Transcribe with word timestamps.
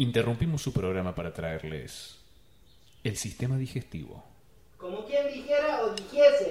Interrumpimos 0.00 0.62
su 0.62 0.72
programa 0.72 1.12
para 1.12 1.34
traerles 1.34 2.20
el 3.02 3.16
sistema 3.16 3.58
digestivo. 3.58 4.24
Como 4.76 5.04
quien 5.04 5.26
dijera 5.26 5.82
o 5.82 5.90
dijese. 5.90 6.47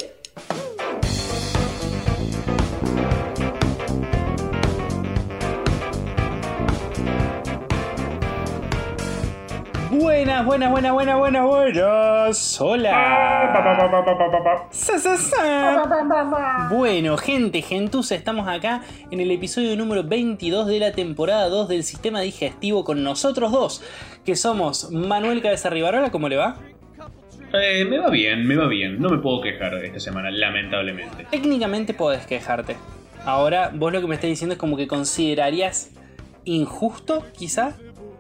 Buenas, 10.00 10.46
buenas, 10.46 10.70
buenas, 10.70 10.94
buenas, 10.94 11.18
buenas, 11.18 11.44
buenas. 11.44 12.62
Hola. 12.62 12.92
Sa, 14.70 15.00
sa, 15.00 15.18
sa. 15.18 16.68
Bueno, 16.70 17.18
gente, 17.18 17.64
gentuza, 17.64 18.14
estamos 18.14 18.48
acá 18.48 18.84
en 19.10 19.20
el 19.20 19.32
episodio 19.32 19.76
número 19.76 20.04
22 20.04 20.68
de 20.68 20.80
la 20.80 20.92
temporada 20.92 21.50
2 21.50 21.68
del 21.70 21.84
sistema 21.84 22.22
digestivo 22.22 22.84
con 22.84 23.04
nosotros 23.04 23.52
dos, 23.52 23.84
que 24.24 24.36
somos 24.36 24.92
Manuel 24.92 25.42
Cabeza 25.42 25.72
Rivarola, 25.72 26.12
¿cómo 26.12 26.30
le 26.30 26.36
va? 26.36 26.58
Eh, 27.54 27.84
me 27.86 27.98
va 27.98 28.12
bien, 28.12 28.46
me 28.46 28.56
va 28.56 28.68
bien. 28.68 29.02
No 29.02 29.10
me 29.10 29.18
puedo 29.18 29.42
quejar 29.42 29.74
esta 29.84 30.00
semana, 30.00 30.30
lamentablemente. 30.30 31.26
Técnicamente 31.32 31.96
podés 31.96 32.28
quejarte. 32.28 32.76
Ahora, 33.26 33.72
vos 33.74 33.92
lo 33.92 34.00
que 34.00 34.08
me 34.08 34.14
estás 34.14 34.30
diciendo 34.30 34.54
es 34.54 34.60
como 34.60 34.78
que 34.78 34.88
considerarías 34.88 35.90
injusto, 36.44 37.26
quizá, 37.38 37.76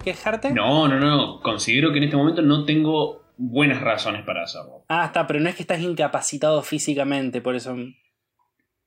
quejarte. 0.07 0.52
No, 0.52 0.88
no, 0.88 0.99
no. 0.99 1.41
Considero 1.41 1.91
que 1.91 1.97
en 1.97 2.05
este 2.05 2.16
momento 2.16 2.41
no 2.41 2.63
tengo 2.66 3.23
buenas 3.38 3.81
razones 3.81 4.23
para 4.23 4.43
hacerlo. 4.43 4.85
Ah, 4.88 5.05
está, 5.05 5.27
pero 5.27 5.39
no 5.39 5.49
es 5.49 5.55
que 5.55 5.63
estás 5.63 5.81
incapacitado 5.81 6.61
físicamente, 6.63 7.41
por 7.41 7.55
eso. 7.55 7.75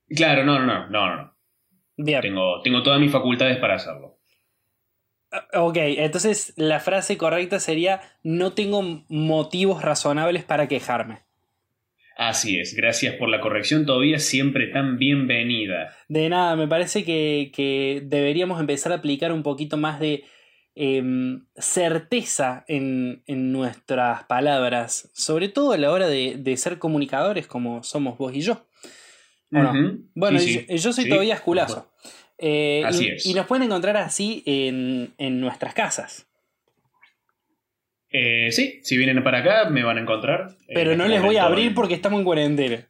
Claro, 0.09 0.43
no, 0.43 0.59
no, 0.59 0.89
no, 0.89 1.07
no, 1.07 1.15
no. 1.15 1.33
Bien. 1.97 2.21
Tengo, 2.21 2.61
tengo 2.63 2.81
todas 2.81 2.99
mis 2.99 3.11
facultades 3.11 3.57
para 3.57 3.75
hacerlo. 3.75 4.17
Ok, 5.53 5.77
entonces 5.77 6.53
la 6.57 6.79
frase 6.79 7.17
correcta 7.17 7.59
sería: 7.59 8.01
No 8.23 8.53
tengo 8.53 8.81
motivos 9.07 9.81
razonables 9.81 10.43
para 10.43 10.67
quejarme. 10.67 11.19
Así 12.17 12.59
es, 12.59 12.75
gracias 12.75 13.15
por 13.15 13.29
la 13.29 13.39
corrección 13.39 13.85
todavía 13.85 14.19
siempre 14.19 14.67
tan 14.67 14.97
bienvenida. 14.97 15.95
De 16.09 16.27
nada, 16.29 16.55
me 16.55 16.67
parece 16.67 17.05
que, 17.05 17.51
que 17.55 18.01
deberíamos 18.03 18.59
empezar 18.59 18.91
a 18.91 18.95
aplicar 18.95 19.31
un 19.31 19.43
poquito 19.43 19.77
más 19.77 19.99
de 19.99 20.25
em, 20.75 21.45
certeza 21.55 22.63
en, 22.67 23.23
en 23.27 23.51
nuestras 23.51 24.23
palabras, 24.25 25.09
sobre 25.13 25.49
todo 25.49 25.73
a 25.73 25.77
la 25.77 25.91
hora 25.91 26.07
de, 26.07 26.35
de 26.37 26.57
ser 26.57 26.79
comunicadores 26.79 27.47
como 27.47 27.83
somos 27.83 28.17
vos 28.17 28.33
y 28.33 28.41
yo. 28.41 28.65
Bueno, 29.49 30.39
sí, 30.39 30.53
sí, 30.53 30.65
yo, 30.69 30.75
yo 30.75 30.93
soy 30.93 31.03
sí, 31.03 31.09
todavía 31.09 31.35
esculazo. 31.35 31.91
Eh, 32.37 32.83
Así 32.85 33.05
y, 33.05 33.09
es. 33.09 33.25
y 33.25 33.33
nos 33.33 33.45
pueden 33.45 33.63
encontrar 33.65 33.97
así 33.97 34.41
en, 34.45 35.13
en 35.17 35.39
nuestras 35.39 35.73
casas. 35.73 36.27
Eh, 38.09 38.51
sí, 38.51 38.79
si 38.83 38.97
vienen 38.97 39.23
para 39.23 39.39
acá 39.39 39.69
me 39.69 39.83
van 39.83 39.97
a 39.97 40.01
encontrar. 40.01 40.55
Eh, 40.67 40.73
Pero 40.73 40.95
no 40.95 41.03
este 41.03 41.15
les 41.15 41.23
voy 41.23 41.37
a 41.37 41.43
abrir 41.45 41.73
porque 41.73 41.93
estamos 41.93 42.19
en 42.19 42.25
cuarentena. 42.25 42.89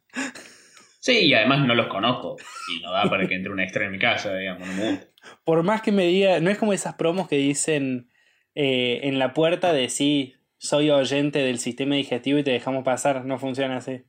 Sí, 1.00 1.26
y 1.26 1.34
además 1.34 1.66
no 1.66 1.74
los 1.74 1.88
conozco. 1.88 2.36
Y 2.76 2.82
no 2.82 2.92
da 2.92 3.08
para 3.10 3.26
que 3.28 3.34
entre 3.34 3.52
un 3.52 3.60
extra 3.60 3.84
en 3.84 3.92
mi 3.92 3.98
casa, 3.98 4.34
digamos, 4.36 4.66
no 4.66 4.74
me 4.74 4.90
gusta. 4.90 5.06
Por 5.44 5.62
más 5.62 5.82
que 5.82 5.92
me 5.92 6.06
diga, 6.06 6.40
no 6.40 6.50
es 6.50 6.58
como 6.58 6.72
esas 6.72 6.94
promos 6.94 7.28
que 7.28 7.36
dicen 7.36 8.08
eh, 8.54 9.00
en 9.04 9.18
la 9.18 9.32
puerta 9.34 9.72
de 9.72 9.88
sí, 9.88 10.34
soy 10.58 10.90
oyente 10.90 11.40
del 11.40 11.58
sistema 11.58 11.96
digestivo 11.96 12.38
y 12.38 12.44
te 12.44 12.52
dejamos 12.52 12.84
pasar. 12.84 13.24
No 13.24 13.38
funciona 13.38 13.78
así. 13.78 14.02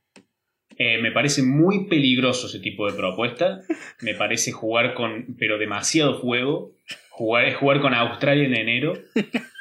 Eh, 0.76 0.98
me 0.98 1.12
parece 1.12 1.42
muy 1.42 1.86
peligroso 1.88 2.46
ese 2.46 2.60
tipo 2.60 2.90
de 2.90 2.96
propuesta. 2.96 3.60
Me 4.00 4.14
parece 4.14 4.52
jugar 4.52 4.94
con, 4.94 5.36
pero 5.38 5.58
demasiado 5.58 6.20
fuego. 6.20 6.72
Jugar, 7.10 7.46
es 7.46 7.56
jugar 7.56 7.80
con 7.80 7.94
Australia 7.94 8.44
en 8.44 8.54
enero. 8.54 8.94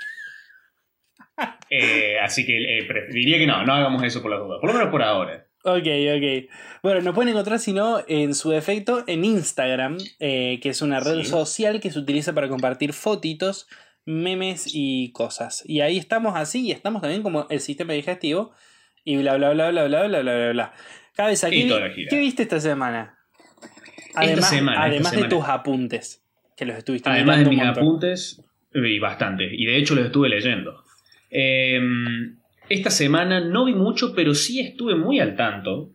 Eh, 1.75 2.19
así 2.21 2.45
que 2.45 2.77
eh, 2.77 2.85
preferiría 2.87 3.39
que 3.39 3.47
no, 3.47 3.65
no 3.65 3.73
hagamos 3.73 4.03
eso 4.03 4.21
por 4.21 4.29
las 4.29 4.39
dudas. 4.39 4.59
Por 4.61 4.69
lo 4.69 4.77
menos 4.77 4.91
por 4.91 5.01
ahora. 5.01 5.47
Ok, 5.65 5.87
ok. 6.17 6.49
Bueno, 6.83 7.01
nos 7.01 7.15
pueden 7.15 7.29
encontrar, 7.31 7.57
si 7.59 7.71
no, 7.73 8.03
en 8.07 8.35
su 8.35 8.49
defecto, 8.49 9.03
en 9.07 9.23
Instagram, 9.23 9.97
eh, 10.19 10.59
que 10.61 10.69
es 10.69 10.81
una 10.81 10.99
red 10.99 11.19
Sí. 11.19 11.25
social 11.25 11.79
que 11.79 11.89
se 11.89 11.99
utiliza 11.99 12.33
para 12.33 12.49
compartir 12.49 12.91
fotitos, 12.93 13.67
memes 14.05 14.65
y 14.73 15.11
cosas. 15.13 15.63
Y 15.65 15.79
ahí 15.79 15.97
estamos 15.97 16.33
así, 16.35 16.67
y 16.67 16.71
estamos 16.71 17.01
también 17.01 17.23
como 17.23 17.47
el 17.49 17.61
sistema 17.61 17.93
digestivo, 17.93 18.51
y 19.05 19.15
bla, 19.17 19.37
bla, 19.37 19.51
bla, 19.51 19.69
bla, 19.71 19.85
bla, 19.85 20.07
bla, 20.07 20.21
bla, 20.21 20.35
bla, 20.35 20.51
bla. 20.51 20.73
Cabeza, 21.15 21.49
¿qué, 21.49 21.63
vi-. 21.63 22.07
¿qué 22.09 22.19
viste 22.19 22.43
esta 22.43 22.59
semana? 22.59 23.17
Además, 24.15 24.49
semana, 24.49 24.77
esta 24.77 24.83
además 24.89 25.11
de 25.13 25.17
semana. 25.19 25.29
tus 25.35 25.47
apuntes, 25.47 26.23
que 26.57 26.65
los 26.65 26.77
estuviste 26.77 27.09
Además 27.09 27.39
de 27.39 27.45
mis 27.45 27.57
montón. 27.59 27.83
apuntes, 27.83 28.43
y 28.73 28.99
bastante. 28.99 29.45
Y 29.49 29.65
de 29.65 29.77
hecho 29.77 29.95
los 29.95 30.05
estuve 30.07 30.27
leyendo. 30.27 30.83
Eh, 31.31 31.79
esta 32.73 32.89
semana 32.89 33.39
no 33.39 33.65
vi 33.65 33.73
mucho, 33.73 34.13
pero 34.15 34.33
sí 34.33 34.59
estuve 34.59 34.95
muy 34.95 35.19
al 35.19 35.35
tanto 35.35 35.91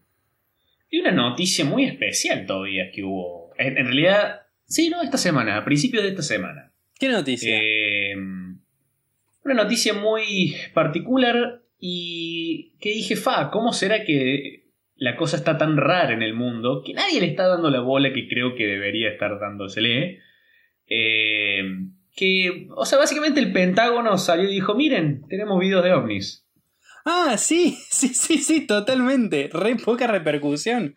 de 0.90 1.00
una 1.00 1.10
noticia 1.10 1.64
muy 1.64 1.84
especial 1.84 2.46
todavía 2.46 2.90
que 2.92 3.04
hubo. 3.04 3.52
En, 3.58 3.76
en 3.78 3.86
realidad, 3.86 4.42
sí, 4.66 4.88
no, 4.88 5.02
esta 5.02 5.18
semana, 5.18 5.56
a 5.56 5.64
principios 5.64 6.02
de 6.02 6.10
esta 6.10 6.22
semana. 6.22 6.72
¿Qué 6.98 7.08
noticia? 7.08 7.56
Eh, 7.60 8.16
una 8.16 9.54
noticia 9.54 9.94
muy 9.94 10.56
particular 10.74 11.62
y 11.78 12.72
que 12.80 12.90
dije, 12.90 13.16
fa, 13.16 13.50
¿cómo 13.50 13.72
será 13.72 14.04
que 14.04 14.64
la 14.96 15.16
cosa 15.16 15.36
está 15.36 15.56
tan 15.56 15.76
rara 15.76 16.12
en 16.12 16.22
el 16.22 16.34
mundo 16.34 16.82
que 16.84 16.92
nadie 16.92 17.20
le 17.20 17.28
está 17.28 17.46
dando 17.46 17.70
la 17.70 17.80
bola 17.80 18.12
que 18.12 18.28
creo 18.28 18.56
que 18.56 18.66
debería 18.66 19.10
estar 19.10 19.38
dándosele? 19.38 20.20
Eh, 20.88 21.62
que, 22.16 22.66
o 22.74 22.84
sea, 22.84 22.98
básicamente 22.98 23.38
el 23.38 23.52
Pentágono 23.52 24.18
salió 24.18 24.48
y 24.48 24.54
dijo, 24.54 24.74
miren, 24.74 25.22
tenemos 25.28 25.60
videos 25.60 25.84
de 25.84 25.92
ovnis. 25.92 26.47
Ah, 27.10 27.36
sí, 27.38 27.78
sí, 27.90 28.08
sí, 28.08 28.38
sí, 28.38 28.66
totalmente. 28.66 29.48
Re 29.52 29.76
poca 29.76 30.06
repercusión. 30.06 30.94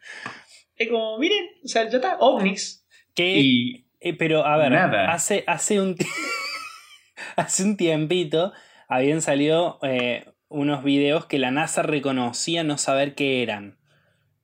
Es 0.75 0.89
como, 0.89 1.17
miren, 1.19 1.45
o 1.63 1.67
sea, 1.67 1.87
ya 1.89 1.97
está, 1.97 2.17
ovnis. 2.19 2.85
Que 3.15 3.39
Y 3.39 3.85
Eh, 4.01 4.13
pero 4.13 4.45
a 4.45 4.57
ver, 4.57 4.71
Nada. 4.71 5.11
hace, 5.11 5.43
hace, 5.47 5.79
un 5.79 5.95
hace 7.35 7.63
un 7.63 7.77
tiempito 7.77 8.51
habían 8.87 9.21
salido 9.21 9.79
eh, 9.83 10.25
unos 10.49 10.83
videos 10.83 11.25
que 11.27 11.39
la 11.39 11.51
NASA 11.51 11.81
reconocía 11.83 12.63
no 12.63 12.77
saber 12.77 13.15
qué 13.15 13.41
eran. 13.43 13.77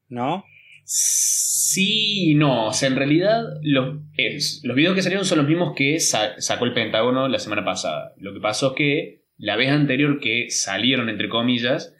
¿No? 0.09 0.45
Sí 0.85 2.33
no. 2.35 2.67
O 2.67 2.73
sea, 2.73 2.87
en 2.87 2.95
realidad 2.95 3.41
los, 3.61 3.97
es- 4.15 4.61
los 4.63 4.75
videos 4.75 4.95
que 4.95 5.01
salieron 5.01 5.25
son 5.25 5.39
los 5.39 5.47
mismos 5.47 5.73
que 5.75 5.99
sa- 5.99 6.39
sacó 6.39 6.63
el 6.65 6.73
Pentágono 6.73 7.27
la 7.27 7.39
semana 7.39 7.65
pasada. 7.65 8.13
Lo 8.17 8.33
que 8.33 8.39
pasó 8.39 8.69
es 8.69 8.73
que 8.77 9.21
la 9.37 9.55
vez 9.55 9.69
anterior 9.71 10.19
que 10.19 10.49
salieron, 10.49 11.09
entre 11.09 11.29
comillas, 11.29 11.93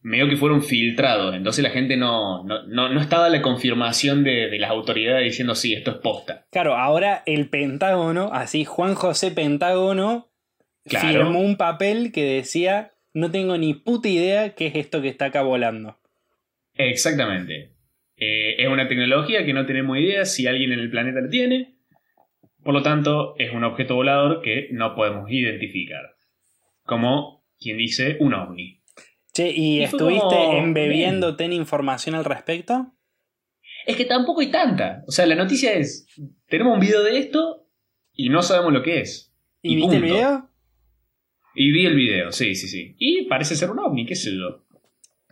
medio 0.00 0.28
que 0.28 0.36
fueron 0.36 0.62
filtrados. 0.62 1.34
Entonces 1.34 1.62
la 1.62 1.70
gente 1.70 1.96
no, 1.96 2.42
no, 2.44 2.64
no, 2.66 2.88
no 2.88 3.00
estaba 3.00 3.28
la 3.28 3.40
confirmación 3.42 4.24
de, 4.24 4.48
de 4.48 4.58
las 4.58 4.70
autoridades 4.70 5.24
diciendo 5.24 5.54
sí, 5.54 5.74
esto 5.74 5.90
es 5.92 5.96
posta. 5.98 6.46
Claro, 6.50 6.74
ahora 6.76 7.22
el 7.26 7.48
Pentágono, 7.48 8.30
así 8.32 8.64
Juan 8.64 8.94
José 8.94 9.30
Pentágono, 9.30 10.28
Claro. 10.84 11.06
firmó 11.08 11.38
un 11.40 11.56
papel 11.56 12.10
que 12.10 12.24
decía, 12.24 12.90
no 13.14 13.30
tengo 13.30 13.56
ni 13.56 13.74
puta 13.74 14.08
idea 14.08 14.54
qué 14.56 14.66
es 14.66 14.74
esto 14.74 15.00
que 15.00 15.08
está 15.08 15.26
acá 15.26 15.42
volando. 15.42 15.96
Exactamente. 16.74 17.70
Eh, 18.16 18.56
es 18.58 18.68
una 18.68 18.88
tecnología 18.88 19.44
que 19.44 19.52
no 19.52 19.66
tenemos 19.66 19.98
idea 19.98 20.24
si 20.24 20.46
alguien 20.46 20.72
en 20.72 20.80
el 20.80 20.90
planeta 20.90 21.20
la 21.20 21.28
tiene. 21.28 21.74
Por 22.62 22.74
lo 22.74 22.82
tanto, 22.82 23.34
es 23.38 23.52
un 23.52 23.64
objeto 23.64 23.94
volador 23.94 24.42
que 24.42 24.68
no 24.72 24.94
podemos 24.94 25.30
identificar. 25.30 26.11
Como 26.84 27.44
quien 27.58 27.76
dice 27.78 28.16
un 28.20 28.34
ovni. 28.34 28.80
Che, 29.32 29.50
¿y, 29.50 29.82
estuviste 29.82 30.20
como, 30.20 30.52
embebiéndote 30.58 31.44
en 31.44 31.52
información 31.54 32.14
al 32.14 32.24
respecto? 32.24 32.92
Es 33.86 33.96
que 33.96 34.04
tampoco 34.04 34.40
hay 34.40 34.50
tanta. 34.50 35.02
O 35.06 35.10
sea, 35.10 35.26
la 35.26 35.34
noticia 35.34 35.72
es, 35.72 36.06
tenemos 36.48 36.74
un 36.74 36.80
video 36.80 37.02
de 37.02 37.18
esto 37.18 37.66
y 38.12 38.28
no 38.28 38.42
sabemos 38.42 38.72
lo 38.72 38.82
que 38.82 39.00
es. 39.00 39.32
¿Y, 39.62 39.72
Y 39.72 39.76
viste 39.76 39.96
el 39.96 40.02
video? 40.02 40.48
Y 41.54 41.70
vi 41.72 41.86
el 41.86 41.94
video, 41.94 42.32
sí, 42.32 42.54
sí, 42.54 42.68
sí. 42.68 42.94
Y 42.98 43.22
parece 43.26 43.56
ser 43.56 43.70
un 43.70 43.78
ovni, 43.78 44.06
qué 44.06 44.14
sé 44.14 44.30
yo. 44.34 44.64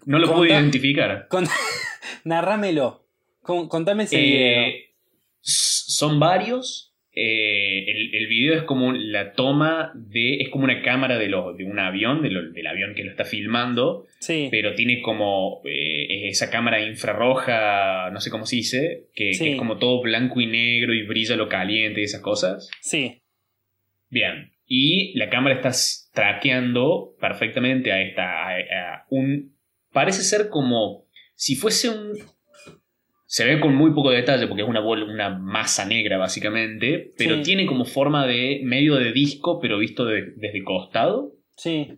No 0.06 0.18
lo 0.18 0.32
pude 0.34 0.48
identificar. 0.48 1.28
Cont- 1.30 1.50
Narrámelo. 2.24 3.06
Con- 3.42 3.68
Contame 3.68 4.04
ese 4.04 4.16
video. 4.20 4.62
Eh, 4.62 4.94
s- 5.42 5.84
son 5.88 6.18
varios. 6.20 6.89
Eh, 7.22 7.84
el, 7.90 8.14
el 8.14 8.26
video 8.28 8.54
es 8.54 8.62
como 8.62 8.92
la 8.92 9.32
toma 9.32 9.92
de. 9.94 10.36
Es 10.36 10.48
como 10.48 10.64
una 10.64 10.80
cámara 10.80 11.18
de, 11.18 11.28
lo- 11.28 11.52
de 11.52 11.64
un 11.64 11.78
avión, 11.78 12.22
de 12.22 12.30
lo- 12.30 12.50
del 12.50 12.66
avión 12.66 12.94
que 12.94 13.04
lo 13.04 13.10
está 13.10 13.26
filmando. 13.26 14.06
Sí. 14.20 14.48
Pero 14.50 14.74
tiene 14.74 15.02
como 15.02 15.60
eh, 15.66 16.28
esa 16.28 16.50
cámara 16.50 16.80
infrarroja, 16.82 18.08
no 18.10 18.20
sé 18.20 18.30
cómo 18.30 18.46
se 18.46 18.56
dice, 18.56 19.04
que, 19.14 19.34
Sí. 19.34 19.44
que 19.44 19.50
es 19.52 19.58
como 19.58 19.76
todo 19.78 20.00
blanco 20.00 20.40
y 20.40 20.46
negro 20.46 20.94
y 20.94 21.02
brilla 21.06 21.36
lo 21.36 21.48
caliente 21.50 22.00
y 22.00 22.04
esas 22.04 22.22
cosas. 22.22 22.70
Sí. 22.80 23.20
Bien. 24.08 24.52
Y 24.66 25.12
la 25.18 25.28
cámara 25.28 25.56
está 25.56 25.72
traqueando 26.14 27.14
perfectamente 27.20 27.92
a 27.92 28.00
esta. 28.02 28.48
a- 28.48 28.56
a 28.94 29.06
un. 29.10 29.56
Parece 29.92 30.22
ser 30.22 30.48
como. 30.48 31.04
Si 31.34 31.54
fuese 31.54 31.88
un. 31.90 32.12
Se 33.32 33.44
ve 33.44 33.60
con 33.60 33.76
muy 33.76 33.92
poco 33.92 34.10
detalle 34.10 34.48
porque 34.48 34.62
es 34.64 34.68
una, 34.68 34.80
una 34.80 35.38
masa 35.38 35.84
negra 35.84 36.18
básicamente, 36.18 37.12
pero 37.16 37.36
Sí. 37.36 37.42
tiene 37.44 37.64
como 37.64 37.84
forma 37.84 38.26
de 38.26 38.60
medio 38.64 38.96
de 38.96 39.12
disco, 39.12 39.60
pero 39.60 39.78
visto 39.78 40.04
de- 40.04 40.32
desde 40.36 40.64
costado. 40.64 41.32
Sí. 41.56 41.92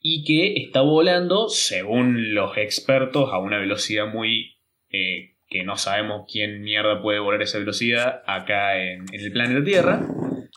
y 0.00 0.24
que 0.24 0.62
está 0.64 0.80
volando, 0.82 1.48
según 1.48 2.34
los 2.34 2.56
expertos, 2.58 3.30
a 3.32 3.38
una 3.38 3.58
velocidad 3.58 4.06
muy... 4.12 4.56
eh, 4.90 5.34
que 5.48 5.62
no 5.62 5.76
sabemos 5.76 6.26
quién 6.30 6.62
mierda 6.62 7.00
puede 7.02 7.18
volar 7.20 7.42
esa 7.42 7.58
velocidad 7.58 8.22
acá 8.26 8.80
en, 8.82 9.04
en 9.12 9.20
el 9.20 9.32
planeta 9.32 9.64
Tierra. 9.64 10.06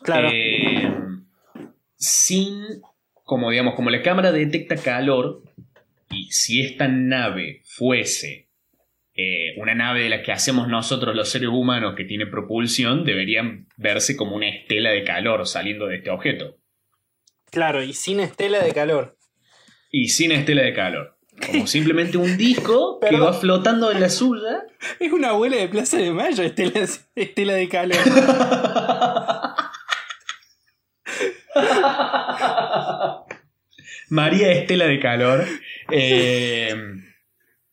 Claro. 0.04 0.30
Eh, 0.34 0.88
sin, 1.96 2.82
como 3.24 3.50
digamos, 3.52 3.76
como 3.76 3.90
la 3.92 4.02
cámara 4.02 4.32
detecta 4.32 4.76
calor, 4.78 5.44
y 6.10 6.26
si 6.32 6.62
esta 6.62 6.88
nave 6.88 7.62
fuese 7.66 8.49
eh, 9.22 9.54
una 9.58 9.76
nave 9.76 10.04
de 10.04 10.10
la 10.10 10.24
que 10.24 10.32
hacemos 10.32 10.70
nosotros 10.70 11.14
los 11.14 11.28
seres 11.28 11.50
humanos 11.50 11.94
que 11.98 12.06
tiene 12.06 12.26
propulsión, 12.26 13.04
deberían 13.04 13.68
verse 13.76 14.16
como 14.16 14.38
una 14.38 14.48
estela 14.48 14.92
de 14.92 15.04
calor 15.04 15.46
saliendo 15.46 15.88
de 15.88 15.98
este 15.98 16.10
objeto. 16.10 16.56
Claro, 17.52 17.84
y 17.84 17.92
sin 17.92 18.22
estela 18.22 18.64
de 18.64 18.72
calor. 18.72 19.18
y 19.92 20.08
sin 20.08 20.32
estela 20.32 20.62
de 20.62 20.74
calor. 20.74 21.18
Como 21.46 21.68
simplemente 21.68 22.16
un 22.18 22.38
disco 22.38 23.02
que 23.02 23.18
va 23.18 23.34
flotando 23.34 23.92
en 23.92 24.00
la 24.00 24.10
suya. 24.10 24.64
Es 25.02 25.12
una 25.12 25.32
abuela 25.32 25.58
de 25.58 25.68
Plaza 25.68 25.98
de 25.98 26.12
Mayo, 26.12 26.44
estela, 26.44 26.88
estela 27.16 27.56
de 27.56 27.68
calor. 27.68 27.98
María 34.10 34.52
Estela 34.54 34.86
de 34.86 35.00
calor. 35.02 35.46
Eh, 35.92 36.74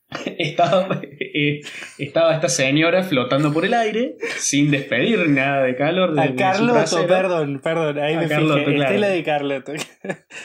estaba, 0.37 1.01
eh, 1.39 1.61
estaba 1.97 2.33
esta 2.33 2.49
señora 2.49 3.03
flotando 3.03 3.51
por 3.53 3.65
el 3.65 3.73
aire 3.73 4.15
sin 4.37 4.71
despedir 4.71 5.29
nada 5.29 5.63
de 5.63 5.75
calor. 5.75 6.13
de- 6.13 6.21
A 6.21 6.35
Carloto, 6.35 7.07
perdón, 7.07 7.59
perdón, 7.63 7.99
ahí 7.99 8.15
A 8.15 8.19
me 8.21 8.27
Carloto, 8.27 8.59
fijé. 8.59 8.73
claro. 8.75 8.89
Estela 8.89 9.07
de 9.09 9.23
Carloto. 9.23 9.71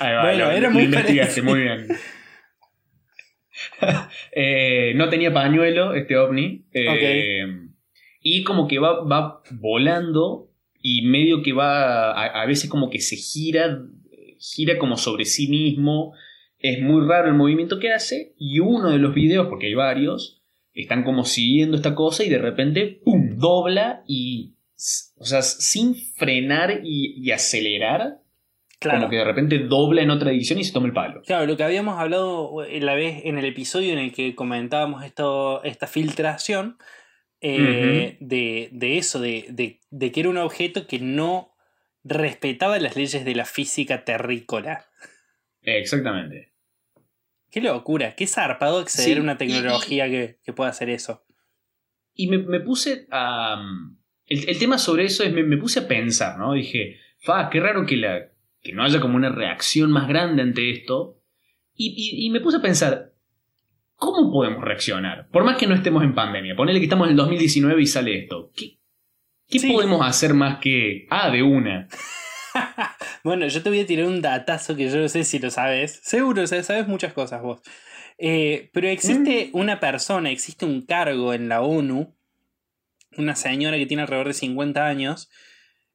Ahí 0.00 0.12
va, 0.14 0.22
Bueno, 0.22 0.44
lo- 0.46 0.50
era 0.50 0.68
lo 0.68 0.74
muy 0.74 0.82
investigaste, 0.84 1.42
muy 1.42 1.60
bien. 1.60 1.86
Eh, 4.34 4.92
no 4.96 5.08
tenía 5.08 5.32
pañuelo 5.32 5.94
este 5.94 6.16
ovni. 6.16 6.64
eh, 6.72 7.46
Y 8.20 8.44
como 8.44 8.66
que 8.68 8.78
va, 8.78 9.02
va 9.04 9.42
volando 9.52 10.50
y 10.80 11.02
medio 11.06 11.42
que 11.42 11.52
va, 11.52 12.12
a, 12.12 12.42
a 12.42 12.46
veces 12.46 12.70
como 12.70 12.90
que 12.90 13.00
se 13.00 13.16
gira, 13.16 13.80
gira 14.38 14.78
como 14.78 14.96
sobre 14.96 15.24
sí 15.24 15.48
mismo. 15.48 16.12
Es 16.58 16.80
muy 16.80 17.06
raro 17.06 17.28
el 17.28 17.34
movimiento 17.34 17.78
que 17.80 17.92
hace. 17.92 18.34
Y 18.38 18.60
uno 18.60 18.90
de 18.90 18.98
los 18.98 19.14
videos, 19.14 19.48
porque 19.48 19.66
hay 19.66 19.74
varios, 19.74 20.41
están 20.74 21.04
como 21.04 21.24
siguiendo 21.24 21.76
esta 21.76 21.94
cosa 21.94 22.24
y 22.24 22.28
de 22.28 22.38
repente, 22.38 23.00
¡pum!, 23.04 23.36
dobla 23.38 24.02
y... 24.06 24.54
O 25.16 25.24
sea, 25.24 25.42
sin 25.42 25.94
frenar 25.94 26.80
y, 26.82 27.14
y 27.16 27.30
acelerar, 27.30 28.18
Claro. 28.80 28.98
como 28.98 29.10
que 29.10 29.16
de 29.18 29.24
repente 29.24 29.58
dobla 29.60 30.02
en 30.02 30.10
otra 30.10 30.30
dirección 30.32 30.58
y 30.58 30.64
se 30.64 30.72
toma 30.72 30.88
el 30.88 30.92
palo. 30.92 31.22
Claro, 31.22 31.46
lo 31.46 31.56
que 31.56 31.62
habíamos 31.62 32.00
hablado 32.00 32.64
eh, 32.64 32.80
la 32.80 32.94
vez 32.96 33.20
en 33.26 33.38
el 33.38 33.44
episodio 33.44 33.92
en 33.92 34.00
el 34.00 34.12
que 34.12 34.34
comentábamos 34.34 35.04
esto, 35.04 35.62
esta 35.62 35.86
filtración 35.86 36.78
eh, 37.40 38.16
de, 38.18 38.70
de 38.72 38.98
eso, 38.98 39.20
de, 39.20 39.46
de- 39.50 39.78
de 39.90 40.10
que 40.10 40.20
era 40.20 40.30
un 40.30 40.38
objeto 40.38 40.88
que 40.88 40.98
no 40.98 41.52
respetaba 42.02 42.76
las 42.80 42.96
leyes 42.96 43.24
de 43.24 43.34
la 43.36 43.44
física 43.44 44.04
terrícola. 44.04 44.86
Exactamente. 45.62 46.51
Qué 47.52 47.60
locura, 47.60 48.16
qué 48.16 48.26
zarpado 48.26 48.78
acceder 48.80 49.12
Sí, 49.14 49.18
a 49.18 49.22
una 49.22 49.34
y- 49.34 49.36
tecnología 49.36 50.08
que, 50.08 50.38
que 50.42 50.52
pueda 50.52 50.70
hacer 50.70 50.88
eso. 50.90 51.24
Y 52.14 52.26
me, 52.28 52.38
me 52.38 52.58
puse 52.60 53.06
a... 53.12 53.62
El, 54.26 54.48
el 54.48 54.58
tema 54.58 54.78
sobre 54.78 55.04
eso 55.04 55.22
es, 55.22 55.32
me, 55.32 55.42
me 55.44 55.58
puse 55.58 55.80
a 55.80 55.86
pensar, 55.88 56.38
¿no? 56.38 56.54
Dije, 56.54 56.96
fa, 57.20 57.50
qué 57.50 57.60
raro 57.60 57.84
que, 57.86 57.96
la, 57.96 58.20
que 58.62 58.72
no 58.72 58.82
haya 58.82 59.00
como 59.00 59.16
una 59.16 59.28
reacción 59.30 59.92
más 59.92 60.08
grande 60.08 60.42
ante 60.42 60.70
esto. 60.70 61.20
Y, 61.74 61.88
y- 61.96 62.26
y 62.26 62.30
me 62.30 62.40
puse 62.40 62.56
a 62.56 62.62
pensar, 62.62 63.12
¿cómo 63.96 64.32
podemos 64.32 64.64
reaccionar? 64.64 65.28
Por 65.28 65.44
más 65.44 65.58
que 65.58 65.66
no 65.66 65.74
estemos 65.74 66.02
en 66.04 66.14
pandemia, 66.14 66.56
ponele 66.56 66.78
que 66.80 66.86
estamos 66.86 67.06
en 67.06 67.10
el 67.12 67.16
2019 67.16 67.82
y 67.82 67.86
sale 67.86 68.18
esto. 68.18 68.50
¿Qué, 68.56 68.78
qué 69.48 69.58
Sí. 69.58 69.70
podemos 69.72 70.04
hacer 70.06 70.32
más 70.34 70.58
que... 70.58 71.06
Ah, 71.10 71.30
de 71.30 71.42
una. 71.42 71.88
Bueno, 73.24 73.46
yo 73.46 73.62
te 73.62 73.68
voy 73.68 73.80
a 73.80 73.86
tirar 73.86 74.06
un 74.06 74.20
datazo 74.20 74.74
que 74.74 74.90
yo 74.90 74.96
no 74.96 75.08
sé 75.08 75.22
si 75.24 75.38
lo 75.38 75.50
sabes. 75.50 76.00
Seguro, 76.02 76.44
sabes, 76.46 76.88
muchas 76.88 77.12
cosas 77.12 77.40
vos. 77.42 77.60
Eh, 78.18 78.70
pero 78.72 78.88
existe 78.88 79.50
Mm. 79.52 79.56
una 79.58 79.80
persona, 79.80 80.30
existe 80.30 80.64
un 80.64 80.82
cargo 80.82 81.32
en 81.32 81.48
la 81.48 81.62
ONU, 81.62 82.14
una 83.16 83.36
señora 83.36 83.76
que 83.78 83.86
tiene 83.86 84.02
alrededor 84.02 84.26
de 84.28 84.34
50 84.34 84.86
años, 84.86 85.30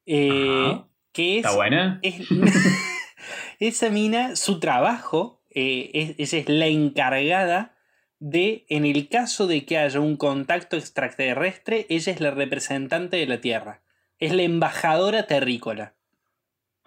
eh, 0.06 0.80
que 1.12 1.40
es, 1.40 1.46
¿Está 1.46 1.56
buena? 1.56 2.00
es- 2.02 2.22
esa 3.60 3.90
mina, 3.90 4.36
su 4.36 4.60
trabajo, 4.60 5.44
eh, 5.50 5.92
es- 5.94 6.34
ella 6.34 6.40
es 6.44 6.50
la 6.50 6.68
encargada 6.68 7.76
de, 8.20 8.66
en 8.70 8.86
el 8.86 9.10
caso 9.10 9.48
de 9.48 9.66
que 9.66 9.78
haya 9.78 10.00
un 10.00 10.16
contacto 10.18 10.78
extraterrestre, 10.78 11.86
ella 11.90 12.12
es 12.14 12.20
la 12.22 12.32
representante 12.32 13.18
de 13.18 13.28
la 13.28 13.42
Tierra. 13.42 13.82
Es 14.20 14.34
la 14.34 14.42
embajadora 14.44 15.28
terrícola. 15.28 15.94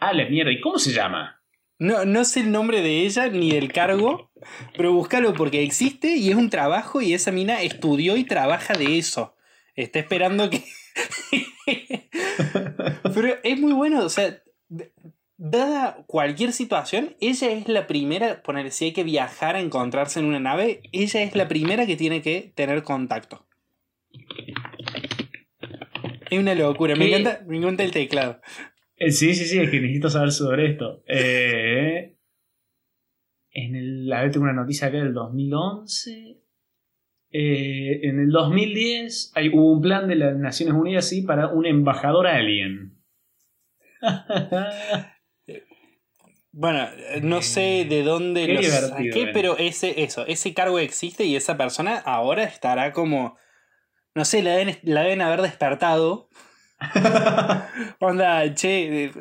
Ah, 0.00 0.12
la 0.12 0.25
mierda. 0.29 0.50
¿Y 0.50 0.61
cómo 0.61 0.79
se 0.79 0.93
llama? 0.93 1.41
No, 1.79 2.05
no 2.05 2.25
sé 2.25 2.41
el 2.41 2.52
nombre 2.52 2.82
de 2.82 3.06
ella 3.06 3.29
ni 3.29 3.52
del 3.52 3.73
cargo, 3.73 4.31
pero 4.76 4.93
búscalo 4.93 5.32
porque 5.35 5.62
existe 5.62 6.17
y 6.17 6.31
es 6.31 6.37
un 6.37 6.50
trabajo 6.50 7.00
y 7.00 7.14
esa 7.14 7.32
mina 7.32 7.62
estudió 7.62 8.17
y 8.17 8.25
trabaja 8.25 8.75
de 8.75 8.99
eso. 8.99 9.35
Está 9.75 9.99
esperando 9.99 10.50
que... 10.50 10.62
pero 13.14 13.37
es 13.43 13.58
muy 13.58 13.73
bueno, 13.73 14.05
o 14.05 14.08
sea, 14.11 14.43
dada 15.38 16.05
cualquier 16.06 16.53
situación, 16.53 17.17
ella 17.19 17.50
es 17.50 17.67
la 17.67 17.87
primera, 17.87 18.43
poner 18.43 18.70
si 18.73 18.87
hay 18.87 18.93
que 18.93 19.05
viajar 19.05 19.56
a 19.56 19.61
encontrarse 19.61 20.20
en 20.20 20.26
una 20.26 20.38
nave, 20.38 20.82
ella 20.93 21.23
es 21.23 21.35
la 21.35 21.49
primera 21.49 21.87
que 21.87 21.96
tiene 21.96 22.20
que 22.20 22.53
tener 22.55 22.82
contacto. 22.82 23.46
Es 26.31 26.38
una 26.38 26.55
locura, 26.55 26.94
me 26.94 27.06
encanta, 27.06 27.43
me 27.46 27.56
encanta 27.56 27.85
el 27.85 27.91
teclado. 27.91 28.41
Eh, 29.00 29.11
Sí, 29.11 29.35
sí, 29.35 29.47
sí, 29.47 29.58
es 29.58 29.70
que 29.70 29.81
necesito 29.81 30.11
saber 30.11 30.31
sobre 30.31 30.70
esto. 30.70 31.02
Eh, 31.06 32.17
en 33.52 33.75
el, 33.75 34.12
a 34.12 34.23
ver, 34.23 34.31
tengo 34.31 34.44
una 34.44 34.52
noticia 34.52 34.88
acá 34.88 34.99
del 34.99 35.12
2011. 35.14 36.38
Eh, 37.32 38.00
en 38.02 38.20
el 38.20 38.31
2010 38.31 39.32
hay, 39.35 39.49
hubo 39.49 39.73
un 39.73 39.81
plan 39.81 40.08
de 40.08 40.17
las 40.17 40.37
Naciones 40.37 40.75
Unidas 40.75 41.08
sí, 41.08 41.23
para 41.23 41.49
un 41.49 41.67
embajador 41.67 42.26
alien. 42.26 43.02
Bueno, 46.53 46.89
eh, 46.96 47.20
no 47.22 47.43
sé 47.43 47.86
de 47.89 48.03
dónde 48.03 48.44
Qué 48.44 48.55
lo 48.55 48.63
saqué, 48.65 49.22
eh. 49.22 49.31
pero 49.32 49.56
ese, 49.56 50.03
eso, 50.03 50.27
ese 50.27 50.53
cargo 50.53 50.81
existe 50.81 51.24
y 51.24 51.36
esa 51.36 51.56
persona 51.56 51.96
ahora 51.98 52.43
estará 52.43 52.93
como. 52.93 53.36
No 54.17 54.24
sé, 54.24 54.43
la 54.43 54.56
deben, 54.56 54.77
la 54.82 55.03
deben 55.03 55.22
haber 55.22 55.43
despertado. 55.43 56.29
Onda, 58.01 58.55
che. 58.55 59.05
eh, 59.05 59.13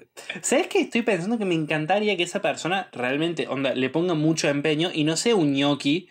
¿Sabes 0.42 0.68
qué? 0.68 0.82
Estoy 0.82 1.01
pensando 1.01 1.38
que 1.38 1.46
me 1.46 1.56
encantaría 1.56 2.16
que 2.18 2.24
esa 2.24 2.42
persona 2.42 2.89
realmente, 2.92 3.48
onda, 3.48 3.74
le 3.74 3.89
ponga 3.89 4.13
mucho 4.13 4.50
empeño 4.50 4.89
y 4.94 5.04
no 5.04 5.16
sea 5.18 5.36
un 5.36 5.54
ñoqui. 5.54 6.08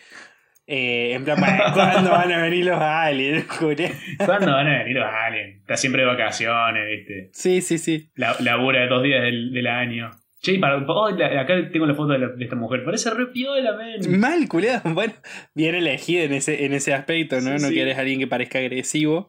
eh, 0.70 1.14
en 1.14 1.24
plan, 1.24 1.40
"Bueno, 1.40 1.62
¿cuándo 1.72 2.10
van 2.10 2.30
a 2.30 2.42
venir 2.42 2.66
los 2.66 2.78
aliens? 2.80 3.46
Julián?". 3.58 3.92
¿Cuándo 4.24 4.52
van 4.52 4.66
a 4.68 4.78
venir 4.80 4.96
los 4.98 5.06
aliens? 5.08 5.60
Está 5.60 5.76
siempre 5.78 6.02
de 6.02 6.08
vacaciones, 6.08 6.86
¿viste? 6.86 7.30
Sí, 7.32 7.60
sí, 7.62 7.78
sí. 7.78 8.10
La, 8.14 8.36
labura 8.40 8.80
de 8.82 8.88
dos 8.88 9.02
días 9.02 9.22
del, 9.22 9.50
del 9.52 9.66
año. 9.66 10.10
Che, 10.42 10.52
y 10.52 10.58
para, 10.58 10.76
oh, 10.86 11.10
la- 11.10 11.40
acá 11.40 11.54
tengo 11.72 11.86
la 11.86 11.94
foto 11.94 12.12
de, 12.12 12.18
la- 12.18 12.28
de 12.28 12.44
esta 12.44 12.54
mujer. 12.54 12.84
Parece 12.84 13.10
re 13.10 13.26
piola, 13.28 13.72
men. 13.76 14.20
Mal, 14.20 14.46
culiado. 14.46 14.82
Bueno, 14.92 15.14
bien 15.54 15.74
elegido 15.74 16.22
en 16.24 16.34
ese, 16.34 16.64
en 16.66 16.74
ese 16.74 16.92
aspecto, 16.92 17.36
¿no? 17.40 17.56
Sí, 17.58 17.62
no 17.62 17.68
sí. 17.68 17.74
quieres 17.74 17.96
a 17.96 18.00
alguien 18.02 18.18
que 18.20 18.26
parezca 18.26 18.58
agresivo. 18.58 19.26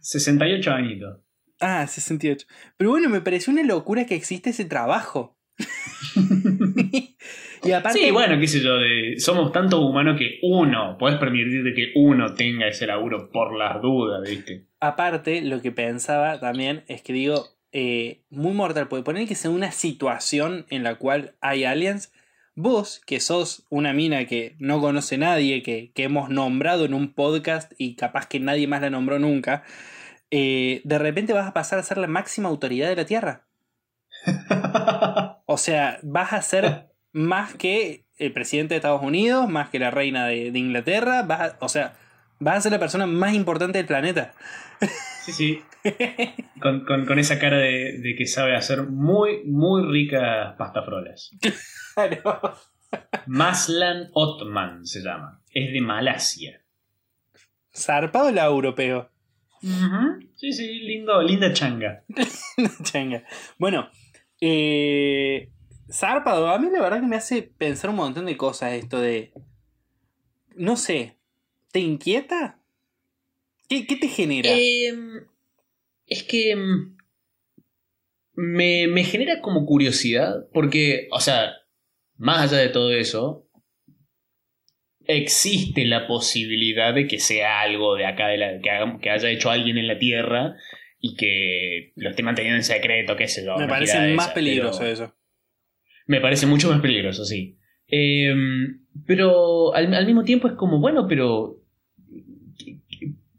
68 0.00 0.72
añitos. 0.72 1.18
Ah, 1.62 1.86
68. 1.86 2.46
Pero 2.76 2.90
bueno, 2.90 3.08
me 3.08 3.20
pareció 3.20 3.52
una 3.52 3.62
locura 3.62 4.04
que 4.04 4.14
existe 4.14 4.50
ese 4.50 4.64
trabajo. 4.64 5.38
y 7.64 7.72
aparte, 7.72 7.98
Sí, 8.00 8.10
bueno, 8.10 8.38
qué 8.40 8.46
sé 8.48 8.60
yo, 8.60 8.76
de- 8.78 9.14
somos 9.18 9.52
tantos 9.52 9.80
humanos 9.80 10.18
que 10.18 10.38
uno, 10.42 10.96
podés 10.98 11.18
permitirte 11.18 11.74
que 11.74 11.92
uno 11.94 12.34
tenga 12.34 12.66
ese 12.68 12.86
laburo 12.86 13.30
por 13.30 13.56
las 13.56 13.80
dudas, 13.80 14.28
¿viste? 14.28 14.66
aparte, 14.80 15.42
lo 15.42 15.62
que 15.62 15.70
pensaba 15.70 16.40
también 16.40 16.82
es 16.88 17.02
que 17.02 17.12
digo, 17.12 17.46
eh, 17.70 18.22
muy 18.30 18.52
mortal, 18.52 18.88
puede 18.88 19.04
poner 19.04 19.28
que 19.28 19.36
sea 19.36 19.50
una 19.50 19.70
situación 19.70 20.66
en 20.70 20.82
la 20.82 20.96
cual 20.96 21.34
hay 21.40 21.64
aliens. 21.64 22.12
Vos, 22.54 23.00
que 23.06 23.20
sos 23.20 23.64
una 23.70 23.92
mina 23.94 24.26
que 24.26 24.56
no 24.58 24.80
conoce 24.80 25.16
nadie, 25.16 25.62
que, 25.62 25.92
que 25.94 26.02
hemos 26.02 26.28
nombrado 26.28 26.84
en 26.84 26.92
un 26.94 27.14
podcast 27.14 27.72
y 27.78 27.94
capaz 27.94 28.26
que 28.26 28.40
nadie 28.40 28.66
más 28.66 28.82
la 28.82 28.90
nombró 28.90 29.18
nunca, 29.18 29.62
eh, 30.32 30.80
de 30.82 30.98
repente 30.98 31.32
vas 31.32 31.46
a 31.46 31.52
pasar 31.52 31.78
a 31.78 31.82
ser 31.84 31.98
la 31.98 32.08
máxima 32.08 32.48
autoridad 32.48 32.88
de 32.88 32.96
la 32.96 33.04
Tierra. 33.04 33.46
O 35.46 35.58
sea, 35.58 35.98
vas 36.02 36.32
a 36.32 36.40
ser 36.40 36.86
más 37.12 37.54
que 37.54 38.06
el 38.16 38.32
presidente 38.32 38.72
de 38.74 38.76
Estados 38.76 39.02
Unidos, 39.02 39.48
más 39.50 39.68
que 39.68 39.78
la 39.78 39.90
reina 39.90 40.26
de, 40.26 40.50
de 40.50 40.58
Inglaterra, 40.58 41.22
vas 41.22 41.40
a- 41.40 41.56
o 41.60 41.68
sea, 41.68 41.94
Vas 42.44 42.56
a 42.56 42.60
ser 42.62 42.72
la 42.72 42.80
persona 42.80 43.06
más 43.06 43.34
importante 43.34 43.78
del 43.78 43.86
planeta. 43.86 44.34
Sí, 45.24 45.32
sí. 45.32 45.62
Con, 46.60 46.84
con- 46.84 47.06
con 47.06 47.18
esa 47.20 47.38
cara 47.38 47.58
de, 47.58 47.98
de 48.00 48.16
que 48.18 48.26
sabe 48.26 48.56
hacer 48.56 48.82
muy, 48.82 49.44
muy 49.44 49.84
ricas 49.88 50.56
pastafrolas. 50.58 51.30
Claro. 51.94 52.54
Maslan 53.26 54.08
Otman 54.14 54.84
se 54.86 55.02
llama. 55.02 55.40
Es 55.52 55.72
de 55.72 55.80
Malasia. 55.82 56.62
Zarpado 57.72 58.32
la 58.32 58.46
europeo. 58.46 59.08
Sí, 60.36 60.52
sí, 60.52 60.80
lindo, 60.80 61.22
linda 61.22 61.52
changa. 61.52 62.04
Changa. 62.82 63.24
Bueno, 63.58 63.88
eh, 64.40 65.50
Zarpado, 65.90 66.48
a 66.48 66.58
mí 66.58 66.68
la 66.70 66.80
verdad 66.80 67.00
que 67.00 67.06
me 67.06 67.16
hace 67.16 67.42
pensar 67.42 67.90
un 67.90 67.96
montón 67.96 68.26
de 68.26 68.36
cosas 68.36 68.72
esto 68.72 69.00
de... 69.00 69.32
No 70.56 70.76
sé, 70.76 71.16
¿te 71.70 71.78
inquieta? 71.78 72.58
¿Qué, 73.68 73.86
qué 73.86 73.96
te 73.96 74.08
genera? 74.08 74.50
Em, 74.52 75.26
es 76.06 76.24
que 76.24 76.50
em, 76.50 76.96
me, 78.34 78.88
me 78.88 79.04
genera 79.04 79.40
como 79.40 79.64
curiosidad, 79.64 80.46
porque, 80.52 81.08
o 81.12 81.20
sea, 81.20 81.52
más 82.16 82.52
allá 82.52 82.58
de 82.60 82.68
todo 82.68 82.92
eso, 82.92 83.41
existe 85.16 85.84
la 85.84 86.06
posibilidad 86.06 86.92
de 86.94 87.06
que 87.06 87.18
sea 87.18 87.60
algo 87.60 87.94
de 87.96 88.06
acá, 88.06 88.28
de 88.28 88.38
la, 88.38 88.60
que, 88.60 88.70
haga- 88.70 88.98
que 89.00 89.10
haya 89.10 89.30
hecho 89.30 89.50
alguien 89.50 89.78
en 89.78 89.86
la 89.88 89.98
Tierra 89.98 90.54
y 91.00 91.16
que 91.16 91.92
lo 91.96 92.10
esté 92.10 92.22
manteniendo 92.22 92.56
en 92.58 92.64
secreto, 92.64 93.16
qué 93.16 93.28
sé 93.28 93.44
yo. 93.44 93.56
me 93.56 93.66
parece 93.68 94.14
más 94.14 94.28
peligroso 94.30 94.80
pero- 94.80 94.92
eso. 94.92 95.14
Me 96.06 96.20
parece 96.20 96.46
mucho 96.46 96.68
más 96.70 96.80
peligroso, 96.80 97.24
sí. 97.24 97.56
Em, 97.88 98.80
pero 99.06 99.74
al, 99.74 99.92
al 99.94 100.06
mismo 100.06 100.24
tiempo 100.24 100.48
es 100.48 100.54
como, 100.54 100.78
bueno, 100.80 101.06
pero. 101.08 101.58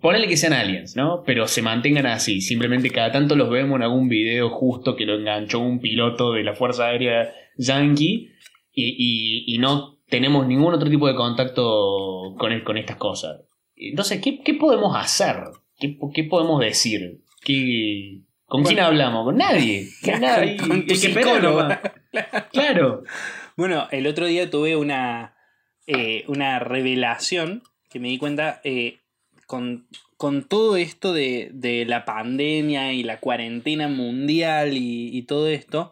Ponele 0.02 0.28
que 0.28 0.36
sean 0.36 0.52
aliens, 0.54 0.98
¿no? 0.98 1.24
Pero 1.26 1.48
se 1.48 1.62
mantengan 1.62 2.06
así. 2.08 2.42
Simplemente 2.42 2.90
cada 2.90 3.12
tanto 3.12 3.36
los 3.38 3.50
vemos 3.50 3.78
en 3.78 3.84
algún 3.84 4.10
video 4.10 4.50
justo 4.50 4.98
que 4.98 5.06
lo 5.06 5.16
enganchó 5.18 5.60
un 5.60 5.80
piloto 5.80 6.34
de 6.34 6.44
la 6.44 6.56
Fuerza 6.56 6.88
Aérea 6.88 7.34
Yankee 7.58 8.30
y, 8.74 8.84
y- 9.48 9.56
y 9.56 9.58
no 9.60 9.93
tenemos 10.14 10.46
ningún 10.46 10.74
otro 10.76 10.88
tipo 10.90 11.08
de 11.08 11.16
contacto 11.16 12.36
con, 12.38 12.52
el- 12.52 12.64
con 12.64 12.78
estas 12.78 12.98
cosas. 12.98 13.42
Entonces, 13.76 14.22
¿qué, 14.22 14.42
qué 14.44 14.54
podemos 14.54 14.96
hacer? 14.96 15.38
¿Qué, 15.80 15.98
qué 16.14 16.24
podemos 16.26 16.60
decir? 16.62 17.22
¿Qué- 17.44 18.20
¿Con 18.46 18.64
quién 18.64 18.80
hablamos? 18.80 19.26
Con 19.26 19.38
nadie. 19.38 19.88
Con 20.06 20.22
nadie. 20.22 20.58
Con 20.58 20.86
tu 20.86 20.94
psicólogo. 20.96 21.68
Claro. 22.52 23.02
Bueno, 23.58 23.88
el 23.92 24.06
otro 24.06 24.28
día 24.28 24.52
tuve 24.52 24.76
una, 24.76 25.36
eh, 25.88 26.24
una 26.28 26.60
revelación 26.60 27.64
que 27.90 28.00
me 28.00 28.10
di 28.10 28.20
cuenta 28.20 28.62
eh, 28.64 29.00
con, 29.48 29.88
con 30.18 30.44
todo 30.48 30.78
esto 30.78 31.12
de, 31.14 31.50
de 31.54 31.86
la 31.86 32.06
pandemia 32.06 32.94
y 32.94 33.02
la 33.02 33.20
cuarentena 33.20 33.88
mundial 33.88 34.78
y, 34.78 35.10
y 35.18 35.24
todo 35.24 35.48
esto. 35.48 35.90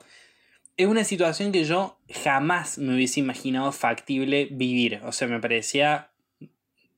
Es 0.81 0.88
una 0.88 1.03
situación 1.03 1.51
que 1.51 1.63
yo 1.63 2.00
jamás 2.23 2.77
me 2.77 2.95
hubiese 2.95 3.19
imaginado 3.19 3.71
factible 3.71 4.47
vivir. 4.51 5.00
O 5.03 5.11
sea, 5.11 5.27
me 5.27 5.39
parecía 5.39 6.11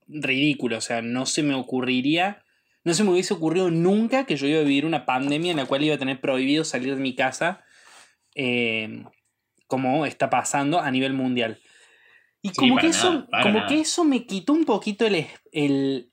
ridículo. 0.08 0.78
O 0.78 0.80
sea, 0.80 1.02
no 1.02 1.26
se 1.26 1.42
me 1.42 1.54
ocurriría. 1.54 2.42
No 2.84 2.94
se 2.94 3.04
me 3.04 3.10
hubiese 3.10 3.34
ocurrido 3.34 3.70
nunca 3.70 4.24
que 4.26 4.36
yo 4.36 4.46
iba 4.46 4.60
a 4.60 4.62
vivir 4.62 4.84
una 4.86 5.06
pandemia 5.06 5.50
en 5.50 5.56
la 5.56 5.66
cual 5.66 5.82
iba 5.84 5.94
a 5.94 5.98
tener 5.98 6.20
prohibido 6.20 6.64
salir 6.64 6.94
de 6.94 7.00
mi 7.00 7.14
casa. 7.14 7.64
eh, 8.34 9.04
como 9.66 10.04
está 10.06 10.28
pasando 10.28 10.80
a 10.80 10.90
nivel 10.90 11.12
mundial. 11.14 11.58
Y 12.42 12.48
Sí, 12.50 12.54
como, 12.56 12.76
que, 12.78 12.88
eso, 12.88 13.12
nada, 13.30 13.42
como 13.42 13.54
nada. 13.60 13.66
que 13.68 13.80
eso 13.80 14.04
me 14.04 14.26
quitó 14.26 14.52
un 14.52 14.64
poquito 14.64 15.06
el, 15.06 15.26
el- 15.52 16.10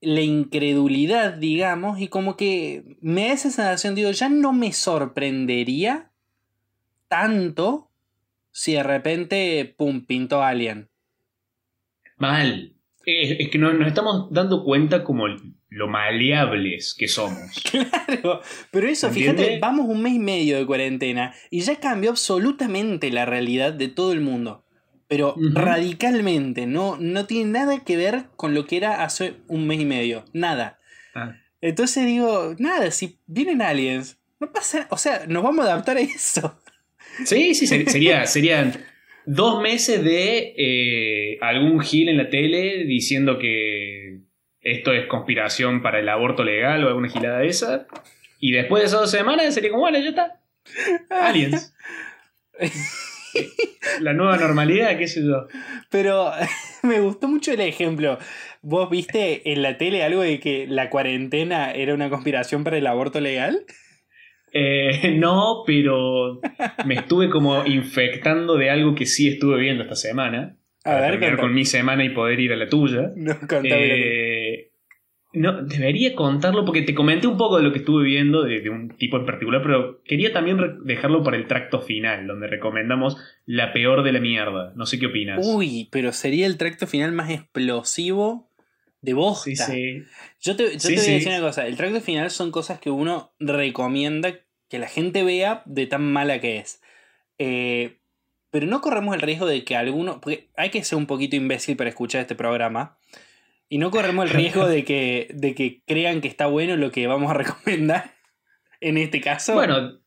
la 0.00 0.20
incredulidad, 0.20 1.34
digamos, 1.34 2.00
y 2.00 2.08
como 2.08 2.36
que 2.36 2.96
me 3.00 3.26
da 3.28 3.32
esa 3.34 3.50
sensación, 3.50 3.94
digo, 3.94 4.10
ya 4.12 4.28
no 4.28 4.52
me 4.52 4.72
sorprendería 4.72 6.09
tanto 7.10 7.90
si 8.52 8.72
de 8.74 8.82
repente, 8.82 9.74
pum, 9.76 10.06
pintó 10.06 10.42
Alien. 10.42 10.88
Mal. 12.16 12.74
Es, 13.04 13.36
es 13.40 13.48
que 13.50 13.58
no- 13.58 13.72
nos 13.72 13.88
estamos 13.88 14.28
dando 14.30 14.62
cuenta 14.64 15.02
como 15.04 15.26
lo 15.68 15.88
maleables 15.88 16.94
que 16.98 17.08
somos. 17.08 17.38
Claro, 17.70 18.40
pero 18.70 18.88
eso, 18.88 19.10
fíjate, 19.10 19.58
vamos 19.60 19.86
un 19.88 20.02
mes 20.02 20.14
y 20.14 20.18
medio 20.18 20.56
de 20.58 20.66
cuarentena 20.66 21.32
y 21.50 21.60
ya 21.60 21.76
cambió 21.78 22.10
absolutamente 22.10 23.10
la 23.10 23.24
realidad 23.24 23.72
de 23.72 23.88
todo 23.88 24.12
el 24.12 24.20
mundo. 24.20 24.64
Pero 25.06 25.34
radicalmente, 25.38 26.66
no, 26.66 26.96
no 26.98 27.26
tiene 27.26 27.50
nada 27.50 27.80
que 27.84 27.96
ver 27.96 28.26
con 28.36 28.54
lo 28.54 28.66
que 28.66 28.76
era 28.76 29.02
hace 29.02 29.36
un 29.48 29.66
mes 29.66 29.80
y 29.80 29.84
medio. 29.84 30.24
Nada. 30.32 30.78
Ah. 31.14 31.34
Entonces 31.60 32.06
digo, 32.06 32.54
nada, 32.58 32.90
si 32.92 33.18
vienen 33.26 33.60
aliens, 33.62 34.18
no 34.38 34.52
pasa 34.52 34.86
O 34.90 34.96
sea, 34.96 35.24
nos 35.26 35.42
vamos 35.42 35.66
a 35.66 35.72
adaptar 35.72 35.96
a 35.96 36.00
eso. 36.00 36.60
Sí, 37.24 37.54
sí, 37.54 37.66
ser- 37.66 37.88
sería, 37.88 38.26
serían 38.26 38.72
dos 39.26 39.60
meses 39.62 40.02
de 40.04 40.54
eh, 40.56 41.38
algún 41.40 41.80
gil 41.80 42.08
en 42.08 42.16
la 42.16 42.28
tele 42.30 42.84
diciendo 42.84 43.38
que 43.38 44.20
esto 44.60 44.92
es 44.92 45.06
conspiración 45.06 45.82
para 45.82 46.00
el 46.00 46.08
aborto 46.08 46.44
legal 46.44 46.84
o 46.84 46.88
alguna 46.88 47.08
gilada 47.08 47.38
de 47.40 47.48
esa. 47.48 47.86
Y 48.38 48.52
después 48.52 48.82
de 48.82 48.86
esas 48.88 49.00
dos 49.00 49.10
semanas 49.10 49.52
sería 49.54 49.70
como, 49.70 49.82
bueno, 49.82 49.98
ya 49.98 50.08
está. 50.10 50.40
Aliens. 51.10 51.74
La 54.00 54.12
nueva 54.12 54.36
normalidad, 54.36 54.98
qué 54.98 55.06
sé 55.08 55.22
yo. 55.24 55.46
Pero 55.90 56.30
me 56.82 57.00
gustó 57.00 57.28
mucho 57.28 57.52
el 57.52 57.60
ejemplo. 57.60 58.18
¿Vos 58.62 58.90
viste 58.90 59.52
en 59.52 59.62
la 59.62 59.78
tele 59.78 60.02
algo 60.02 60.20
de 60.22 60.40
que 60.40 60.66
la 60.68 60.90
cuarentena 60.90 61.70
era 61.72 61.94
una 61.94 62.10
conspiración 62.10 62.64
para 62.64 62.76
el 62.78 62.86
aborto 62.86 63.20
legal? 63.20 63.64
Eh, 64.52 65.14
no, 65.18 65.62
pero 65.66 66.40
me 66.86 66.94
estuve 66.94 67.30
como 67.30 67.64
infectando 67.66 68.56
de 68.56 68.70
algo 68.70 68.94
que 68.94 69.06
sí 69.06 69.28
estuve 69.28 69.60
viendo 69.60 69.82
esta 69.82 69.96
semana. 69.96 70.56
A 70.84 70.90
para 70.90 71.00
ver, 71.02 71.10
terminar 71.12 71.40
con 71.40 71.54
mi 71.54 71.64
semana 71.64 72.04
y 72.04 72.10
poder 72.10 72.40
ir 72.40 72.52
a 72.52 72.56
la 72.56 72.68
tuya. 72.68 73.10
No. 73.16 73.34
Eh, 73.64 74.70
no, 75.32 75.62
debería 75.62 76.16
contarlo 76.16 76.64
porque 76.64 76.82
te 76.82 76.94
comenté 76.94 77.28
un 77.28 77.36
poco 77.36 77.58
de 77.58 77.62
lo 77.62 77.72
que 77.72 77.78
estuve 77.78 78.04
viendo 78.04 78.42
de, 78.42 78.60
de 78.60 78.70
un 78.70 78.88
tipo 78.96 79.16
en 79.16 79.26
particular, 79.26 79.62
pero 79.62 80.02
quería 80.02 80.32
también 80.32 80.58
dejarlo 80.84 81.22
para 81.22 81.36
el 81.36 81.46
tracto 81.46 81.80
final, 81.80 82.26
donde 82.26 82.48
recomendamos 82.48 83.16
la 83.46 83.72
peor 83.72 84.02
de 84.02 84.12
la 84.12 84.18
mierda. 84.18 84.72
No 84.74 84.86
sé 84.86 84.98
qué 84.98 85.06
opinas. 85.06 85.46
Uy, 85.46 85.88
pero 85.92 86.10
sería 86.10 86.46
el 86.46 86.56
tracto 86.56 86.88
final 86.88 87.12
más 87.12 87.30
explosivo 87.30 88.49
de 89.02 89.14
bosta. 89.14 89.44
sí, 89.44 89.56
sí. 89.56 90.04
Yo 90.40 90.56
te, 90.56 90.72
yo 90.72 90.78
Sí, 90.78 90.88
te 90.88 90.94
voy 90.94 91.04
sí. 91.04 91.10
a 91.10 91.14
decir 91.14 91.28
una 91.28 91.40
cosa. 91.40 91.66
El 91.66 91.76
tracto 91.76 92.00
final 92.00 92.30
son 92.30 92.50
cosas 92.50 92.78
que 92.80 92.90
uno 92.90 93.32
recomienda 93.38 94.34
que 94.68 94.78
la 94.78 94.88
gente 94.88 95.24
vea 95.24 95.62
de 95.66 95.86
tan 95.86 96.10
mala 96.12 96.40
que 96.40 96.58
es. 96.58 96.80
Eh, 97.38 97.98
pero 98.50 98.66
no 98.66 98.80
corremos 98.80 99.14
el 99.14 99.20
riesgo 99.20 99.46
de 99.46 99.64
que 99.64 99.76
alguno... 99.76 100.20
Porque 100.20 100.50
hay 100.56 100.70
que 100.70 100.82
ser 100.84 100.98
un 100.98 101.06
poquito 101.06 101.36
imbécil 101.36 101.76
para 101.76 101.90
escuchar 101.90 102.20
este 102.20 102.34
programa. 102.34 102.98
Y 103.68 103.78
no 103.78 103.90
corremos 103.90 104.24
el 104.24 104.30
riesgo 104.36 104.66
de 104.66 104.84
que, 104.84 105.28
de 105.32 105.54
que 105.54 105.82
crean 105.86 106.20
que 106.20 106.28
está 106.28 106.46
bueno 106.46 106.76
lo 106.76 106.90
que 106.90 107.06
vamos 107.06 107.30
a 107.30 107.34
recomendar. 107.34 108.14
En 108.82 108.96
este 108.96 109.20
caso. 109.20 109.52
Bueno, 109.52 110.00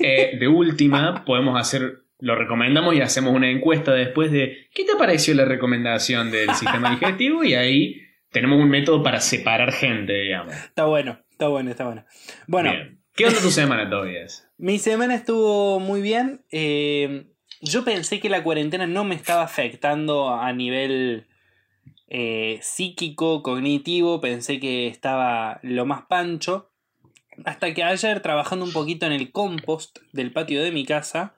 eh, 0.00 0.36
de 0.36 0.48
última, 0.48 1.24
podemos 1.24 1.56
hacer, 1.60 2.02
lo 2.18 2.34
recomendamos 2.34 2.92
y 2.96 3.00
hacemos 3.00 3.32
una 3.32 3.48
encuesta 3.48 3.92
después 3.92 4.32
de 4.32 4.66
¿qué 4.74 4.84
te 4.84 4.96
pareció 4.96 5.32
la 5.34 5.44
recomendación 5.44 6.32
del 6.32 6.52
sistema 6.56 6.90
digestivo? 6.98 7.44
Y 7.44 7.54
ahí 7.54 8.02
tenemos 8.30 8.58
un 8.58 8.68
método 8.68 9.02
para 9.02 9.20
separar 9.20 9.72
gente, 9.72 10.12
digamos. 10.12 10.54
Está 10.54 10.86
bueno, 10.86 11.18
está 11.30 11.48
bueno, 11.48 11.70
está 11.70 11.84
bueno. 11.84 12.04
Bueno, 12.46 12.72
Bien. 12.72 13.00
¿Qué 13.14 13.26
onda 13.26 13.40
tu 13.40 13.50
semana, 13.50 13.90
Tobias? 13.90 14.48
Mi 14.56 14.78
semana 14.78 15.14
estuvo 15.14 15.80
muy 15.80 16.00
bien. 16.00 16.44
Eh, 16.50 17.26
yo 17.60 17.84
pensé 17.84 18.20
que 18.20 18.30
la 18.30 18.42
cuarentena 18.42 18.86
no 18.86 19.04
me 19.04 19.14
estaba 19.14 19.42
afectando 19.42 20.30
a 20.30 20.52
nivel 20.52 21.26
eh, 22.08 22.58
psíquico, 22.62 23.42
cognitivo. 23.42 24.20
Pensé 24.20 24.60
que 24.60 24.86
estaba 24.86 25.58
lo 25.62 25.84
más 25.86 26.02
pancho. 26.02 26.70
Hasta 27.44 27.74
que 27.74 27.82
ayer, 27.82 28.20
trabajando 28.20 28.64
un 28.64 28.72
poquito 28.72 29.06
en 29.06 29.12
el 29.12 29.32
compost 29.32 29.98
del 30.12 30.32
patio 30.32 30.62
de 30.62 30.72
mi 30.72 30.84
casa, 30.84 31.34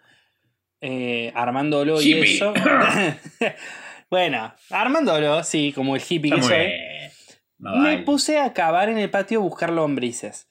eh, 0.81 1.33
armándolo 1.35 2.03
y 2.03 2.13
eso. 2.13 2.53
bueno, 4.13 4.53
armándolo, 4.69 5.43
sí, 5.43 5.73
como 5.75 5.97
el 5.97 6.03
hippie 6.07 6.35
Está 6.35 6.37
que 6.37 6.55
soy. 6.55 7.17
No, 7.57 7.77
Me 7.77 7.93
vale. 7.95 8.03
puse 8.03 8.39
a 8.39 8.53
cavar 8.53 8.91
en 8.91 8.99
el 8.99 9.09
patio 9.09 9.39
a 9.41 9.43
buscar 9.43 9.71
lombrices. 9.71 10.49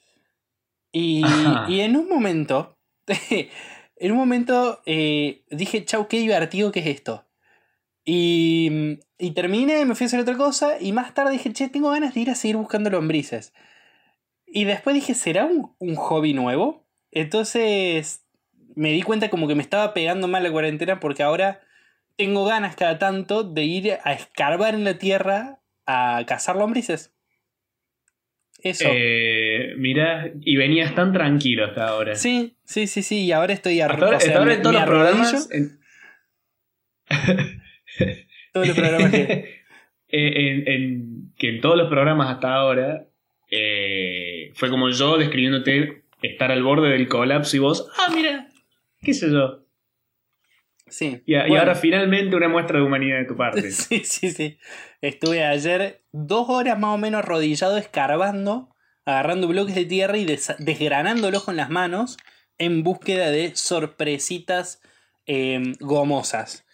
Y, 0.91 1.23
y 1.67 1.81
en 1.81 1.95
un 1.95 2.09
momento, 2.09 2.79
en 3.29 4.11
un 4.11 4.17
momento 4.17 4.81
eh, 4.87 5.43
dije, 5.51 5.85
chau, 5.85 6.07
qué 6.07 6.17
divertido 6.17 6.71
que 6.71 6.79
es 6.79 6.87
esto. 6.87 7.27
Y, 8.03 8.97
y 9.19 9.31
terminé, 9.35 9.85
me 9.85 9.93
fui 9.93 10.05
a 10.05 10.07
hacer 10.07 10.21
otra 10.21 10.37
cosa 10.37 10.77
y 10.81 10.91
más 10.91 11.13
tarde 11.13 11.33
dije, 11.33 11.53
che, 11.53 11.69
tengo 11.69 11.91
ganas 11.91 12.15
de 12.15 12.21
ir 12.21 12.31
a 12.31 12.35
seguir 12.35 12.57
buscando 12.57 12.89
lombrices. 12.89 13.53
Y 14.47 14.63
después 14.63 14.95
dije, 14.95 15.13
¿será 15.13 15.45
un, 15.45 15.75
un 15.77 15.95
hobby 15.95 16.33
nuevo? 16.33 16.87
Entonces 17.11 18.25
me 18.75 18.91
di 18.91 19.03
cuenta 19.03 19.29
como 19.29 19.47
que 19.47 19.53
me 19.53 19.61
estaba 19.61 19.93
pegando 19.93 20.27
mal 20.27 20.41
la 20.41 20.51
cuarentena 20.51 20.99
porque 20.99 21.21
ahora 21.21 21.61
tengo 22.17 22.45
ganas 22.45 22.75
cada 22.75 22.97
tanto 22.99 23.43
de 23.43 23.63
ir 23.63 23.97
a 24.03 24.13
escarbar 24.13 24.73
en 24.75 24.83
la 24.83 24.97
tierra, 24.97 25.59
a 25.85 26.23
cazar 26.27 26.55
lombrices. 26.55 27.13
Eso. 28.63 28.85
Eh, 28.91 29.73
mira, 29.77 30.31
y 30.41 30.55
venías 30.55 30.93
tan 30.93 31.11
tranquilo 31.13 31.65
hasta 31.65 31.87
ahora. 31.87 32.15
Sí, 32.15 32.57
sí, 32.63 32.85
sí, 32.87 33.01
sí. 33.01 33.25
Y 33.25 33.31
ahora 33.31 33.53
estoy 33.53 33.81
Hasta 33.81 33.93
ahora, 33.93 34.17
o 34.17 34.19
sea, 34.19 34.27
hasta 34.29 34.39
ahora 34.39 34.53
en 34.53 34.61
todos 34.61 34.75
los 34.75 34.83
programas. 34.85 35.49
en- 35.51 35.79
todos 38.53 38.67
los 38.67 38.77
programas 38.77 39.11
que- 39.11 39.61
en, 40.09 40.67
en- 40.67 41.33
que 41.37 41.49
en 41.49 41.61
todos 41.61 41.77
los 41.77 41.89
programas 41.89 42.29
hasta 42.35 42.53
ahora 42.53 43.07
eh, 43.49 44.51
fue 44.55 44.69
como 44.69 44.89
yo 44.89 45.17
describiéndote 45.17 46.03
estar 46.21 46.51
al 46.51 46.61
borde 46.63 46.89
del 46.89 47.07
colapso 47.07 47.55
y 47.55 47.59
vos, 47.59 47.89
ah, 47.97 48.11
mira, 48.13 48.47
qué 49.01 49.13
sé 49.13 49.31
yo. 49.31 49.65
Sí. 50.91 51.23
Y, 51.25 51.33
y 51.35 51.55
ahora 51.55 51.73
finalmente 51.73 52.35
una 52.35 52.49
muestra 52.49 52.77
de 52.77 52.85
humanidad 52.85 53.17
de 53.19 53.25
tu 53.25 53.35
parte. 53.35 53.71
Sí, 53.71 54.03
sí, 54.03 54.29
sí. 54.31 54.59
Estuve 55.01 55.43
ayer 55.43 56.03
dos 56.11 56.47
horas 56.49 56.77
más 56.77 56.93
o 56.93 56.97
menos 56.99 57.19
arrodillado 57.19 57.77
escarbando, 57.77 58.75
agarrando 59.05 59.47
bloques 59.47 59.73
de 59.73 59.85
tierra 59.85 60.17
y 60.17 60.25
des- 60.25 60.53
desgranándolos 60.59 61.43
con 61.45 61.55
las 61.55 61.69
manos 61.69 62.17
en 62.57 62.83
búsqueda 62.83 63.31
de 63.31 63.55
sorpresitas 63.55 64.81
eh, 65.25 65.61
gomosas. 65.79 66.65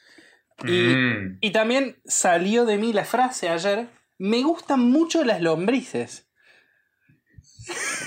Y, 0.65 0.71
Mm. 0.71 1.37
y 1.39 1.51
también 1.51 1.97
salió 2.05 2.65
de 2.65 2.77
mí 2.77 2.91
la 2.91 3.05
frase 3.05 3.47
ayer, 3.49 3.87
me 4.17 4.41
gustan 4.41 4.79
mucho 4.79 5.23
las 5.23 5.41
lombrices. 5.41 6.27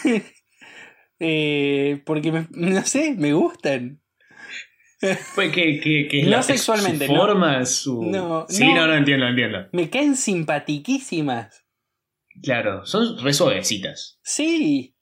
Eh, 1.23 2.03
porque, 2.07 2.33
me- 2.33 2.49
no 2.53 2.83
sé, 2.83 3.15
me 3.15 3.35
gustan. 3.35 4.01
Fue 5.35 5.51
que, 5.51 5.81
que, 5.81 6.09
que 6.09 6.23
No 6.25 6.31
la- 6.31 6.43
sexualmente, 6.43 7.07
su 7.07 7.13
no. 7.15 7.67
su... 7.67 8.03
No, 8.05 8.47
sí, 8.49 8.67
no. 8.67 8.75
no, 8.75 8.87
no 8.89 8.95
entiendo, 8.95 9.27
entiendo. 9.27 9.67
Me 9.73 9.89
caen 9.89 10.15
simpatiquísimas. 10.17 11.65
Claro, 12.43 12.85
son 12.87 13.19
re 13.23 13.33
suavecitas. 13.33 14.19
Sí, 14.23 14.95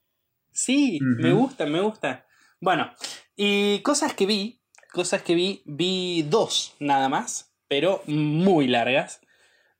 sí, 0.51 0.99
me 1.01 1.31
gusta, 1.33 1.65
me 1.65 1.81
gusta. 1.81 2.25
Bueno, 2.59 2.91
y 3.35 3.79
cosas 3.79 4.13
que 4.13 4.25
vi, 4.25 4.61
cosas 4.91 5.21
que 5.21 5.35
vi, 5.35 5.61
vi 5.65 6.23
dos 6.23 6.75
nada 6.79 7.07
más, 7.09 7.53
pero 7.67 8.01
muy 8.07 8.67
largas. 8.67 9.21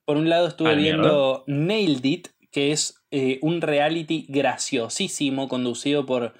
Por 0.05 0.17
un 0.17 0.29
lado 0.29 0.47
estuve 0.47 0.71
Ah, 0.71 0.75
viendo 0.75 1.43
Nailed 1.47 2.03
It, 2.05 2.27
que 2.51 2.71
es 2.71 3.03
eh, 3.11 3.39
un 3.41 3.61
reality 3.61 4.25
graciosísimo 4.29 5.47
conducido 5.49 6.05
por, 6.05 6.33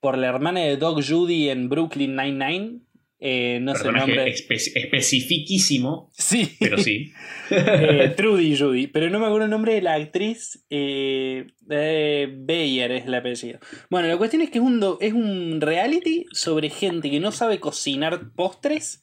por 0.00 0.16
la 0.18 0.28
hermana 0.28 0.60
de 0.60 0.76
Doc 0.76 1.00
Judy 1.06 1.48
en 1.50 1.68
Brooklyn 1.68 2.16
Nine-Nine. 2.16 2.80
Eh, 3.22 3.58
no 3.60 3.74
sé 3.74 3.86
el 3.88 3.94
nombre. 3.94 4.32
espe- 4.34 4.72
especifiquísimo, 4.74 6.10
Sí. 6.16 6.56
pero 6.58 6.78
sí. 6.78 7.12
Eh, 7.52 8.14
Trudy 8.16 8.56
Judy, 8.56 8.86
pero 8.86 9.10
no 9.10 9.18
me 9.18 9.26
acuerdo 9.26 9.44
el 9.46 9.50
nombre 9.50 9.74
de 9.74 9.82
la 9.82 9.94
actriz. 9.94 10.64
Eh, 10.70 11.48
Bayer 11.66 12.92
es 12.92 13.06
el 13.06 13.14
apellido. 13.14 13.58
Bueno, 13.90 14.06
la 14.08 14.16
cuestión 14.16 14.40
es 14.42 14.50
que 14.50 14.58
es 14.58 14.64
un, 14.64 14.78
do- 14.80 14.98
es 15.00 15.12
un 15.12 15.60
reality 15.60 16.26
sobre 16.32 16.70
gente 16.70 17.10
que 17.10 17.18
no 17.20 17.32
sabe 17.32 17.58
cocinar 17.60 18.32
postres. 18.36 19.02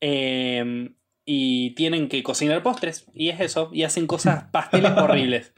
eh, 0.00 0.90
y 1.26 1.70
tienen 1.76 2.08
que 2.08 2.22
cocinar 2.22 2.62
postres. 2.62 3.06
Y 3.14 3.30
es 3.30 3.40
eso. 3.40 3.70
Y 3.72 3.84
hacen 3.84 4.06
cosas, 4.06 4.44
pasteles 4.52 4.90
horribles. 4.92 5.54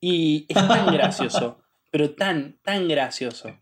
Y 0.00 0.46
es 0.48 0.54
tan 0.56 0.92
gracioso. 0.92 1.60
Pero 1.92 2.10
tan, 2.10 2.58
tan 2.64 2.88
gracioso. 2.88 3.60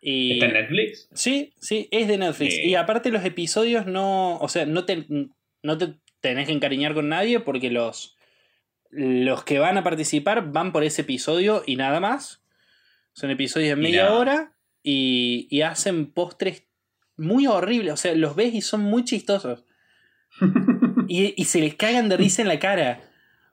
Y... 0.00 0.34
¿Está 0.34 0.46
en 0.46 0.52
Netflix? 0.54 1.08
Sí, 1.12 1.54
sí, 1.58 1.88
es 1.90 2.08
de 2.08 2.18
Netflix. 2.18 2.58
Y 2.58 2.74
aparte 2.74 3.10
los 3.10 3.24
episodios 3.24 3.86
no, 3.86 4.38
o 4.38 4.48
sea, 4.48 4.66
no 4.66 4.84
te, 4.84 5.06
no 5.62 5.78
te 5.78 5.94
tenés 6.20 6.46
que 6.46 6.52
encariñar 6.52 6.94
con 6.94 7.08
nadie 7.08 7.40
porque 7.40 7.70
los, 7.70 8.16
los 8.90 9.44
que 9.44 9.58
van 9.58 9.78
a 9.78 9.84
participar 9.84 10.52
van 10.52 10.72
por 10.72 10.84
ese 10.84 11.02
episodio 11.02 11.62
y 11.66 11.76
nada 11.76 12.00
más. 12.00 12.42
Son 13.12 13.30
episodios 13.30 13.76
de 13.76 13.82
media 13.82 14.04
nada. 14.04 14.16
hora 14.16 14.52
y, 14.82 15.48
y 15.50 15.62
hacen 15.62 16.06
postres 16.06 16.64
muy 17.16 17.46
horribles. 17.46 17.94
O 17.94 17.96
sea, 17.96 18.14
los 18.14 18.36
ves 18.36 18.54
y 18.54 18.60
son 18.60 18.82
muy 18.82 19.04
chistosos. 19.04 19.64
Y, 21.08 21.34
y 21.36 21.46
se 21.46 21.58
les 21.58 21.74
cagan 21.74 22.08
de 22.08 22.16
risa 22.16 22.40
en 22.40 22.46
la 22.46 22.60
cara. 22.60 23.00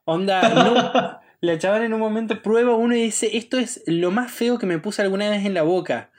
Onda, 0.04 0.48
no, 0.54 1.20
la 1.42 1.58
chavala 1.58 1.86
en 1.86 1.94
un 1.94 2.00
momento 2.00 2.44
prueba 2.44 2.76
uno 2.76 2.96
y 2.96 3.02
dice, 3.02 3.36
esto 3.36 3.58
es 3.58 3.84
lo 3.88 4.12
más 4.12 4.32
feo 4.32 4.60
que 4.60 4.68
me 4.68 4.78
puse 4.78 5.02
alguna 5.02 5.28
vez 5.28 5.44
en 5.44 5.56
la 5.56 5.64
boca. 5.64 6.12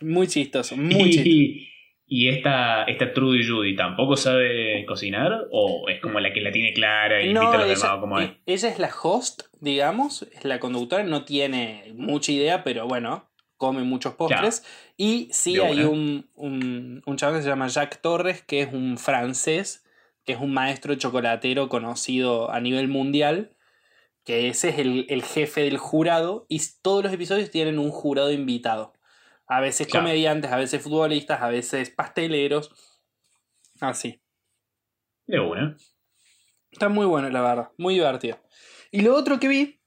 Muy 0.00 0.26
chistoso, 0.28 0.76
muy 0.76 1.10
chistoso. 1.10 1.28
y, 1.28 1.68
y 2.06 2.28
esta, 2.28 2.84
esta 2.84 3.12
Trudy 3.12 3.46
Judy 3.46 3.76
tampoco 3.76 4.16
sabe 4.16 4.84
cocinar 4.86 5.46
o 5.50 5.88
es 5.88 6.00
como 6.00 6.20
la 6.20 6.32
que 6.32 6.40
la 6.40 6.52
tiene 6.52 6.72
clara 6.72 7.22
y 7.22 7.32
No, 7.32 7.40
invita 7.42 7.56
a 7.56 7.66
los 7.66 7.70
ella, 7.70 7.82
demás 7.88 8.00
como 8.00 8.20
es. 8.20 8.30
e- 8.30 8.36
ella 8.46 8.68
es 8.68 8.78
la 8.78 8.90
host, 9.02 9.42
digamos, 9.60 10.22
es 10.22 10.44
la 10.44 10.60
conductora, 10.60 11.02
no 11.04 11.24
tiene 11.24 11.92
mucha 11.96 12.32
idea, 12.32 12.62
pero 12.62 12.86
bueno, 12.86 13.28
come 13.56 13.82
muchos 13.82 14.14
postres. 14.14 14.64
Y 14.96 15.28
sí 15.32 15.58
hay 15.60 15.82
un, 15.82 16.28
un, 16.34 17.02
un 17.06 17.16
chaval 17.16 17.36
que 17.36 17.42
se 17.42 17.48
llama 17.48 17.68
Jacques 17.68 18.00
Torres, 18.00 18.42
que 18.42 18.60
es 18.60 18.72
un 18.72 18.98
francés, 18.98 19.84
que 20.24 20.34
es 20.34 20.40
un 20.40 20.52
maestro 20.52 20.94
chocolatero 20.94 21.68
conocido 21.68 22.50
a 22.50 22.60
nivel 22.60 22.88
mundial, 22.88 23.50
que 24.24 24.48
ese 24.48 24.70
es 24.70 24.78
el, 24.78 25.06
el 25.08 25.22
jefe 25.22 25.62
del 25.62 25.78
jurado, 25.78 26.46
y 26.48 26.60
todos 26.82 27.04
los 27.04 27.12
episodios 27.12 27.50
tienen 27.50 27.78
un 27.78 27.90
jurado 27.90 28.32
invitado. 28.32 28.92
A 29.46 29.60
veces 29.60 29.86
Claro. 29.86 30.04
comediantes, 30.06 30.50
a 30.50 30.56
veces 30.56 30.82
futbolistas, 30.82 31.42
a 31.42 31.48
veces 31.48 31.90
pasteleros. 31.90 32.70
Así. 33.80 34.22
De 35.26 35.40
una. 35.40 35.76
Está 36.70 36.88
muy 36.88 37.06
bueno, 37.06 37.28
la 37.30 37.40
verdad. 37.42 37.70
Muy 37.76 37.94
divertido. 37.94 38.38
Y 38.90 39.02
lo 39.02 39.14
otro 39.14 39.38
que 39.38 39.48
vi, 39.48 39.80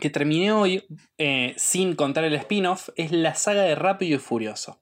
que 0.00 0.10
terminé 0.10 0.52
hoy, 0.52 0.84
eh, 1.18 1.54
sin 1.56 1.96
contar 1.96 2.24
el 2.24 2.34
spin-off, 2.34 2.90
es 2.96 3.10
la 3.10 3.34
saga 3.34 3.62
de 3.62 3.74
Rápido 3.74 4.16
y 4.16 4.18
Furioso. 4.20 4.80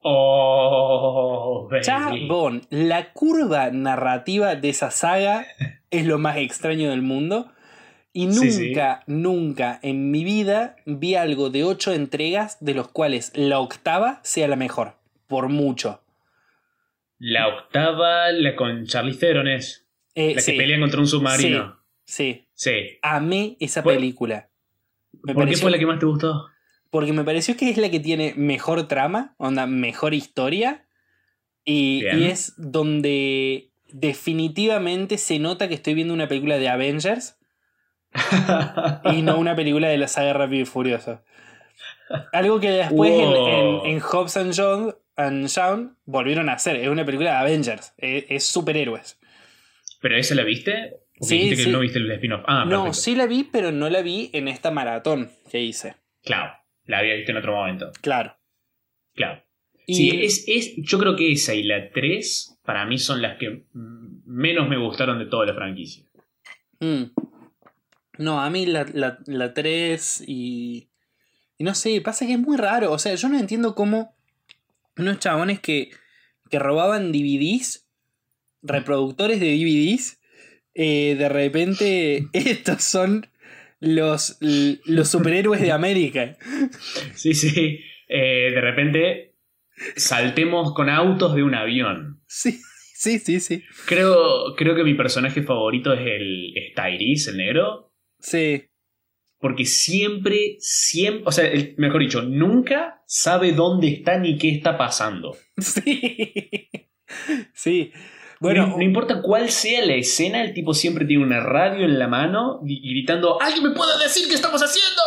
Oh, 0.00 1.66
baby. 1.70 1.82
Chabón, 1.82 2.66
la 2.70 3.12
curva 3.12 3.70
narrativa 3.70 4.54
de 4.54 4.68
esa 4.68 4.90
saga 4.90 5.46
es 5.90 6.06
lo 6.06 6.18
más 6.18 6.36
extraño 6.36 6.90
del 6.90 7.02
mundo. 7.02 7.50
Y 8.12 8.32
Sí, 8.32 8.50
sí. 8.50 8.66
nunca, 8.68 9.02
nunca 9.06 9.78
en 9.82 10.10
mi 10.10 10.24
vida 10.24 10.76
vi 10.86 11.14
algo 11.14 11.50
de 11.50 11.64
ocho 11.64 11.92
entregas 11.92 12.56
de 12.60 12.74
los 12.74 12.88
cuales 12.88 13.30
la 13.34 13.60
octava 13.60 14.20
sea 14.24 14.48
la 14.48 14.56
mejor. 14.56 14.94
Por 15.26 15.48
mucho. 15.48 16.02
La 17.18 17.48
octava, 17.48 18.30
la 18.32 18.56
con 18.56 18.86
Charlize 18.86 19.18
Theron 19.20 19.48
es. 19.48 19.86
Eh, 20.14 20.34
La 20.36 20.40
sí, 20.40 20.52
que 20.52 20.58
pelean 20.58 20.80
contra 20.80 21.00
un 21.00 21.06
submarino. 21.06 21.78
sí. 22.04 22.44
Sí. 22.54 22.98
Amé 23.02 23.56
esa 23.60 23.84
película. 23.84 24.48
Me 25.22 25.32
¿Por 25.32 25.48
qué 25.48 25.56
fue 25.56 25.70
la 25.70 25.78
que 25.78 25.86
más 25.86 26.00
te 26.00 26.06
gustó? 26.06 26.46
Porque 26.90 27.12
me 27.12 27.22
pareció 27.22 27.56
que 27.56 27.70
es 27.70 27.76
la 27.76 27.88
que 27.88 28.00
tiene 28.00 28.34
mejor 28.36 28.88
trama, 28.88 29.34
onda, 29.38 29.66
mejor 29.68 30.14
historia. 30.14 30.86
Y, 31.64 32.04
y 32.16 32.24
es 32.24 32.54
donde 32.56 33.70
definitivamente 33.92 35.18
se 35.18 35.38
nota 35.38 35.68
que 35.68 35.74
estoy 35.74 35.94
viendo 35.94 36.14
una 36.14 36.26
película 36.26 36.58
de 36.58 36.68
Avengers 36.68 37.37
y 39.12 39.22
no 39.22 39.38
una 39.38 39.54
película 39.54 39.88
de 39.88 39.98
la 39.98 40.08
saga 40.08 40.32
Rápido 40.32 40.62
y 40.62 40.66
Furioso. 40.66 41.22
Algo 42.32 42.58
que 42.60 42.70
después 42.70 43.10
en- 43.12 43.28
Wow. 43.30 43.84
en, 43.84 43.90
en 43.92 44.00
Hobbs 44.00 44.36
and 44.36 44.52
Shaw 45.48 45.96
volvieron 46.06 46.48
a 46.48 46.54
hacer. 46.54 46.76
Es 46.76 46.88
una 46.88 47.04
película 47.04 47.30
de 47.32 47.36
Avengers. 47.36 47.92
Es, 47.98 48.24
es 48.28 48.46
superhéroes. 48.46 49.18
¿Pero 50.00 50.16
esa 50.16 50.34
la 50.34 50.44
viste? 50.44 50.94
¿O 51.20 51.24
Sí, 51.26 51.34
dijiste 51.36 51.56
que 51.56 51.62
sí. 51.64 51.70
no 51.70 51.80
viste 51.80 51.98
el 51.98 52.10
spin-off? 52.12 52.42
Ah, 52.46 52.64
no, 52.64 52.84
perfecto. 52.84 52.92
sí 52.94 53.14
la 53.16 53.26
vi, 53.26 53.44
pero 53.44 53.72
no 53.72 53.90
la 53.90 54.02
vi 54.02 54.30
en 54.32 54.48
esta 54.48 54.70
maratón 54.70 55.30
que 55.50 55.60
hice. 55.60 55.96
Claro, 56.22 56.52
la 56.84 56.98
había 57.00 57.14
visto 57.14 57.32
en 57.32 57.38
otro 57.38 57.54
momento. 57.56 57.90
Claro. 58.00 58.36
Claro. 59.14 59.42
Y- 59.86 59.94
Sí, 59.94 60.24
es, 60.24 60.44
es, 60.46 60.74
yo 60.76 60.98
creo 60.98 61.16
que 61.16 61.32
esa 61.32 61.54
y 61.54 61.62
la 61.64 61.90
3 61.90 62.60
para 62.64 62.84
mí 62.86 62.98
son 62.98 63.20
las 63.22 63.36
que 63.38 63.64
menos 63.72 64.68
me 64.68 64.76
gustaron 64.78 65.18
de 65.18 65.26
toda 65.26 65.46
la 65.46 65.54
franquicia. 65.54 66.04
Mm. 66.80 67.04
No, 68.18 68.40
a 68.40 68.50
mí 68.50 68.66
la, 68.66 68.86
la, 68.92 69.18
la 69.26 69.54
3 69.54 70.24
y, 70.26 70.88
y 71.56 71.64
no 71.64 71.74
sé, 71.74 72.00
pasa 72.00 72.26
que 72.26 72.32
es 72.32 72.38
muy 72.38 72.56
raro. 72.56 72.92
O 72.92 72.98
sea, 72.98 73.14
yo 73.14 73.28
no 73.28 73.38
entiendo 73.38 73.74
cómo 73.74 74.16
unos 74.96 75.18
chabones 75.18 75.60
que, 75.60 75.90
que 76.50 76.58
robaban 76.58 77.12
DVDs, 77.12 77.88
reproductores 78.62 79.40
de 79.40 79.52
DVDs, 79.52 80.20
eh, 80.74 81.16
de 81.18 81.28
repente 81.28 82.26
estos 82.32 82.84
son 82.84 83.26
los, 83.80 84.38
los 84.40 85.08
superhéroes 85.08 85.60
de 85.60 85.72
América. 85.72 86.36
Sí, 87.14 87.34
sí. 87.34 87.80
Eh, 88.08 88.50
de 88.52 88.60
repente 88.60 89.34
saltemos 89.96 90.74
con 90.74 90.88
autos 90.88 91.34
de 91.34 91.42
un 91.42 91.54
avión. 91.54 92.20
Sí, 92.26 92.58
sí, 92.94 93.18
sí, 93.18 93.40
sí. 93.40 93.64
Creo, 93.86 94.54
creo 94.56 94.74
que 94.74 94.84
mi 94.84 94.94
personaje 94.94 95.42
favorito 95.42 95.92
es 95.92 96.00
el 96.00 96.52
es 96.56 96.74
Tyrese, 96.74 97.30
el 97.30 97.36
negro. 97.36 97.87
Sí, 98.20 98.64
Porque 99.40 99.64
siempre, 99.64 100.56
siempre, 100.58 101.22
o 101.26 101.32
sea, 101.32 101.46
el- 101.46 101.74
mejor 101.78 102.00
dicho, 102.00 102.22
nunca 102.22 103.02
sabe 103.06 103.52
dónde 103.52 103.88
está 103.88 104.18
ni 104.18 104.36
qué 104.36 104.50
está 104.50 104.76
pasando. 104.76 105.36
sí. 105.58 106.68
Sí. 107.54 107.92
Bueno, 108.40 108.66
no, 108.68 108.76
no 108.76 108.82
importa 108.82 109.20
cuál 109.22 109.50
sea 109.50 109.84
la 109.84 109.94
escena, 109.94 110.42
el 110.42 110.54
tipo 110.54 110.74
siempre 110.74 111.04
tiene 111.04 111.24
una 111.24 111.40
radio 111.40 111.84
en 111.84 111.98
la 111.98 112.06
mano 112.08 112.60
y 112.66 112.88
gritando: 112.90 113.40
¡Alguien 113.40 113.64
me 113.64 113.70
puede 113.70 113.98
decir 114.02 114.28
qué 114.28 114.34
estamos 114.34 114.60
haciendo! 114.62 115.02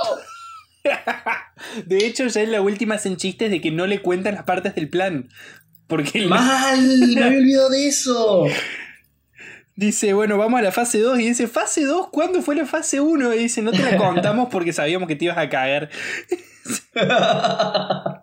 de 1.85 2.05
hecho, 2.05 2.27
ya 2.27 2.41
en 2.41 2.51
la 2.51 2.61
última 2.61 2.95
hacen 2.95 3.17
chistes 3.17 3.49
de 3.51 3.61
que 3.61 3.71
no 3.71 3.87
le 3.87 4.01
cuentan 4.01 4.35
las 4.35 4.43
partes 4.43 4.75
del 4.75 4.89
plan. 4.89 5.29
Porque 5.87 6.25
¡Mal! 6.25 6.79
¡Me 7.15 7.23
había 7.23 7.39
olvidado 7.39 7.69
de 7.69 7.87
eso! 7.87 8.45
dice, 9.75 10.13
bueno, 10.13 10.37
vamos 10.37 10.59
a 10.59 10.63
la 10.63 10.71
fase 10.71 10.99
2. 10.99 11.19
Y 11.19 11.27
dice, 11.29 11.47
¿fase 11.47 11.85
2? 11.85 12.09
¿Cuándo 12.11 12.41
fue 12.41 12.55
la 12.55 12.65
fase 12.65 12.99
1? 13.01 13.33
Y 13.33 13.37
dice, 13.39 13.61
no 13.61 13.71
te 13.71 13.79
la 13.83 13.97
contamos 13.97 14.49
porque 14.51 14.73
sabíamos 14.73 15.07
que 15.07 15.15
te 15.15 15.25
ibas 15.25 15.37
a 15.37 15.49
cagar. 15.49 15.89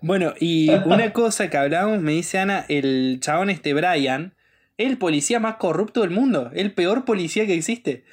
Bueno, 0.00 0.34
y 0.38 0.68
una 0.84 1.14
cosa 1.14 1.48
que 1.48 1.56
hablábamos, 1.56 2.02
me 2.02 2.12
dice 2.12 2.38
Ana, 2.38 2.66
el 2.68 3.18
chabón 3.20 3.48
este 3.48 3.72
Brian, 3.72 4.34
el 4.76 4.98
policía 4.98 5.40
más 5.40 5.56
corrupto 5.56 6.02
del 6.02 6.10
mundo, 6.10 6.50
el 6.52 6.74
peor 6.74 7.06
policía 7.06 7.46
que 7.46 7.54
existe. 7.54 8.04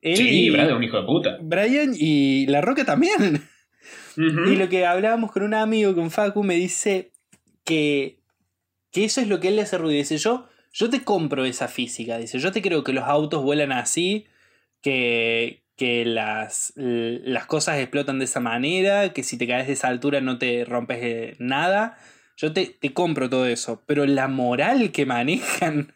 Él 0.00 0.16
sí, 0.16 0.46
y- 0.46 0.50
Brad 0.50 0.68
es 0.70 0.72
un 0.74 0.82
hijo 0.84 0.98
de 0.98 1.04
puta. 1.06 1.36
Brian 1.42 1.92
y 1.94 2.46
La 2.46 2.62
Roca 2.62 2.86
también. 2.86 3.42
Y 4.16 4.56
lo 4.56 4.68
que 4.70 4.86
hablábamos 4.86 5.32
con 5.32 5.42
un 5.42 5.52
amigo, 5.54 5.94
con 5.94 6.10
Facu, 6.10 6.42
me 6.44 6.54
dice 6.54 7.12
que, 7.64 8.20
que 8.90 9.04
eso 9.04 9.20
es 9.20 9.28
lo 9.28 9.40
que 9.40 9.48
él 9.48 9.56
le 9.56 9.62
hace 9.62 9.76
ruido. 9.76 9.98
Dice, 9.98 10.16
yo, 10.16 10.48
yo 10.74 10.90
te 10.90 11.04
compro 11.04 11.44
esa 11.44 11.68
física. 11.68 12.18
Dice, 12.18 12.38
yo 12.40 12.50
te 12.52 12.60
creo 12.60 12.82
que 12.82 12.92
los 12.92 13.04
autos 13.04 13.42
vuelan 13.42 13.70
así, 13.70 14.26
que, 14.82 15.62
que 15.76 16.04
las, 16.04 16.72
las 16.76 17.46
cosas 17.46 17.78
explotan 17.78 18.18
de 18.18 18.24
esa 18.24 18.40
manera, 18.40 19.12
que 19.12 19.22
si 19.22 19.38
te 19.38 19.46
caes 19.46 19.68
de 19.68 19.74
esa 19.74 19.88
altura 19.88 20.20
no 20.20 20.36
te 20.36 20.64
rompes 20.64 20.98
eh, 21.00 21.36
nada. 21.38 21.96
Yo 22.36 22.52
te, 22.52 22.66
te 22.66 22.92
compro 22.92 23.30
todo 23.30 23.46
eso. 23.46 23.84
Pero 23.86 24.04
la 24.04 24.26
moral 24.26 24.90
que 24.90 25.06
manejan, 25.06 25.94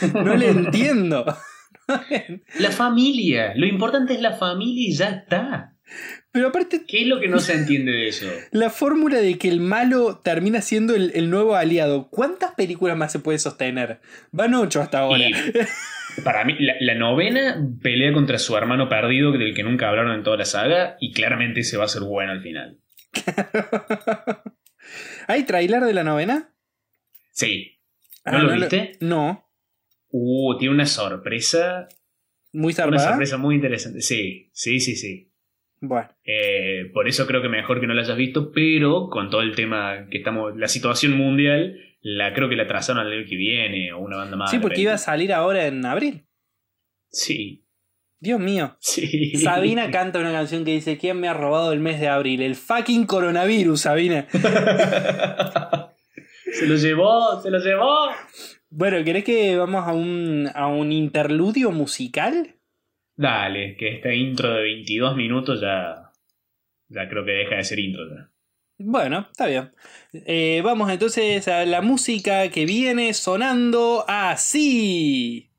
no 0.14 0.36
le 0.36 0.50
entiendo. 0.50 1.24
La 2.60 2.70
familia. 2.70 3.54
Lo 3.56 3.66
importante 3.66 4.14
es 4.14 4.20
la 4.20 4.36
familia 4.36 4.88
y 4.88 4.92
ya 4.94 5.08
está. 5.08 5.74
Pero 6.32 6.48
aparte, 6.48 6.84
¿Qué 6.86 7.02
es 7.02 7.06
lo 7.06 7.20
que 7.20 7.28
no 7.28 7.38
se 7.40 7.52
entiende 7.52 7.92
de 7.92 8.08
eso? 8.08 8.26
La 8.52 8.70
fórmula 8.70 9.18
de 9.18 9.36
que 9.36 9.48
el 9.48 9.60
malo 9.60 10.18
termina 10.24 10.62
siendo 10.62 10.94
el, 10.94 11.12
el 11.14 11.28
nuevo 11.28 11.54
aliado. 11.56 12.08
¿Cuántas 12.08 12.54
películas 12.54 12.96
más 12.96 13.12
se 13.12 13.18
puede 13.18 13.38
sostener? 13.38 14.00
Van 14.30 14.54
ocho 14.54 14.80
hasta 14.80 15.00
ahora. 15.00 15.28
Y 15.28 15.32
para 16.24 16.44
mí, 16.44 16.54
la, 16.58 16.74
la 16.80 16.94
novena 16.94 17.62
pelea 17.82 18.12
contra 18.14 18.38
su 18.38 18.56
hermano 18.56 18.88
perdido, 18.88 19.32
del 19.32 19.54
que 19.54 19.62
nunca 19.62 19.88
hablaron 19.90 20.12
en 20.14 20.22
toda 20.22 20.38
la 20.38 20.44
saga, 20.46 20.96
y 21.00 21.12
claramente 21.12 21.60
ese 21.60 21.76
va 21.76 21.84
a 21.84 21.88
ser 21.88 22.02
bueno 22.02 22.32
al 22.32 22.40
final. 22.42 22.78
¿Hay 25.28 25.44
tráiler 25.44 25.82
de 25.82 25.94
la 25.94 26.04
novena? 26.04 26.54
Sí. 27.32 27.78
¿No 28.24 28.32
Ah, 28.38 28.42
lo 28.42 28.52
viste? 28.54 28.92
No. 29.00 29.48
Uh, 30.10 30.56
tiene 30.58 30.74
una 30.74 30.86
sorpresa. 30.86 31.88
Muy 32.52 32.72
Una 32.72 32.76
zarpada. 32.76 33.08
sorpresa 33.10 33.36
muy 33.38 33.54
interesante. 33.54 34.00
Sí, 34.02 34.50
sí, 34.52 34.80
sí, 34.80 34.96
sí. 34.96 35.31
Bueno. 35.84 36.08
Eh, 36.24 36.90
por 36.94 37.08
eso 37.08 37.26
creo 37.26 37.42
que 37.42 37.48
mejor 37.48 37.80
que 37.80 37.88
no 37.88 37.94
la 37.94 38.02
hayas 38.02 38.16
visto, 38.16 38.52
pero 38.52 39.08
con 39.10 39.30
todo 39.30 39.42
el 39.42 39.56
tema 39.56 40.06
que 40.10 40.18
estamos, 40.18 40.56
la 40.56 40.68
situación 40.68 41.16
mundial, 41.16 41.76
la 42.02 42.32
creo 42.32 42.48
que 42.48 42.54
la 42.54 42.68
trazaron 42.68 43.04
al 43.04 43.12
año 43.12 43.26
que 43.28 43.34
viene 43.34 43.92
o 43.92 43.98
una 43.98 44.16
banda 44.16 44.36
más. 44.36 44.50
sí, 44.52 44.60
porque 44.60 44.80
iba 44.80 44.94
a 44.94 44.98
salir 44.98 45.32
ahora 45.32 45.66
en 45.66 45.84
abril. 45.84 46.24
Sí, 47.08 47.64
Dios 48.20 48.38
mío. 48.38 48.76
sí. 48.80 49.34
Sabina 49.34 49.90
canta 49.90 50.20
una 50.20 50.30
canción 50.30 50.64
que 50.64 50.70
dice: 50.70 50.98
¿Quién 50.98 51.18
me 51.18 51.26
ha 51.26 51.34
robado 51.34 51.72
el 51.72 51.80
mes 51.80 51.98
de 51.98 52.06
abril? 52.06 52.42
El 52.42 52.54
fucking 52.54 53.04
coronavirus, 53.04 53.80
Sabina. 53.80 54.28
se 56.52 56.66
lo 56.68 56.76
llevó, 56.76 57.40
se 57.42 57.50
lo 57.50 57.58
llevó. 57.58 58.10
Bueno, 58.70 59.02
¿querés 59.02 59.24
que 59.24 59.56
vamos 59.56 59.84
a 59.84 59.92
un, 59.92 60.48
a 60.54 60.68
un 60.68 60.92
interludio 60.92 61.72
musical? 61.72 62.54
Dale, 63.16 63.76
que 63.76 63.96
esta 63.96 64.12
intro 64.14 64.54
de 64.54 64.62
22 64.62 65.16
minutos 65.16 65.60
ya, 65.60 66.12
ya 66.88 67.08
creo 67.08 67.24
que 67.24 67.32
deja 67.32 67.56
de 67.56 67.64
ser 67.64 67.78
intro. 67.78 68.08
ya. 68.08 68.28
Bueno, 68.78 69.28
está 69.30 69.46
bien. 69.46 69.72
Eh, 70.12 70.60
vamos 70.64 70.90
entonces 70.90 71.46
a 71.46 71.64
la 71.64 71.82
música 71.82 72.48
que 72.50 72.66
viene 72.66 73.14
sonando 73.14 74.04
así. 74.08 75.50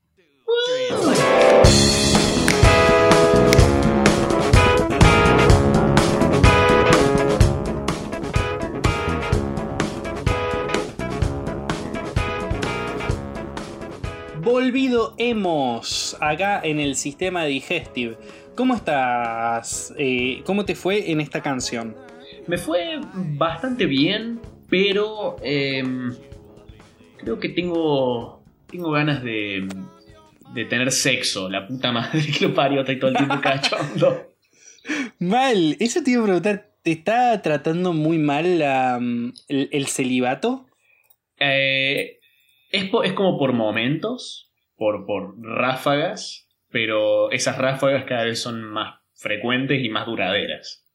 Volvido 14.53 15.15
hemos 15.17 16.15
acá 16.21 16.61
en 16.63 16.79
el 16.79 16.95
sistema 16.95 17.43
digestive. 17.43 18.15
¿Cómo 18.53 18.75
estás? 18.75 19.91
Eh, 19.97 20.43
¿Cómo 20.45 20.63
te 20.63 20.75
fue 20.75 21.09
en 21.09 21.21
esta 21.21 21.41
canción? 21.41 21.95
Me 22.45 22.59
fue 22.59 22.99
bastante 23.35 23.87
bien, 23.87 24.39
pero 24.69 25.37
em, 25.41 26.13
creo 27.17 27.39
que 27.39 27.49
tengo, 27.49 28.43
tengo 28.67 28.91
ganas 28.91 29.23
de, 29.23 29.67
de 30.53 30.65
tener 30.65 30.91
sexo. 30.91 31.49
La 31.49 31.67
puta 31.67 31.91
madre 31.91 32.21
que 32.21 32.45
lo 32.45 32.53
parió, 32.53 32.81
estoy 32.81 32.99
todo 32.99 33.09
el 33.09 33.17
tiempo 33.17 33.39
cachondo. 33.41 34.35
Mal, 35.17 35.77
eso 35.79 36.03
te 36.03 36.11
iba 36.11 36.21
a 36.21 36.25
preguntar, 36.25 36.69
¿te 36.83 36.91
está 36.91 37.41
tratando 37.41 37.91
muy 37.91 38.19
mal 38.19 38.59
la, 38.59 38.99
mm, 39.01 39.33
el, 39.47 39.69
el 39.71 39.87
celibato? 39.87 40.67
Eh, 41.39 42.19
es, 42.73 42.89
es 43.05 43.13
como 43.13 43.37
por 43.37 43.53
momentos, 43.53 44.51
por, 44.75 45.05
por 45.05 45.39
ráfagas, 45.41 46.49
pero 46.69 47.31
esas 47.31 47.57
ráfagas 47.57 48.03
cada 48.05 48.25
vez 48.25 48.41
son 48.41 48.63
más 48.63 48.99
frecuentes 49.13 49.81
y 49.81 49.89
más 49.89 50.05
duraderas. 50.05 50.85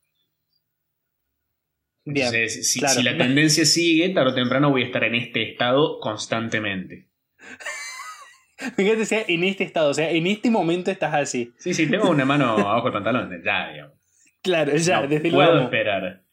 Bien, 2.04 2.26
Entonces, 2.26 2.70
si, 2.70 2.80
claro. 2.80 2.94
si 2.94 3.02
la 3.02 3.16
tendencia 3.16 3.64
sigue, 3.64 4.08
tarde 4.10 4.32
o 4.32 4.34
temprano 4.34 4.70
voy 4.70 4.82
a 4.82 4.86
estar 4.86 5.04
en 5.04 5.14
este 5.14 5.42
estado 5.50 6.00
constantemente. 6.00 7.08
Fíjate, 8.76 9.06
sea, 9.06 9.24
en 9.28 9.44
este 9.44 9.62
estado, 9.62 9.90
o 9.90 9.94
sea, 9.94 10.10
en 10.10 10.26
este 10.26 10.50
momento 10.50 10.90
estás 10.90 11.14
así. 11.14 11.52
Sí, 11.58 11.74
sí, 11.74 11.88
tengo 11.88 12.10
una 12.10 12.24
mano 12.24 12.50
abajo 12.58 12.84
del 12.84 12.94
pantalón, 12.94 13.42
ya, 13.44 13.70
digamos. 13.70 13.94
Claro, 14.42 14.74
ya, 14.76 15.02
No 15.02 15.06
desde 15.08 15.30
puedo 15.30 15.52
luego. 15.52 15.64
esperar. 15.64 16.24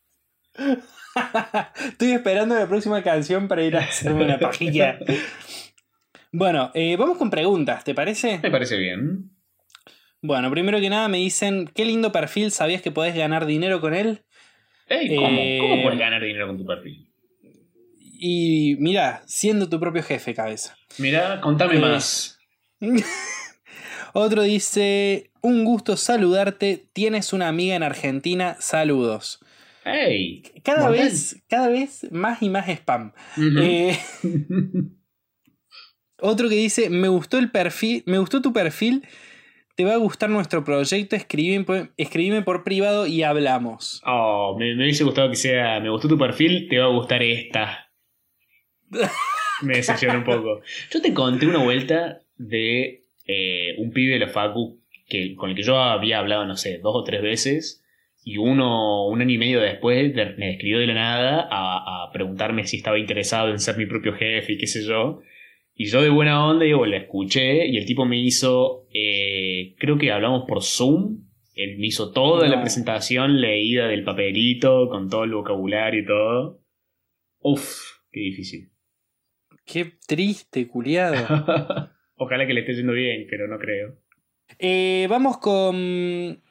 Estoy 1.87 2.11
esperando 2.11 2.55
la 2.55 2.67
próxima 2.67 3.01
canción 3.03 3.47
para 3.47 3.63
ir 3.63 3.75
a 3.77 3.81
hacerme 3.81 4.25
una 4.25 4.39
pajilla. 4.39 4.99
Bueno, 6.31 6.71
eh, 6.73 6.97
vamos 6.97 7.17
con 7.17 7.29
preguntas, 7.29 7.83
¿te 7.83 7.93
parece? 7.93 8.39
Me 8.43 8.51
parece 8.51 8.77
bien. 8.77 9.31
Bueno, 10.21 10.49
primero 10.51 10.79
que 10.79 10.89
nada 10.89 11.07
me 11.07 11.17
dicen, 11.19 11.69
qué 11.73 11.85
lindo 11.85 12.11
perfil, 12.11 12.51
¿sabías 12.51 12.81
que 12.81 12.91
podés 12.91 13.15
ganar 13.15 13.45
dinero 13.45 13.79
con 13.79 13.93
él? 13.93 14.23
Ey, 14.87 15.15
¿cómo? 15.15 15.27
Eh, 15.39 15.57
¿Cómo 15.61 15.83
puedes 15.83 15.99
ganar 15.99 16.21
dinero 16.21 16.47
con 16.47 16.57
tu 16.57 16.65
perfil? 16.65 17.09
Y 18.17 18.75
mira, 18.79 19.23
siendo 19.27 19.69
tu 19.69 19.79
propio 19.79 20.01
jefe, 20.03 20.33
cabeza. 20.33 20.75
Mira, 20.97 21.39
contame 21.41 21.75
Eh, 21.75 21.79
más. 21.79 22.37
Otro 24.13 24.43
dice, 24.43 25.31
un 25.41 25.63
gusto 25.65 25.95
saludarte, 25.97 26.85
tienes 26.93 27.33
una 27.33 27.47
amiga 27.49 27.75
en 27.75 27.83
Argentina, 27.83 28.55
saludos. 28.59 29.39
¡Ey! 29.85 30.41
Cada 30.63 30.89
vez, 30.89 31.43
cada 31.47 31.69
vez 31.69 32.07
más 32.11 32.41
y 32.41 32.49
más 32.49 32.67
spam. 32.67 33.13
Eh, 33.37 33.97
otro 36.19 36.49
que 36.49 36.55
dice, 36.55 36.89
me 36.89 37.07
gustó 37.07 37.37
el 37.37 37.51
perfil, 37.51 38.03
me 38.07 38.17
gustó 38.17 38.41
tu 38.41 38.51
perfil, 38.51 39.07
te 39.75 39.85
va 39.85 39.93
a 39.93 39.97
gustar 39.97 40.29
nuestro 40.29 40.63
proyecto, 40.63 41.15
escribime, 41.15 41.65
por- 41.65 41.93
escribime 41.97 42.41
por 42.41 42.63
privado 42.63 43.05
y 43.07 43.23
hablamos. 43.23 44.01
Oh, 44.05 44.55
me, 44.57 44.73
me 44.75 44.83
hubiese 44.83 45.03
gustado 45.03 45.29
que 45.29 45.35
sea. 45.35 45.79
Me 45.79 45.89
gustó 45.89 46.07
tu 46.07 46.17
perfil, 46.17 46.67
te 46.69 46.79
va 46.79 46.85
a 46.85 46.89
gustar 46.89 47.21
esta. 47.21 47.91
Me 49.61 49.75
decepciona 49.77 50.17
un 50.17 50.23
poco. 50.23 50.61
Yo 50.91 51.01
te 51.01 51.13
conté 51.13 51.45
una 51.45 51.59
vuelta 51.59 52.21
de 52.37 53.03
eh, 53.27 53.75
un 53.77 53.91
pibe 53.91 54.13
de 54.13 54.19
la 54.19 54.27
Facu 54.29 54.81
que, 55.07 55.35
con 55.35 55.49
el 55.49 55.55
que 55.55 55.63
yo 55.63 55.77
había 55.77 56.19
hablado, 56.19 56.45
no 56.45 56.55
sé, 56.57 56.79
dos 56.79 56.93
o 56.95 57.03
tres 57.03 57.21
veces. 57.21 57.83
Y 58.27 58.37
uno, 58.37 59.05
un 59.07 59.21
año 59.21 59.35
y 59.35 59.37
medio 59.37 59.61
después, 59.61 60.13
de- 60.15 60.33
me 60.37 60.53
escribió 60.53 60.79
de 60.79 60.87
la 60.87 60.95
nada 60.95 61.47
a, 61.49 62.05
a 62.07 62.11
preguntarme 62.11 62.65
si 62.65 62.77
estaba 62.77 62.97
interesado 62.97 63.51
en 63.51 63.59
ser 63.59 63.77
mi 63.77 63.85
propio 63.85 64.13
jefe 64.13 64.53
y 64.53 64.57
qué 64.57 64.65
sé 64.65 64.83
yo. 64.83 65.21
Y 65.75 65.85
yo 65.85 66.01
de 66.01 66.09
buena 66.09 66.43
onda, 66.43 66.65
digo, 66.65 66.85
la 66.87 66.97
escuché 66.97 67.67
y 67.67 67.77
el 67.77 67.85
tipo 67.85 68.03
me 68.05 68.17
hizo, 68.19 68.87
eh, 68.93 69.75
creo 69.77 69.97
que 69.99 70.11
hablamos 70.11 70.45
por 70.47 70.63
Zoom. 70.63 71.25
Él 71.53 71.77
me 71.77 71.85
hizo 71.87 72.11
toda 72.11 72.47
la 72.47 72.61
presentación 72.61 73.39
leída 73.39 73.87
del 73.87 74.03
papelito, 74.03 74.89
con 74.89 75.07
todo 75.09 75.23
el 75.23 75.31
vocabulario 75.33 76.01
y 76.01 76.05
todo. 76.05 76.61
Uf, 77.41 77.77
qué 78.11 78.21
difícil. 78.21 78.71
Qué 79.65 79.91
triste, 80.07 80.67
culiado. 80.67 81.15
Ojalá 82.15 82.47
que 82.47 82.53
le 82.53 82.61
esté 82.61 82.73
yendo 82.73 82.93
bien, 82.93 83.27
pero 83.29 83.47
no 83.47 83.59
creo. 83.59 83.97
Eh, 84.59 85.05
vamos 85.09 85.37
con 85.37 86.41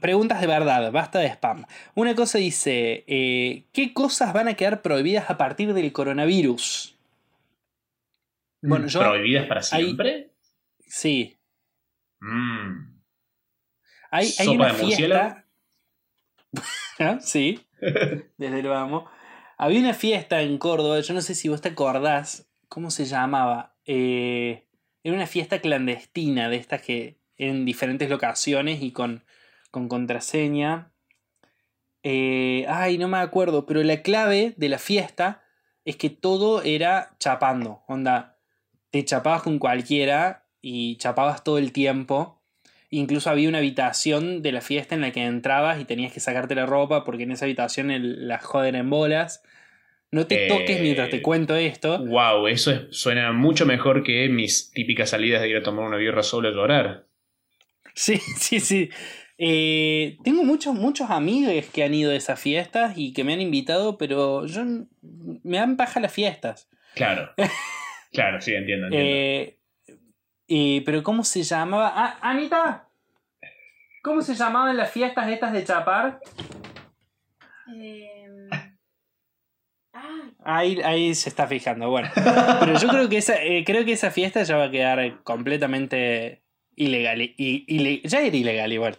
preguntas 0.00 0.40
de 0.40 0.46
verdad, 0.46 0.90
basta 0.92 1.18
de 1.18 1.28
spam. 1.28 1.64
Una 1.94 2.14
cosa 2.14 2.38
dice, 2.38 3.04
eh, 3.06 3.64
¿qué 3.72 3.92
cosas 3.92 4.32
van 4.32 4.48
a 4.48 4.54
quedar 4.54 4.82
prohibidas 4.82 5.30
a 5.30 5.36
partir 5.38 5.74
del 5.74 5.92
coronavirus? 5.92 6.96
Bueno, 8.62 8.86
yo. 8.86 9.00
¿Prohibidas 9.00 9.46
para 9.46 9.60
hay- 9.72 9.84
siempre? 9.84 10.30
Sí. 10.86 11.36
Mm. 12.20 12.98
Hay, 14.10 14.26
hay 14.38 14.46
¿Sopa 14.46 14.52
una 14.52 14.74
fiesta. 14.74 15.44
¿Ah? 16.98 17.18
Sí, 17.20 17.60
desde 18.36 18.60
el 18.60 18.66
vamos. 18.68 19.04
Había 19.56 19.80
una 19.80 19.94
fiesta 19.94 20.40
en 20.40 20.56
Córdoba, 20.58 21.00
yo 21.00 21.14
no 21.14 21.20
sé 21.20 21.34
si 21.34 21.48
vos 21.48 21.60
te 21.60 21.68
acordás, 21.70 22.48
¿cómo 22.68 22.90
se 22.90 23.04
llamaba? 23.04 23.74
Eh, 23.84 24.66
era 25.02 25.14
una 25.14 25.26
fiesta 25.26 25.60
clandestina 25.60 26.48
de 26.48 26.56
estas 26.56 26.82
que 26.82 27.18
en 27.36 27.64
diferentes 27.64 28.08
locaciones 28.08 28.82
y 28.82 28.92
con, 28.92 29.24
con 29.70 29.88
contraseña. 29.88 30.92
Eh, 32.02 32.64
ay, 32.68 32.98
no 32.98 33.08
me 33.08 33.18
acuerdo, 33.18 33.66
pero 33.66 33.82
la 33.82 34.02
clave 34.02 34.54
de 34.56 34.68
la 34.68 34.78
fiesta 34.78 35.42
es 35.84 35.96
que 35.96 36.10
todo 36.10 36.62
era 36.62 37.16
chapando. 37.18 37.82
Onda, 37.88 38.36
te 38.90 39.04
chapabas 39.04 39.42
con 39.42 39.58
cualquiera 39.58 40.46
y 40.60 40.96
chapabas 40.96 41.44
todo 41.44 41.58
el 41.58 41.72
tiempo. 41.72 42.40
Incluso 42.90 43.28
había 43.30 43.48
una 43.48 43.58
habitación 43.58 44.40
de 44.42 44.52
la 44.52 44.60
fiesta 44.60 44.94
en 44.94 45.02
la 45.02 45.10
que 45.10 45.24
entrabas 45.24 45.80
y 45.80 45.84
tenías 45.84 46.12
que 46.12 46.20
sacarte 46.20 46.54
la 46.54 46.66
ropa 46.66 47.04
porque 47.04 47.24
en 47.24 47.32
esa 47.32 47.44
habitación 47.44 47.90
el- 47.90 48.26
las 48.28 48.42
joden 48.44 48.76
en 48.76 48.88
bolas. 48.88 49.42
No 50.10 50.26
te 50.26 50.36
Eh, 50.36 50.48
toques 50.48 50.80
mientras 50.80 51.10
te 51.10 51.20
cuento 51.20 51.54
esto. 51.56 51.98
Wow, 52.02 52.46
eso 52.46 52.70
es- 52.70 52.82
suena 52.92 53.30
mucho 53.32 53.66
mejor 53.66 54.02
que 54.02 54.28
mis 54.30 54.70
típicas 54.70 55.10
salidas 55.10 55.42
de 55.42 55.50
ir 55.50 55.56
a 55.58 55.62
tomar 55.62 55.84
una 55.84 55.98
birra 55.98 56.22
solo 56.22 56.48
a 56.48 56.52
llorar. 56.52 57.06
Sí, 57.94 58.16
sí, 58.38 58.60
sí. 58.60 58.88
Eh, 59.40 60.18
tengo 60.24 60.42
muchos, 60.44 60.74
muchos 60.74 61.10
amigos 61.10 61.52
que 61.72 61.84
han 61.84 61.94
ido 61.94 62.10
a 62.10 62.14
esas 62.16 62.40
fiestas 62.40 62.94
y 62.96 63.12
que 63.12 63.22
me 63.24 63.32
han 63.32 63.40
invitado, 63.40 63.96
pero 63.96 64.44
yo 64.46 64.64
me 65.00 65.58
dan 65.58 65.76
paja 65.76 66.00
las 66.00 66.12
fiestas. 66.12 66.68
Claro. 66.94 67.30
Claro, 68.10 68.40
sí, 68.40 68.54
entiendo, 68.54 68.86
entiendo. 68.86 69.06
Eh, 69.06 69.58
eh, 70.48 70.82
pero 70.86 71.02
¿cómo 71.02 71.24
se 71.24 71.42
llamaba? 71.42 71.92
Ah, 71.94 72.18
Anita, 72.22 72.88
¿cómo 74.02 74.22
se 74.22 74.34
llamaban 74.34 74.78
las 74.78 74.90
fiestas 74.90 75.28
estas 75.28 75.52
de 75.52 75.62
chapar? 75.64 76.20
Em, 77.66 78.48
Ahí, 80.42 80.80
ahí 80.82 81.14
se 81.14 81.28
está 81.28 81.46
fijando, 81.46 81.90
bueno. 81.90 82.08
Pero 82.14 82.78
yo 82.78 82.88
creo 82.88 83.08
que 83.10 83.18
esa, 83.18 83.42
eh, 83.42 83.62
creo 83.66 83.84
que 83.84 83.92
esa 83.92 84.10
fiesta 84.10 84.42
ya 84.42 84.56
va 84.56 84.64
a 84.64 84.70
quedar 84.70 85.22
completamente 85.22 86.42
ilegal. 86.76 87.20
y- 87.20 88.00
ya 88.08 88.20
era 88.22 88.34
ilegal 88.36 88.72
igual. 88.72 88.96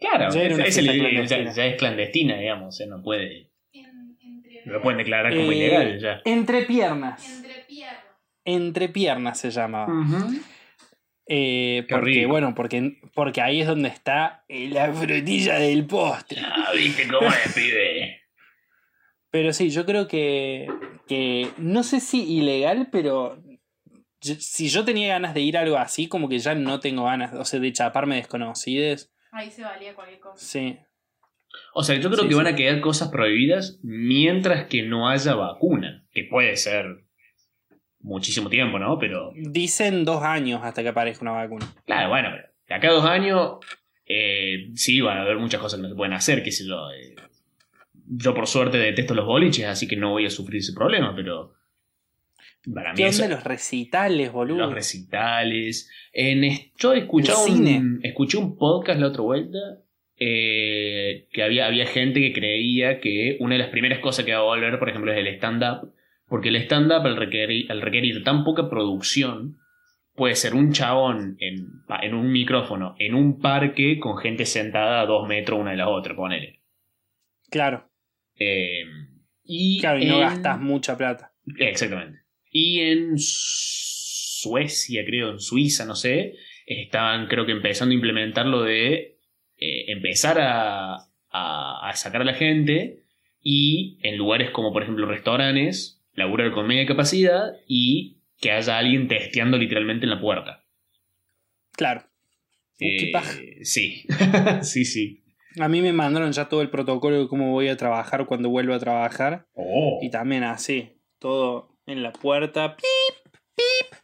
Claro, 0.00 0.32
ya 0.34 0.40
era 0.42 0.48
es, 0.50 0.54
una 0.54 0.64
es 0.66 0.74
fiesta 0.74 0.92
el- 0.92 0.98
clandestina. 0.98 1.44
ya, 1.44 1.52
ya 1.52 1.66
es 1.66 1.76
clandestina, 1.76 2.36
digamos, 2.38 2.80
eh, 2.80 2.86
no 2.86 3.02
puede. 3.02 3.50
en- 3.74 4.16
entre 4.22 4.60
No 4.64 4.72
lo 4.74 4.82
pueden 4.82 4.98
declarar 4.98 5.34
como 5.36 5.52
Eh, 5.52 5.56
ilegal 5.56 5.98
ya. 6.00 6.20
Entre 6.24 6.62
piernas. 6.62 7.36
Entre 7.44 7.62
piernas. 7.64 8.04
Entre 8.44 8.88
piernas 8.88 9.38
se 9.38 9.50
llamaba. 9.50 9.92
Eh, 11.32 11.86
porque, 11.88 12.04
rico. 12.10 12.28
bueno, 12.30 12.54
porque, 12.56 12.96
porque 13.14 13.40
ahí 13.40 13.60
es 13.60 13.66
donde 13.68 13.88
está 13.88 14.44
la 14.48 14.92
frutilla 14.92 15.54
del 15.60 15.86
postre. 15.86 16.40
Ah, 16.44 16.70
viste 16.74 17.06
cómo 17.06 17.28
es, 17.28 17.52
pibe. 17.54 18.20
Pero 19.30 19.52
sí, 19.52 19.70
yo 19.70 19.86
creo 19.86 20.08
que, 20.08 20.66
que 21.06 21.48
no 21.58 21.84
sé 21.84 22.00
si 22.00 22.36
ilegal, 22.38 22.88
pero 22.90 23.40
yo- 24.20 24.34
si 24.40 24.68
yo 24.68 24.84
tenía 24.84 25.08
ganas 25.08 25.34
de 25.34 25.40
ir 25.42 25.56
a 25.56 25.60
algo 25.60 25.76
así, 25.76 26.08
como 26.08 26.28
que 26.28 26.40
ya 26.40 26.56
no 26.56 26.80
tengo 26.80 27.04
ganas, 27.04 27.32
o 27.34 27.44
sea, 27.44 27.60
de 27.60 27.72
chaparme 27.72 28.16
desconocidos. 28.16 29.12
Ahí 29.32 29.50
se 29.50 29.62
valía 29.62 29.94
cualquier 29.94 30.20
cosa. 30.20 30.36
Sí. 30.44 30.78
O 31.74 31.82
sea, 31.82 31.96
yo 31.96 32.08
creo 32.10 32.22
Sí, 32.22 32.28
que 32.28 32.34
sí. 32.34 32.38
van 32.38 32.46
a 32.46 32.54
quedar 32.56 32.80
cosas 32.80 33.08
prohibidas 33.10 33.78
mientras 33.82 34.66
que 34.66 34.82
no 34.82 35.08
haya 35.08 35.34
vacuna. 35.34 36.04
Que 36.12 36.24
puede 36.24 36.56
ser 36.56 37.04
muchísimo 38.00 38.48
tiempo, 38.48 38.78
¿no? 38.78 38.98
Pero, 38.98 39.32
Dicen 39.36 40.04
dos 40.04 40.22
años 40.22 40.60
hasta 40.62 40.82
que 40.82 40.88
aparezca 40.88 41.22
una 41.22 41.32
vacuna. 41.32 41.66
claro, 41.86 42.08
bueno, 42.08 42.28
pero 42.32 42.48
de 42.68 42.74
acá 42.74 42.88
a 42.88 42.92
dos 42.92 43.04
años, 43.04 43.58
eh, 44.06 44.70
sí, 44.74 45.00
van 45.00 45.18
a 45.18 45.22
haber 45.22 45.36
muchas 45.38 45.60
cosas 45.60 45.78
que 45.78 45.82
no 45.82 45.88
se 45.90 45.96
pueden 45.96 46.12
hacer, 46.14 46.42
qué 46.42 46.50
sé 46.52 46.66
yo. 46.66 46.90
eh. 46.92 47.14
yo, 48.06 48.32
por 48.34 48.46
suerte, 48.46 48.78
detesto 48.78 49.14
los 49.14 49.26
boliches, 49.26 49.66
así 49.66 49.86
que 49.88 49.96
no 49.96 50.10
voy 50.10 50.26
a 50.26 50.30
sufrir 50.30 50.60
ese 50.60 50.72
problema, 50.72 51.14
pero. 51.14 51.54
Para 52.74 52.92
mí 52.92 52.96
¿Qué 52.96 53.06
onda 53.06 53.28
los 53.28 53.44
recitales, 53.44 54.32
boludo? 54.32 54.58
los 54.58 54.74
recitales. 54.74 55.90
En, 56.12 56.42
yo 56.76 56.92
escuché 56.92 57.32
un, 57.32 57.46
cine. 57.56 57.82
escuché 58.02 58.36
un 58.38 58.56
podcast 58.58 59.00
la 59.00 59.06
otra 59.08 59.22
vuelta 59.22 59.58
eh, 60.18 61.26
que 61.32 61.42
había, 61.42 61.66
había 61.66 61.86
gente 61.86 62.20
que 62.20 62.32
creía 62.32 63.00
que 63.00 63.36
una 63.40 63.54
de 63.54 63.60
las 63.60 63.70
primeras 63.70 64.00
cosas 64.00 64.24
que 64.24 64.32
va 64.32 64.40
a 64.40 64.42
volver, 64.42 64.78
por 64.78 64.88
ejemplo, 64.90 65.12
es 65.12 65.18
el 65.18 65.28
stand-up. 65.36 65.92
Porque 66.28 66.50
el 66.50 66.56
stand-up, 66.56 67.06
al 67.06 67.16
requerir, 67.16 67.70
al 67.72 67.80
requerir 67.80 68.22
tan 68.22 68.44
poca 68.44 68.68
producción, 68.68 69.56
puede 70.14 70.36
ser 70.36 70.54
un 70.54 70.72
chabón 70.72 71.36
en, 71.40 71.66
en 72.02 72.14
un 72.14 72.30
micrófono, 72.30 72.94
en 72.98 73.14
un 73.14 73.40
parque, 73.40 73.98
con 73.98 74.18
gente 74.18 74.44
sentada 74.44 75.00
a 75.00 75.06
dos 75.06 75.26
metros 75.26 75.58
una 75.58 75.70
de 75.72 75.78
la 75.78 75.88
otra, 75.88 76.14
ponele. 76.14 76.60
Claro, 77.50 77.90
Eh, 78.38 78.84
y 79.42 79.80
claro, 79.80 79.98
y 79.98 80.04
no 80.06 80.16
en- 80.16 80.20
gastas 80.20 80.60
mucha 80.60 80.96
plata. 80.96 81.32
Exactamente. 81.58 82.19
Y 82.50 82.80
en 82.80 83.14
Suecia, 83.18 85.04
creo, 85.04 85.30
en 85.30 85.40
Suiza, 85.40 85.84
no 85.84 85.94
sé, 85.94 86.34
estaban 86.66 87.26
creo 87.28 87.46
que 87.46 87.52
empezando 87.52 87.92
a 87.92 87.96
implementar 87.96 88.46
lo 88.46 88.62
de 88.62 89.18
eh, 89.58 89.84
empezar 89.92 90.40
a, 90.40 90.94
a- 91.30 91.88
a 91.88 91.92
sacar 91.96 92.22
a 92.22 92.24
la 92.24 92.34
gente 92.34 93.04
y 93.42 93.98
en 94.02 94.16
lugares 94.16 94.50
como 94.50 94.72
por 94.72 94.82
ejemplo 94.82 95.06
restaurantes, 95.06 96.02
laburar 96.14 96.52
con 96.52 96.66
media 96.66 96.86
capacidad 96.86 97.52
y 97.66 98.16
que 98.40 98.50
haya 98.52 98.78
alguien 98.78 99.06
testeando 99.08 99.58
literalmente 99.58 100.04
en 100.06 100.10
la 100.10 100.20
puerta. 100.20 100.64
Claro. 101.72 102.04
Eh, 102.78 103.12
sí, 103.62 104.04
sí, 104.62 104.84
sí. 104.84 105.22
A 105.58 105.68
mí 105.68 105.82
me 105.82 105.92
mandaron 105.92 106.32
ya 106.32 106.48
todo 106.48 106.62
el 106.62 106.70
protocolo 106.70 107.20
de 107.20 107.28
cómo 107.28 107.50
voy 107.52 107.68
a 107.68 107.76
trabajar 107.76 108.24
cuando 108.26 108.48
vuelva 108.48 108.76
a 108.76 108.80
trabajar. 108.80 109.46
Oh. 109.54 109.98
Y 110.02 110.10
también 110.10 110.44
así, 110.44 110.92
todo 111.18 111.69
en 111.90 112.02
la 112.02 112.12
puerta. 112.12 112.76
Pip, 112.76 113.32
pip. 113.56 113.98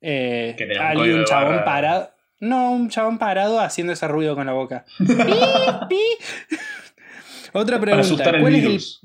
Eh, 0.00 0.56
un 0.96 1.24
chabón 1.24 1.64
parado. 1.64 2.10
No, 2.38 2.72
un 2.72 2.90
chabón 2.90 3.18
parado 3.18 3.60
haciendo 3.60 3.92
ese 3.92 4.06
ruido 4.08 4.34
con 4.34 4.46
la 4.46 4.52
boca. 4.52 4.84
Pip, 4.98 5.88
pip. 5.88 6.58
Otra 7.52 7.80
pregunta. 7.80 8.28
al 8.28 8.40
¿Cuál 8.40 8.54
es, 8.54 8.62
el, 8.62 8.68
virus. 8.68 9.00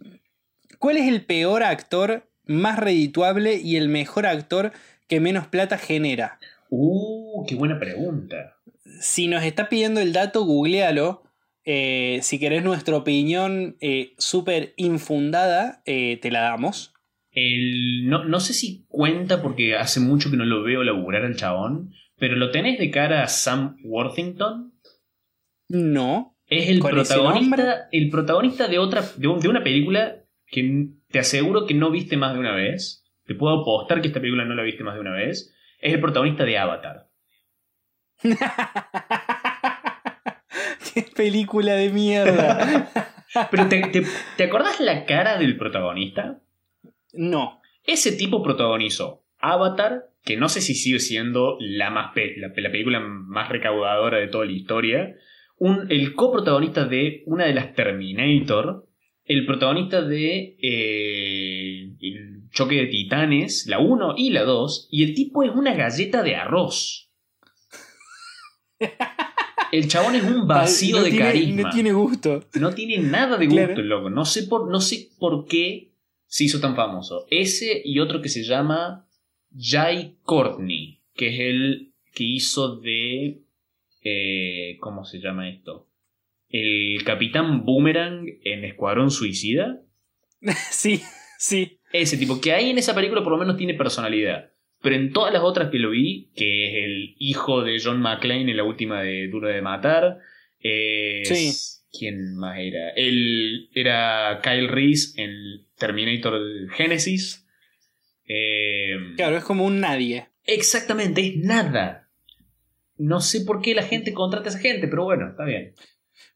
¿Cuál 0.79 0.97
es 0.97 1.07
el 1.07 1.25
peor 1.25 1.63
actor 1.63 2.29
más 2.45 2.77
redituable 2.77 3.55
y 3.55 3.77
el 3.77 3.87
mejor 3.87 4.25
actor 4.25 4.73
que 5.07 5.21
menos 5.21 5.47
plata 5.47 5.77
genera? 5.77 6.39
Uh, 6.69 7.45
qué 7.45 7.55
buena 7.55 7.79
pregunta. 7.79 8.57
Si 8.99 9.27
nos 9.27 9.43
está 9.43 9.69
pidiendo 9.69 10.01
el 10.01 10.11
dato, 10.11 10.43
googlealo. 10.43 11.23
Eh, 11.63 12.19
si 12.23 12.39
querés 12.39 12.63
nuestra 12.63 12.97
opinión 12.97 13.77
eh, 13.79 14.13
súper 14.17 14.73
infundada, 14.77 15.81
eh, 15.85 16.17
te 16.21 16.31
la 16.31 16.41
damos. 16.41 16.93
El, 17.31 18.07
no, 18.09 18.25
no 18.25 18.39
sé 18.39 18.53
si 18.53 18.85
cuenta 18.89 19.41
porque 19.41 19.75
hace 19.77 19.99
mucho 19.99 20.29
que 20.29 20.37
no 20.37 20.45
lo 20.45 20.63
veo 20.63 20.83
laburar 20.83 21.23
al 21.23 21.37
chabón, 21.37 21.91
pero 22.17 22.35
lo 22.35 22.51
tenés 22.51 22.77
de 22.77 22.91
cara 22.91 23.23
a 23.23 23.27
Sam 23.27 23.77
Worthington. 23.83 24.73
No. 25.69 26.37
Es 26.47 26.67
el 26.69 26.79
protagonista, 26.81 27.87
el 27.91 28.09
protagonista 28.09 28.67
de 28.67 28.79
otra, 28.79 29.03
de, 29.15 29.27
un- 29.27 29.39
de 29.39 29.47
una 29.47 29.63
película 29.63 30.17
que 30.47 30.87
te 31.09 31.19
aseguro 31.19 31.65
que 31.65 31.73
no 31.73 31.89
viste 31.91 32.17
más 32.17 32.33
de 32.33 32.39
una 32.39 32.53
vez. 32.53 33.05
Te 33.25 33.35
puedo 33.35 33.61
apostar 33.61 34.01
que 34.01 34.07
esta 34.09 34.19
película 34.19 34.43
no 34.43 34.53
la 34.55 34.63
viste 34.63 34.83
más 34.83 34.95
de 34.95 35.01
una 35.01 35.13
vez. 35.13 35.53
Es 35.79 35.93
el 35.93 36.01
protagonista 36.01 36.43
de 36.43 36.57
Avatar. 36.57 37.07
Qué 40.93 41.03
película 41.15 41.73
de 41.75 41.89
mierda. 41.89 42.89
Pero 43.51 43.69
¿te, 43.69 43.81
te, 43.87 44.03
te 44.35 44.43
acordás 44.43 44.81
la 44.81 45.05
cara 45.05 45.37
del 45.37 45.55
protagonista? 45.57 46.41
No. 47.13 47.59
Ese 47.85 48.11
tipo 48.13 48.43
protagonizó 48.43 49.23
Avatar, 49.39 50.09
que 50.23 50.37
no 50.37 50.49
sé 50.49 50.61
si 50.61 50.75
sigue 50.75 50.99
siendo 50.99 51.57
la, 51.59 51.89
más 51.89 52.11
pe- 52.13 52.35
la, 52.37 52.49
la 52.55 52.71
película 52.71 52.99
más 52.99 53.49
recaudadora 53.49 54.19
de 54.19 54.27
toda 54.27 54.45
la 54.45 54.51
historia. 54.51 55.15
Un, 55.57 55.87
el 55.91 56.13
coprotagonista 56.15 56.85
de 56.85 57.23
una 57.25 57.45
de 57.45 57.53
las 57.53 57.73
Terminator. 57.73 58.87
El 59.23 59.45
protagonista 59.45 60.01
de 60.01 60.57
eh, 60.61 61.93
El 62.01 62.49
choque 62.51 62.75
de 62.75 62.87
titanes, 62.87 63.65
la 63.67 63.79
1 63.79 64.15
y 64.17 64.31
la 64.31 64.43
2. 64.43 64.87
Y 64.91 65.03
el 65.03 65.13
tipo 65.13 65.43
es 65.43 65.51
una 65.51 65.73
galleta 65.75 66.21
de 66.23 66.35
arroz. 66.35 67.09
El 69.71 69.87
chabón 69.87 70.15
es 70.15 70.23
un 70.23 70.47
vacío 70.47 70.97
No 70.97 71.03
de 71.03 71.11
tiene- 71.11 71.25
carisma. 71.25 71.61
No 71.61 71.69
tiene 71.69 71.93
gusto. 71.93 72.43
No 72.59 72.73
tiene 72.73 72.97
nada 72.97 73.37
de 73.37 73.45
gusto 73.45 73.65
Claro. 73.67 73.81
el 73.81 73.87
loco. 73.87 74.09
No 74.09 74.25
sé, 74.25 74.43
por, 74.43 74.69
no 74.69 74.81
sé 74.81 75.09
por 75.17 75.45
qué 75.47 75.90
se 76.31 76.45
hizo 76.45 76.61
tan 76.61 76.77
famoso. 76.77 77.25
Ese 77.29 77.81
y 77.83 77.99
otro 77.99 78.21
que 78.21 78.29
se 78.29 78.43
llama 78.43 79.05
Jai 79.53 80.15
Courtney, 80.23 81.01
que 81.13 81.27
es 81.27 81.39
el 81.41 81.91
que 82.13 82.23
hizo 82.23 82.77
de... 82.77 83.41
eh, 84.03 84.77
¿Cómo 84.79 85.03
se 85.03 85.19
llama 85.19 85.49
esto? 85.49 85.89
El 86.47 87.03
Capitán 87.03 87.65
Boomerang 87.65 88.25
en 88.45 88.63
Escuadrón 88.63 89.11
Suicida. 89.11 89.81
Sí, 90.71 91.01
sí. 91.37 91.79
Ese 91.91 92.15
tipo, 92.17 92.39
que 92.39 92.53
ahí 92.53 92.69
en 92.69 92.77
esa 92.77 92.95
película 92.95 93.21
por 93.23 93.33
lo 93.33 93.37
menos 93.37 93.57
tiene 93.57 93.73
personalidad. 93.73 94.51
pero 94.81 94.95
en 94.95 95.11
todas 95.11 95.33
las 95.33 95.43
otras 95.43 95.69
que 95.69 95.79
lo 95.79 95.89
vi, 95.91 96.31
que 96.35 96.67
es 96.69 96.85
el 96.85 97.15
hijo 97.19 97.61
de 97.63 97.77
John 97.83 98.01
McClane 98.01 98.49
en 98.49 98.57
la 98.57 98.63
última 98.63 99.01
de 99.03 99.27
Duro 99.27 99.49
de 99.49 99.61
Matar, 99.61 100.17
es- 100.59 101.27
Sí. 101.27 101.80
¿Quién 101.91 102.35
más 102.35 102.57
era? 102.59 102.91
Él 102.95 103.69
era 103.73 104.39
Kyle 104.41 104.67
Reese 104.67 105.21
en 105.21 105.67
Terminator 105.77 106.39
Genesis. 106.71 107.45
Eh, 108.25 108.95
Claro, 109.17 109.37
es 109.37 109.43
como 109.43 109.65
un 109.65 109.79
nadie. 109.81 110.29
Exactamente, 110.45 111.25
es 111.25 111.37
nada. 111.37 112.09
No 112.97 113.19
sé 113.19 113.41
por 113.41 113.61
qué 113.61 113.75
la 113.75 113.83
gente 113.83 114.13
contrata 114.13 114.47
a 114.47 114.51
esa 114.51 114.59
gente, 114.59 114.87
pero 114.87 115.03
bueno, 115.03 115.29
está 115.29 115.43
bien. 115.43 115.73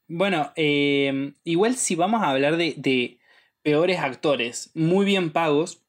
Bueno, 0.08 0.52
eh, 0.56 1.34
igual 1.44 1.76
si 1.76 1.96
vamos 1.96 2.22
a 2.22 2.30
hablar 2.32 2.58
de, 2.58 2.74
de 2.78 3.20
peores 3.62 4.00
actores 4.00 4.72
muy 4.74 5.06
bien 5.06 5.32
pagos, 5.32 5.84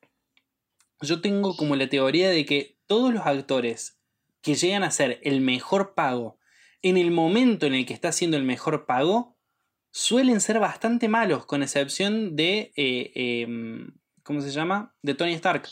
yo 1.00 1.20
tengo 1.20 1.56
como 1.56 1.76
la 1.76 1.88
teoría 1.88 2.30
de 2.30 2.44
que 2.44 2.78
todos 2.86 3.12
los 3.12 3.26
actores 3.26 4.00
que 4.42 4.54
llegan 4.54 4.84
a 4.84 4.90
ser 4.90 5.18
el 5.22 5.40
mejor 5.40 5.94
pago 5.94 6.38
en 6.82 6.96
el 6.96 7.10
momento 7.10 7.66
en 7.66 7.74
el 7.74 7.84
que 7.84 7.94
está 7.94 8.12
siendo 8.12 8.36
el 8.36 8.44
mejor 8.44 8.86
pago, 8.86 9.35
suelen 9.96 10.42
ser 10.42 10.58
bastante 10.58 11.08
malos, 11.08 11.46
con 11.46 11.62
excepción 11.62 12.36
de... 12.36 12.70
eh, 12.76 13.12
em, 13.14 13.92
¿Cómo 14.22 14.42
se 14.42 14.50
llama? 14.50 14.94
De 15.00 15.14
Tony 15.14 15.32
Stark. 15.32 15.66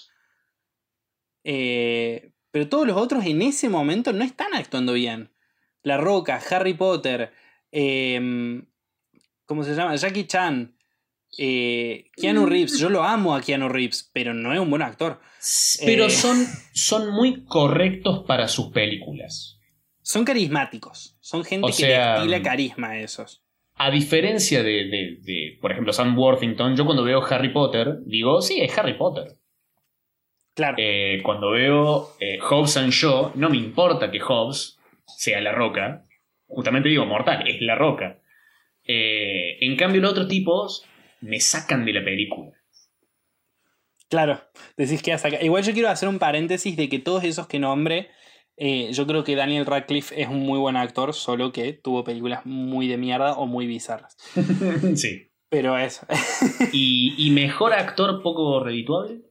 Eh, 1.44 2.32
pero 2.50 2.68
todos 2.68 2.86
los 2.86 2.96
otros 2.96 3.26
en 3.26 3.42
ese 3.42 3.68
momento 3.68 4.14
no 4.14 4.24
están 4.24 4.54
actuando 4.54 4.94
bien. 4.94 5.30
La 5.82 5.98
Roca, 5.98 6.40
Harry 6.50 6.72
Potter, 6.72 7.32
em, 7.70 8.66
¿cómo 9.44 9.62
se 9.62 9.74
llama? 9.74 9.94
Jackie 9.96 10.26
Chan, 10.26 10.74
eh, 11.36 12.10
Keanu 12.16 12.46
Reeves. 12.46 12.78
Yo 12.78 12.88
lo 12.88 13.02
amo 13.02 13.34
a 13.34 13.42
Keanu 13.42 13.68
Reeves, 13.68 14.08
pero 14.10 14.32
no 14.32 14.54
es 14.54 14.58
un 14.58 14.70
buen 14.70 14.80
actor. 14.80 15.20
Pero 15.84 16.08
son, 16.08 16.46
son 16.72 17.10
muy 17.10 17.44
correctos 17.44 18.24
para 18.26 18.48
sus 18.48 18.72
películas. 18.72 19.58
Son 20.00 20.24
carismáticos. 20.24 21.18
Son 21.20 21.44
gente 21.44 21.66
O 21.66 21.68
que 21.68 21.74
sea, 21.74 22.14
destila 22.14 22.38
mm, 22.38 22.42
carisma 22.42 22.88
a 22.90 23.00
esos. 23.00 23.43
A 23.76 23.90
diferencia 23.90 24.62
de, 24.62 24.84
de- 24.88 25.18
de, 25.22 25.58
por 25.60 25.72
ejemplo, 25.72 25.92
Sam 25.92 26.16
Worthington, 26.18 26.76
yo 26.76 26.84
cuando 26.84 27.02
veo 27.04 27.22
Harry 27.24 27.52
Potter, 27.52 27.98
digo, 28.06 28.40
sí, 28.40 28.60
es 28.60 28.76
Harry 28.78 28.94
Potter. 28.94 29.36
Claro. 30.54 30.76
Eh, 30.78 31.20
cuando 31.24 31.50
veo 31.50 32.10
eh, 32.20 32.38
Hobbs 32.38 32.76
and 32.76 32.92
Shaw, 32.92 33.32
no 33.34 33.50
me 33.50 33.56
importa 33.56 34.10
que 34.10 34.20
Hobbs 34.20 34.78
sea 35.06 35.40
la 35.40 35.52
roca. 35.52 36.04
Justamente 36.46 36.88
digo, 36.88 37.04
mortal, 37.06 37.48
es 37.48 37.60
la 37.60 37.74
roca. 37.74 38.20
Eh, 38.84 39.56
en 39.60 39.76
cambio, 39.76 40.00
los 40.00 40.12
otros 40.12 40.28
tipos 40.28 40.84
me 41.20 41.40
sacan 41.40 41.84
de 41.84 41.92
la 41.94 42.04
película. 42.04 42.52
Claro, 44.08 44.40
decís 44.76 45.02
que 45.02 45.12
hasta 45.12 45.28
acá. 45.28 45.42
Igual 45.42 45.64
yo 45.64 45.72
quiero 45.72 45.88
hacer 45.88 46.08
un 46.08 46.20
paréntesis 46.20 46.76
de 46.76 46.88
que 46.88 47.00
todos 47.00 47.24
esos 47.24 47.48
que 47.48 47.58
nombre, 47.58 48.08
eh, 48.56 48.92
yo 48.92 49.06
creo 49.06 49.24
que 49.24 49.36
Daniel 49.36 49.66
Radcliffe 49.66 50.20
es 50.20 50.28
un 50.28 50.40
muy 50.40 50.58
buen 50.58 50.76
actor, 50.76 51.14
solo 51.14 51.52
que 51.52 51.72
tuvo 51.72 52.04
películas 52.04 52.44
muy 52.44 52.88
de 52.88 52.96
mierda 52.96 53.34
o 53.34 53.46
muy 53.46 53.66
bizarras. 53.66 54.16
sí. 54.96 55.30
Pero 55.48 55.78
eso. 55.78 56.06
¿Y, 56.72 57.14
y 57.16 57.30
mejor 57.30 57.72
actor 57.74 58.22
poco 58.22 58.62
redituable? 58.62 59.22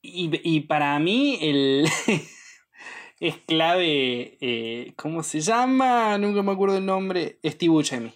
y, 0.00 0.30
y 0.44 0.60
para 0.60 0.98
mí 0.98 1.38
el 1.40 1.86
es 3.20 3.36
clave, 3.46 4.38
eh, 4.40 4.92
¿cómo 4.96 5.22
se 5.22 5.40
llama? 5.40 6.16
Nunca 6.18 6.42
me 6.42 6.52
acuerdo 6.52 6.78
el 6.78 6.86
nombre. 6.86 7.38
Steve 7.44 7.70
Buscemi. 7.70 8.12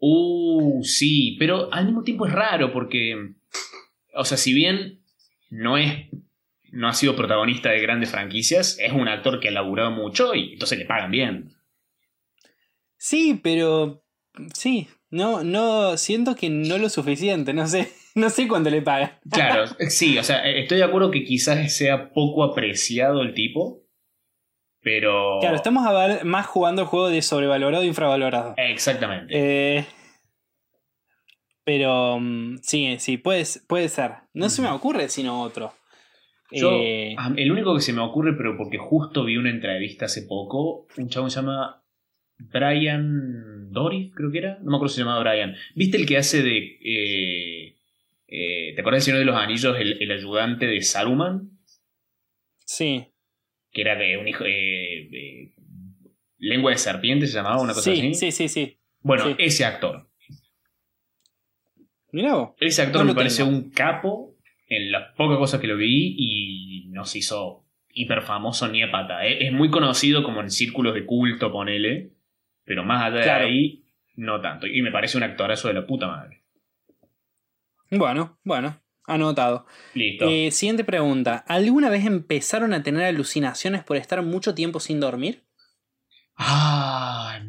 Uh, 0.00 0.82
sí, 0.84 1.36
pero 1.38 1.72
al 1.72 1.86
mismo 1.86 2.04
tiempo 2.04 2.26
es 2.26 2.32
raro 2.32 2.72
porque, 2.72 3.34
o 4.14 4.24
sea, 4.24 4.38
si 4.38 4.54
bien 4.54 5.02
no 5.50 5.76
es, 5.76 6.06
no 6.72 6.88
ha 6.88 6.94
sido 6.94 7.16
protagonista 7.16 7.70
de 7.70 7.80
grandes 7.80 8.10
franquicias, 8.10 8.78
es 8.80 8.92
un 8.92 9.08
actor 9.08 9.40
que 9.40 9.48
ha 9.48 9.52
laburado 9.52 9.90
mucho 9.90 10.34
y 10.34 10.52
entonces 10.54 10.78
le 10.78 10.84
pagan 10.86 11.10
bien. 11.10 11.50
Sí, 12.96 13.38
pero 13.42 14.02
sí, 14.54 14.88
no, 15.10 15.42
no, 15.44 15.96
siento 15.96 16.34
que 16.34 16.50
no 16.50 16.78
lo 16.78 16.88
suficiente, 16.88 17.52
no 17.52 17.66
sé, 17.66 17.92
no 18.14 18.30
sé 18.30 18.48
cuánto 18.48 18.70
le 18.70 18.82
pagan. 18.82 19.18
Claro, 19.30 19.66
sí, 19.88 20.18
o 20.18 20.22
sea, 20.24 20.44
estoy 20.48 20.78
de 20.78 20.84
acuerdo 20.84 21.10
que 21.10 21.24
quizás 21.24 21.72
sea 21.74 22.12
poco 22.12 22.44
apreciado 22.44 23.22
el 23.22 23.34
tipo, 23.34 23.82
pero... 24.80 25.38
Claro, 25.40 25.56
estamos 25.56 25.86
a 25.86 25.92
ver- 25.92 26.24
más 26.24 26.46
jugando 26.46 26.82
el 26.82 26.88
juego 26.88 27.08
de 27.08 27.22
sobrevalorado 27.22 27.82
e 27.84 27.86
infravalorado. 27.88 28.54
Exactamente. 28.56 29.32
Eh, 29.78 29.86
pero 31.64 32.18
mm, 32.18 32.58
sí, 32.62 32.96
sí, 32.98 33.18
puede, 33.18 33.44
puede 33.66 33.88
ser. 33.88 34.12
No 34.32 34.48
se 34.48 34.62
me 34.62 34.68
ocurre 34.70 35.08
sino 35.08 35.42
otro. 35.42 35.74
Yo, 36.50 36.70
Eh, 36.82 37.14
el 37.36 37.52
único 37.52 37.74
que 37.74 37.80
se 37.82 37.92
me 37.92 38.00
ocurre, 38.00 38.34
pero 38.36 38.56
porque 38.56 38.78
justo 38.78 39.24
vi 39.24 39.36
una 39.36 39.50
entrevista 39.50 40.06
hace 40.06 40.22
poco, 40.22 40.86
un 40.96 41.08
chavo 41.08 41.28
se 41.28 41.40
llama 41.40 41.84
Brian 42.38 43.70
Dory, 43.70 44.10
creo 44.14 44.30
que 44.30 44.38
era. 44.38 44.58
No 44.62 44.70
me 44.70 44.76
acuerdo 44.76 44.88
si 44.88 44.94
se 44.96 45.00
llamaba 45.02 45.20
Brian. 45.30 45.54
¿Viste 45.74 45.96
el 45.98 46.06
que 46.06 46.16
hace 46.16 46.42
de. 46.42 46.56
eh, 46.82 47.76
eh, 48.28 48.72
¿Te 48.74 48.80
acuerdas 48.80 49.04
del 49.04 49.14
Señor 49.14 49.18
de 49.20 49.24
los 49.26 49.36
Anillos, 49.36 49.76
el, 49.78 50.02
el 50.02 50.10
ayudante 50.12 50.66
de 50.66 50.80
Saruman? 50.82 51.50
sí, 52.64 53.06
Que 53.72 53.80
era 53.82 53.96
de 53.96 54.16
un 54.18 54.28
hijo. 54.28 54.44
eh, 54.46 55.08
de- 55.10 55.52
lengua 56.40 56.70
de 56.70 56.78
serpiente 56.78 57.26
se 57.26 57.34
llamaba, 57.34 57.60
una 57.60 57.74
cosa 57.74 57.92
sí, 57.92 57.98
así. 57.98 58.14
sí, 58.14 58.30
sí, 58.32 58.48
sí. 58.48 58.78
Bueno, 59.00 59.24
sí. 59.24 59.34
ese 59.38 59.64
actor. 59.64 60.08
Mirá 62.12 62.34
vos. 62.36 62.50
Ese 62.60 62.82
actor 62.82 63.04
No 63.04 63.12
me 63.12 63.28
tengo. 63.28 63.50
un 63.50 63.70
capo 63.70 64.36
en 64.68 64.92
las 64.92 65.14
pocas 65.16 65.38
cosas 65.38 65.60
que 65.60 65.66
lo 65.66 65.76
vi 65.76 66.14
y 66.18 66.88
nos 66.90 67.14
hizo 67.16 67.64
hiper 67.90 68.22
famoso 68.22 68.68
ni 68.68 68.82
a 68.82 68.90
pata. 68.90 69.26
¿eh? 69.26 69.46
Es 69.46 69.52
muy 69.52 69.70
conocido 69.70 70.22
como 70.22 70.40
en 70.40 70.50
círculos 70.50 70.94
de 70.94 71.04
culto, 71.06 71.50
ponele, 71.50 72.12
pero 72.64 72.84
más 72.84 73.04
allá 73.04 73.22
Claro. 73.22 73.44
de 73.44 73.50
ahí, 73.50 73.84
no 74.16 74.40
tanto. 74.40 74.66
Y 74.66 74.82
me 74.82 74.92
parece 74.92 75.16
un 75.16 75.22
actorazo 75.24 75.68
de 75.68 75.74
la 75.74 75.86
puta 75.86 76.06
madre. 76.06 76.42
Bueno, 77.90 78.38
bueno, 78.44 78.78
anotado. 79.06 79.66
Listo. 79.94 80.26
Eh, 80.28 80.50
siguiente 80.50 80.84
pregunta. 80.84 81.44
¿Alguna 81.48 81.88
vez 81.88 82.04
empezaron 82.04 82.74
a 82.74 82.82
tener 82.82 83.04
alucinaciones 83.04 83.82
por 83.82 83.96
estar 83.96 84.22
mucho 84.22 84.54
tiempo 84.54 84.78
sin 84.80 85.00
dormir? 85.00 85.44
Ah, 86.36 87.40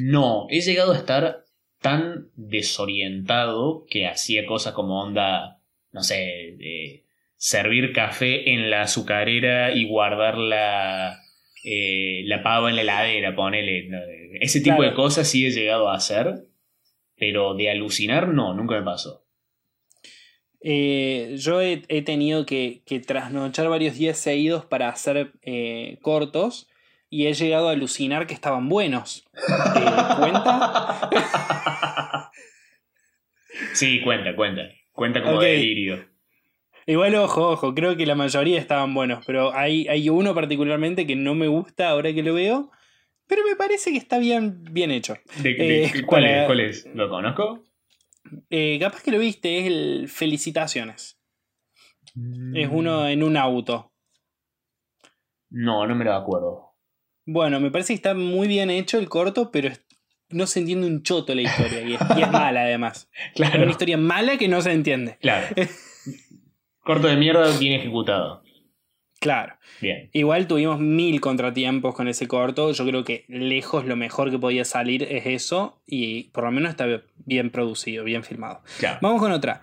no. 0.00 0.46
He 0.50 0.60
llegado 0.60 0.92
a 0.92 0.96
estar 0.96 1.44
tan 1.80 2.28
desorientado 2.36 3.86
que 3.88 4.06
hacía 4.06 4.44
cosas 4.46 4.72
como 4.74 5.00
onda, 5.02 5.60
no 5.92 6.02
sé, 6.02 7.04
servir 7.36 7.92
café 7.92 8.50
en 8.52 8.70
la 8.70 8.82
azucarera 8.82 9.72
y 9.72 9.86
guardar 9.86 10.36
la, 10.38 11.18
eh, 11.64 12.22
la 12.26 12.42
pava 12.42 12.70
en 12.70 12.76
la 12.76 12.82
heladera, 12.82 13.34
ponele. 13.34 13.88
Ese 14.40 14.60
tipo 14.60 14.76
Claro. 14.76 14.90
de 14.90 14.96
cosas 14.96 15.28
sí 15.28 15.46
he 15.46 15.50
llegado 15.50 15.88
a 15.88 15.94
hacer, 15.96 16.34
pero 17.16 17.54
de 17.54 17.70
alucinar 17.70 18.28
no, 18.28 18.54
nunca 18.54 18.74
me 18.76 18.82
pasó. 18.84 19.24
Eh, 20.64 21.34
yo 21.38 21.60
he, 21.60 21.82
he 21.88 22.02
tenido 22.02 22.46
que, 22.46 22.82
que 22.86 23.00
trasnochar 23.00 23.68
varios 23.68 23.96
días 23.96 24.16
seguidos 24.18 24.64
para 24.64 24.88
hacer 24.88 25.32
eh, 25.42 25.98
cortos 26.02 26.68
y 27.10 27.26
he 27.26 27.34
llegado 27.34 27.68
a 27.68 27.72
alucinar 27.72 28.26
que 28.28 28.34
estaban 28.34 28.68
buenos. 28.68 29.24
¿Te 29.34 29.80
cuenta? 30.20 31.10
Sí, 33.74 34.00
cuenta, 34.02 34.34
cuenta. 34.34 34.62
Cuenta 34.92 35.22
como 35.22 35.36
Ok. 35.36 35.42
delirio. 35.42 36.06
Igual, 36.86 37.14
ojo, 37.14 37.50
ojo, 37.50 37.74
creo 37.74 37.96
que 37.96 38.06
la 38.06 38.14
mayoría 38.14 38.58
estaban 38.58 38.92
buenos, 38.92 39.24
pero 39.24 39.54
hay, 39.54 39.86
hay 39.88 40.08
uno 40.08 40.34
particularmente 40.34 41.06
que 41.06 41.14
no 41.16 41.34
me 41.34 41.46
gusta 41.46 41.88
ahora 41.90 42.12
que 42.12 42.22
lo 42.24 42.34
veo, 42.34 42.70
pero 43.28 43.42
me 43.48 43.54
parece 43.56 43.92
que 43.92 43.98
está 43.98 44.18
bien, 44.18 44.64
bien 44.64 44.90
hecho. 44.90 45.14
¿De, 45.42 45.54
de- 45.54 45.84
Eh, 45.84 45.92
¿Cuál 46.06 46.22
para- 46.24 46.40
es? 46.40 46.46
¿Cuál 46.46 46.60
es? 46.60 46.86
¿Lo 46.94 47.08
conozco? 47.08 47.64
Eh, 48.50 48.78
capaz 48.80 49.02
que 49.02 49.12
lo 49.12 49.18
viste, 49.18 49.58
es 49.60 49.66
el 49.66 50.08
Felicitaciones. 50.08 51.18
Es 52.54 52.68
uno 52.70 53.06
en 53.08 53.22
un 53.22 53.36
auto. 53.36 53.92
No, 55.50 55.86
no 55.86 55.94
me 55.94 56.04
lo 56.04 56.14
acuerdo. 56.14 56.72
Bueno, 57.24 57.60
me 57.60 57.70
parece 57.70 57.92
que 57.92 57.96
está 57.96 58.14
muy 58.14 58.48
bien 58.48 58.70
hecho 58.70 58.98
el 58.98 59.08
corto, 59.08 59.50
pero 59.52 59.70
no 60.32 60.46
se 60.46 60.60
entiende 60.60 60.86
un 60.86 61.02
choto 61.02 61.34
la 61.34 61.42
historia 61.42 61.82
y 61.82 61.94
es, 61.94 62.00
y 62.16 62.22
es 62.22 62.30
mala 62.30 62.62
además. 62.62 63.08
Es 63.26 63.32
Claro. 63.34 63.62
una 63.62 63.70
historia 63.70 63.96
mala 63.96 64.36
que 64.38 64.48
no 64.48 64.60
se 64.62 64.72
entiende. 64.72 65.18
Claro. 65.20 65.46
Corto 66.80 67.06
de 67.08 67.16
mierda, 67.16 67.56
bien 67.58 67.74
ejecutado. 67.80 68.42
Claro. 69.20 69.54
Bien. 69.80 70.10
Igual 70.12 70.48
tuvimos 70.48 70.80
mil 70.80 71.20
contratiempos 71.20 71.94
con 71.94 72.08
ese 72.08 72.26
corto. 72.26 72.72
Yo 72.72 72.84
creo 72.84 73.04
que 73.04 73.24
lejos 73.28 73.84
lo 73.84 73.94
mejor 73.94 74.32
que 74.32 74.38
podía 74.40 74.64
salir 74.64 75.04
es 75.04 75.26
eso. 75.26 75.80
Y 75.86 76.24
por 76.30 76.42
lo 76.42 76.50
menos 76.50 76.70
está 76.70 76.86
bien 77.24 77.50
producido, 77.50 78.02
bien 78.02 78.24
filmado. 78.24 78.62
Claro. 78.80 78.98
Vamos 79.00 79.20
con 79.20 79.30
otra. 79.30 79.62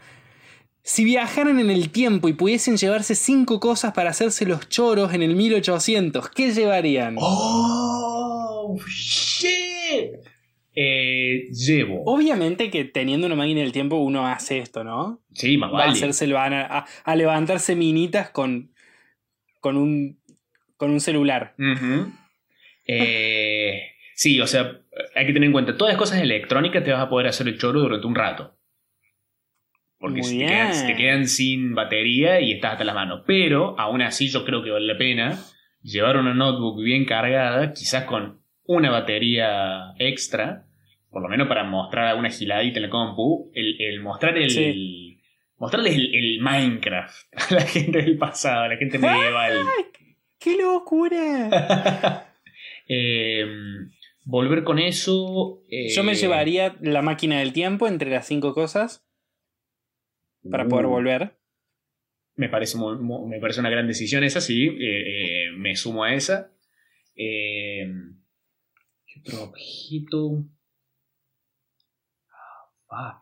Si 0.82 1.04
viajaran 1.04 1.60
en 1.60 1.70
el 1.70 1.90
tiempo 1.90 2.30
y 2.30 2.34
pudiesen 2.34 2.78
llevarse 2.78 3.16
cinco 3.16 3.60
cosas 3.60 3.92
para 3.92 4.12
hacerse 4.12 4.46
los 4.46 4.70
choros 4.70 5.14
en 5.14 5.24
el 5.24 5.36
1800, 5.36 6.30
¿qué 6.30 6.54
llevarían? 6.54 7.18
¡Oh! 7.20 8.78
¡Shit! 8.88 10.22
Eh, 10.82 11.50
llevo. 11.52 12.04
Obviamente 12.06 12.70
que 12.72 12.86
teniendo 12.86 13.28
una 13.28 13.36
máquina 13.36 13.60
del 13.60 13.74
tiempo 13.74 13.98
uno 13.98 14.26
hace 14.28 14.60
esto, 14.60 14.86
¿no? 14.86 15.20
Sí, 15.34 15.58
más 15.58 15.72
Va 15.74 15.76
a, 15.76 15.80
vale. 15.88 15.92
hacerse 15.92 16.24
el- 16.24 16.32
van 16.34 16.54
a, 16.54 16.62
a- 16.66 16.86
a 17.04 17.16
levantarse 17.18 17.76
minitas 17.76 18.30
con, 18.30 18.72
con 19.60 19.76
un, 19.76 20.22
con 20.78 20.92
un 20.92 21.02
celular. 21.02 21.54
Eh, 22.88 23.82
sí, 24.16 24.40
o 24.40 24.48
sea, 24.48 24.80
hay 25.16 25.26
que 25.26 25.34
tener 25.34 25.48
en 25.48 25.52
cuenta, 25.52 25.76
todas 25.76 25.94
las 25.94 26.00
cosas 26.00 26.22
electrónicas 26.22 26.84
te 26.84 26.92
vas 26.94 27.02
a 27.02 27.10
poder 27.10 27.28
hacer 27.28 27.48
el 27.50 27.58
choro 27.58 27.82
durante 27.82 28.08
un 28.08 28.16
rato. 28.16 28.56
Porque 29.98 30.24
si 30.24 30.40
te, 30.40 30.46
quedan, 30.46 30.74
si 30.74 30.88
te 30.88 30.96
quedan 30.96 31.28
sin 31.28 31.76
batería 31.76 32.40
y 32.40 32.54
estás 32.54 32.72
hasta 32.74 32.86
las 32.86 32.96
manos. 32.96 33.24
Pero, 33.28 33.78
aún 33.78 34.02
así, 34.02 34.30
yo 34.30 34.46
creo 34.46 34.64
que 34.64 34.72
vale 34.72 34.86
la 34.88 34.98
pena 34.98 35.38
llevar 35.82 36.16
una 36.16 36.34
notebook 36.34 36.82
bien 36.82 37.04
cargada, 37.04 37.74
quizás 37.74 38.06
con 38.06 38.40
una 38.64 38.92
batería 38.92 39.94
extra, 40.00 40.68
por 41.10 41.22
lo 41.22 41.30
menos 41.30 41.48
para 41.48 41.64
mostrar 41.64 42.06
alguna 42.08 42.30
giladita 42.30 42.78
en 42.80 42.84
la 42.84 42.90
compu, 42.90 43.52
el, 43.54 43.80
el 43.82 44.02
mostrar 44.02 44.38
el... 44.38 44.50
Sí. 44.52 45.06
Mostrarles 45.58 45.96
el, 45.96 46.16
el 46.16 46.40
Minecraft 46.40 47.34
a 47.52 47.54
la 47.56 47.62
gente 47.64 48.02
del 48.02 48.18
pasado, 48.18 48.64
a 48.64 48.68
la 48.70 48.78
gente 48.78 48.98
medieval. 48.98 49.58
¡Qué 50.40 50.56
locura! 50.58 52.26
Eh, 52.92 53.46
volver 54.26 54.64
con 54.64 54.80
eso. 54.80 55.62
eh, 55.70 55.90
Yo 55.90 56.04
me 56.04 56.16
llevaría 56.16 56.76
la 56.82 57.02
máquina 57.04 57.38
del 57.40 57.54
tiempo 57.54 57.88
entre 57.88 58.10
las 58.10 58.26
cinco 58.28 58.54
cosas 58.56 59.06
para 60.50 60.68
poder 60.68 60.88
uh, 60.88 60.90
volver. 60.90 61.38
Me 62.36 62.50
parece, 62.50 62.78
muy- 62.78 62.98
muy- 62.98 63.30
me 63.30 63.40
parece 63.40 63.60
una 63.60 63.70
gran 63.70 63.88
decisión 63.88 64.24
esa, 64.24 64.42
sí. 64.42 64.66
eh, 64.66 64.74
eh, 64.80 65.52
me 65.56 65.76
sumo 65.76 66.04
a 66.04 66.14
esa. 66.16 66.52
Eh, 67.16 67.88
¿Qué 69.06 69.20
otro 69.20 69.44
objeto? 69.44 70.46
Fuck. 72.90 73.22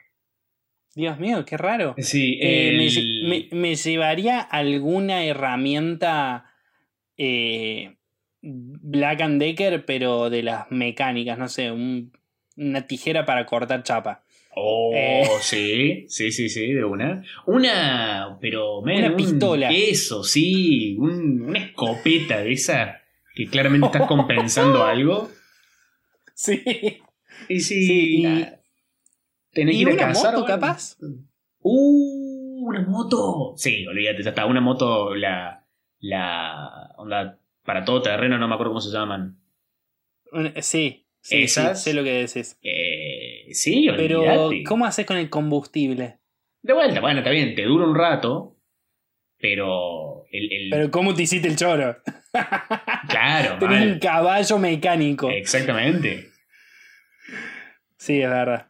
Dios 0.96 1.20
mío, 1.20 1.46
qué 1.46 1.58
raro. 1.58 1.94
Sí, 2.00 2.40
Eh, 2.42 3.48
me, 3.52 3.76
llevaría 3.76 4.40
alguna 4.40 5.24
herramienta 5.26 6.46
eh, 7.18 7.98
Black 8.42 9.22
and 9.22 9.40
Decker, 9.42 9.86
pero 9.86 10.30
de 10.30 10.42
las 10.44 10.72
mecánicas, 10.72 11.38
no 11.38 11.48
sé, 11.50 11.72
un- 11.72 12.12
una 12.56 12.88
tijera 12.88 13.26
para 13.26 13.46
cortar 13.46 13.84
chapa. 13.84 14.24
Oh, 14.56 14.92
Eh. 14.96 15.28
sí, 15.42 16.06
sí, 16.08 16.32
sí, 16.32 16.50
sí, 16.50 16.74
de 16.74 16.84
una. 16.84 17.24
Una, 17.46 18.38
pero 18.42 18.82
man, 18.82 18.98
Una 18.98 19.10
un- 19.12 19.16
pistola. 19.18 19.70
Eso, 19.72 20.24
sí, 20.24 20.96
un- 20.98 21.42
una 21.44 21.60
escopeta 21.60 22.42
de 22.42 22.54
esa 22.54 23.02
que 23.36 23.46
claramente 23.48 23.86
estás 23.88 24.08
compensando 24.08 24.84
algo. 24.86 25.30
Sí. 26.34 26.64
Y 27.50 27.60
sí, 27.60 27.86
Sí, 27.86 28.18
y- 28.24 28.46
tenés 29.58 29.74
que 29.74 29.78
¿Y 29.80 29.82
ir 29.82 29.90
a 29.90 29.94
una 29.94 30.00
cazar, 30.08 30.34
moto, 30.34 30.46
bueno. 30.46 30.56
capaz? 30.62 30.98
Uh, 31.62 32.68
una 32.68 32.82
moto. 32.88 33.54
Sí, 33.58 33.86
olvídate, 33.88 34.24
ya 34.24 34.30
está. 34.30 34.46
Una 34.46 34.62
moto, 34.62 35.16
la. 35.16 35.66
La. 36.00 36.94
Onda, 36.98 37.40
para 37.64 37.84
todo 37.84 38.02
terreno, 38.02 38.38
no 38.38 38.48
me 38.48 38.54
acuerdo 38.54 38.72
cómo 38.72 38.82
se 38.82 38.92
llaman. 38.92 39.38
Sí, 40.62 41.06
¿Esas? 41.30 41.84
sé 41.84 41.94
lo 41.94 42.04
que 42.04 42.12
decís. 42.14 42.58
Eh, 42.62 43.48
sí, 43.52 43.88
Pero, 43.98 44.22
olvídate. 44.22 44.64
¿cómo 44.64 44.86
haces 44.86 45.06
con 45.06 45.18
el 45.18 45.30
combustible? 45.30 46.20
De 46.62 46.74
vuelta, 46.74 47.00
bueno, 47.02 47.20
está 47.20 47.32
bien, 47.32 47.56
te 47.56 47.64
dura 47.64 47.86
un 47.86 47.96
rato, 47.96 48.56
pero. 49.40 50.26
El, 50.32 50.52
el- 50.54 50.70
Pero, 50.70 50.92
¿cómo 50.92 51.14
te 51.14 51.24
hiciste 51.24 51.48
el 51.48 51.56
choro? 51.56 51.98
claro, 53.10 53.58
Tenés 53.60 53.94
un 53.94 54.00
caballo 54.00 54.58
mecánico. 54.60 55.30
Exactamente. 55.30 56.30
Sí, 57.98 58.22
es 58.22 58.30
verdad. 58.30 58.67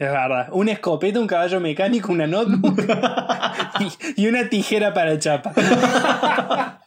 Es 0.00 0.10
verdad. 0.10 0.48
Una 0.52 0.72
escopeta, 0.72 1.20
un 1.20 1.26
caballo 1.26 1.60
mecánico, 1.60 2.10
una 2.10 2.26
notebook 2.26 2.80
y, 4.16 4.22
y 4.22 4.26
una 4.28 4.48
tijera 4.48 4.92
para 4.94 5.18
chapa. 5.18 5.52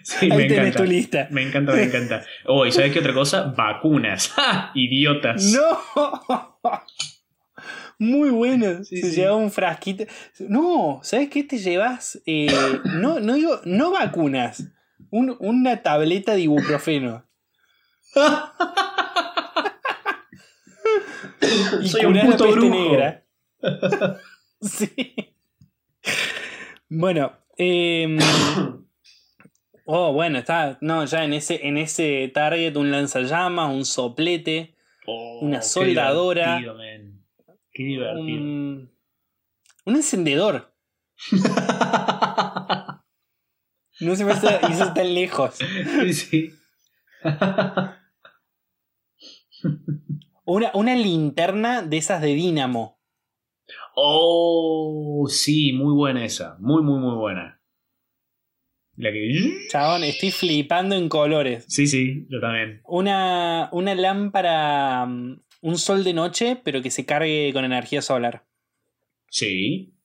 Sí, 0.00 0.26
Ahí 0.30 0.38
me 0.38 0.44
tenés 0.44 0.58
encanta. 0.68 0.78
tu 0.78 0.84
lista. 0.84 1.26
Me 1.30 1.42
encanta, 1.42 1.72
me 1.72 1.82
encanta. 1.82 2.22
Oh, 2.46 2.64
¿y 2.64 2.70
sabes 2.70 2.92
qué 2.92 3.00
otra 3.00 3.12
cosa? 3.12 3.42
Vacunas. 3.56 4.28
¡Ja! 4.36 4.70
Idiotas. 4.74 5.42
¡No! 5.52 6.58
Muy 7.98 8.30
bueno. 8.30 8.84
Sí, 8.84 8.98
Se 9.02 9.10
sí. 9.10 9.16
lleva 9.16 9.34
un 9.34 9.50
frasquito. 9.50 10.04
No, 10.38 11.00
¿sabes 11.02 11.28
qué 11.30 11.42
te 11.42 11.58
llevas? 11.58 12.22
Eh, 12.26 12.46
no, 12.84 13.18
no 13.18 13.34
digo, 13.34 13.60
no 13.64 13.90
vacunas. 13.90 14.68
Un- 15.10 15.36
una 15.40 15.82
tableta 15.82 16.34
de 16.34 16.42
ibuprofeno. 16.42 17.24
y 21.82 21.88
Soy 21.88 22.04
un 22.04 22.12
curás 22.12 22.24
la 22.24 22.30
puto 22.32 22.44
peste 22.44 22.60
brujo. 22.60 22.74
negra. 22.74 23.24
sí. 24.60 25.16
Bueno, 26.88 27.32
em, 27.56 28.18
oh, 29.84 30.12
bueno, 30.12 30.38
está. 30.38 30.78
No, 30.80 31.04
ya 31.04 31.24
en 31.24 31.32
ese, 31.34 31.66
en 31.66 31.76
ese 31.76 32.30
target, 32.32 32.76
un 32.76 32.90
lanzallamas, 32.90 33.72
un 33.72 33.84
soplete, 33.84 34.74
Oh, 35.10 35.38
Una 35.40 35.60
qué 35.60 35.64
soldadora. 35.64 36.58
divertido, 36.58 36.74
man. 36.76 37.24
Qué 37.72 37.82
divertido. 37.82 38.20
un, 38.20 38.92
un 39.86 39.96
encendedor. 39.96 40.74
No 44.00 44.14
se 44.14 44.24
me 44.24 44.30
hace 44.30 44.60
hizo 44.70 44.92
tan 44.92 45.12
lejos. 45.12 45.56
Sí. 46.12 46.52
Una, 50.50 50.70
una 50.72 50.94
linterna 50.96 51.82
de 51.82 51.98
esas 51.98 52.22
de 52.22 52.28
dínamo. 52.28 52.98
Oh, 53.94 55.26
sí, 55.28 55.74
muy 55.74 55.94
buena 55.94 56.24
esa. 56.24 56.56
Muy, 56.58 56.82
muy, 56.82 56.98
muy 56.98 57.16
buena. 57.16 57.60
La 58.96 59.12
que. 59.12 59.66
Chabón, 59.68 60.04
estoy 60.04 60.30
flipando 60.30 60.94
en 60.94 61.10
colores. 61.10 61.66
Sí, 61.68 61.86
sí, 61.86 62.26
yo 62.30 62.40
también. 62.40 62.80
Una, 62.84 63.68
una 63.72 63.94
lámpara, 63.94 65.04
mm, 65.04 65.42
un 65.60 65.76
sol 65.76 66.02
de 66.02 66.14
noche, 66.14 66.56
pero 66.64 66.80
que 66.80 66.90
se 66.90 67.04
cargue 67.04 67.50
con 67.52 67.66
energía 67.66 68.00
solar. 68.00 68.46
Sí. 69.28 69.98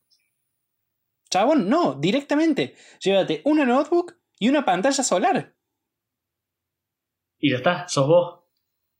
Chabón, 1.29 1.69
no, 1.69 1.93
directamente. 1.93 2.75
Llévate 2.99 3.43
una 3.45 3.63
notebook 3.63 4.17
y 4.39 4.49
una 4.49 4.65
pantalla 4.65 5.05
solar. 5.05 5.55
Y 7.39 7.51
ya 7.51 7.57
está, 7.57 7.87
sos 7.87 8.07
vos. 8.07 8.41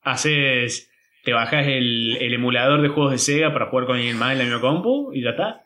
Haces. 0.04 0.90
Te 1.24 1.34
bajas 1.34 1.66
el, 1.68 2.18
el 2.20 2.34
emulador 2.34 2.82
de 2.82 2.90
juegos 2.90 3.12
de 3.12 3.18
Sega 3.18 3.54
para 3.54 3.68
jugar 3.68 3.86
con 3.86 3.96
alguien 3.96 4.18
más 4.18 4.34
en 4.34 4.40
la 4.40 4.44
misma 4.44 4.62
compu 4.62 5.14
y 5.14 5.22
ya 5.24 5.32
está. 5.32 5.64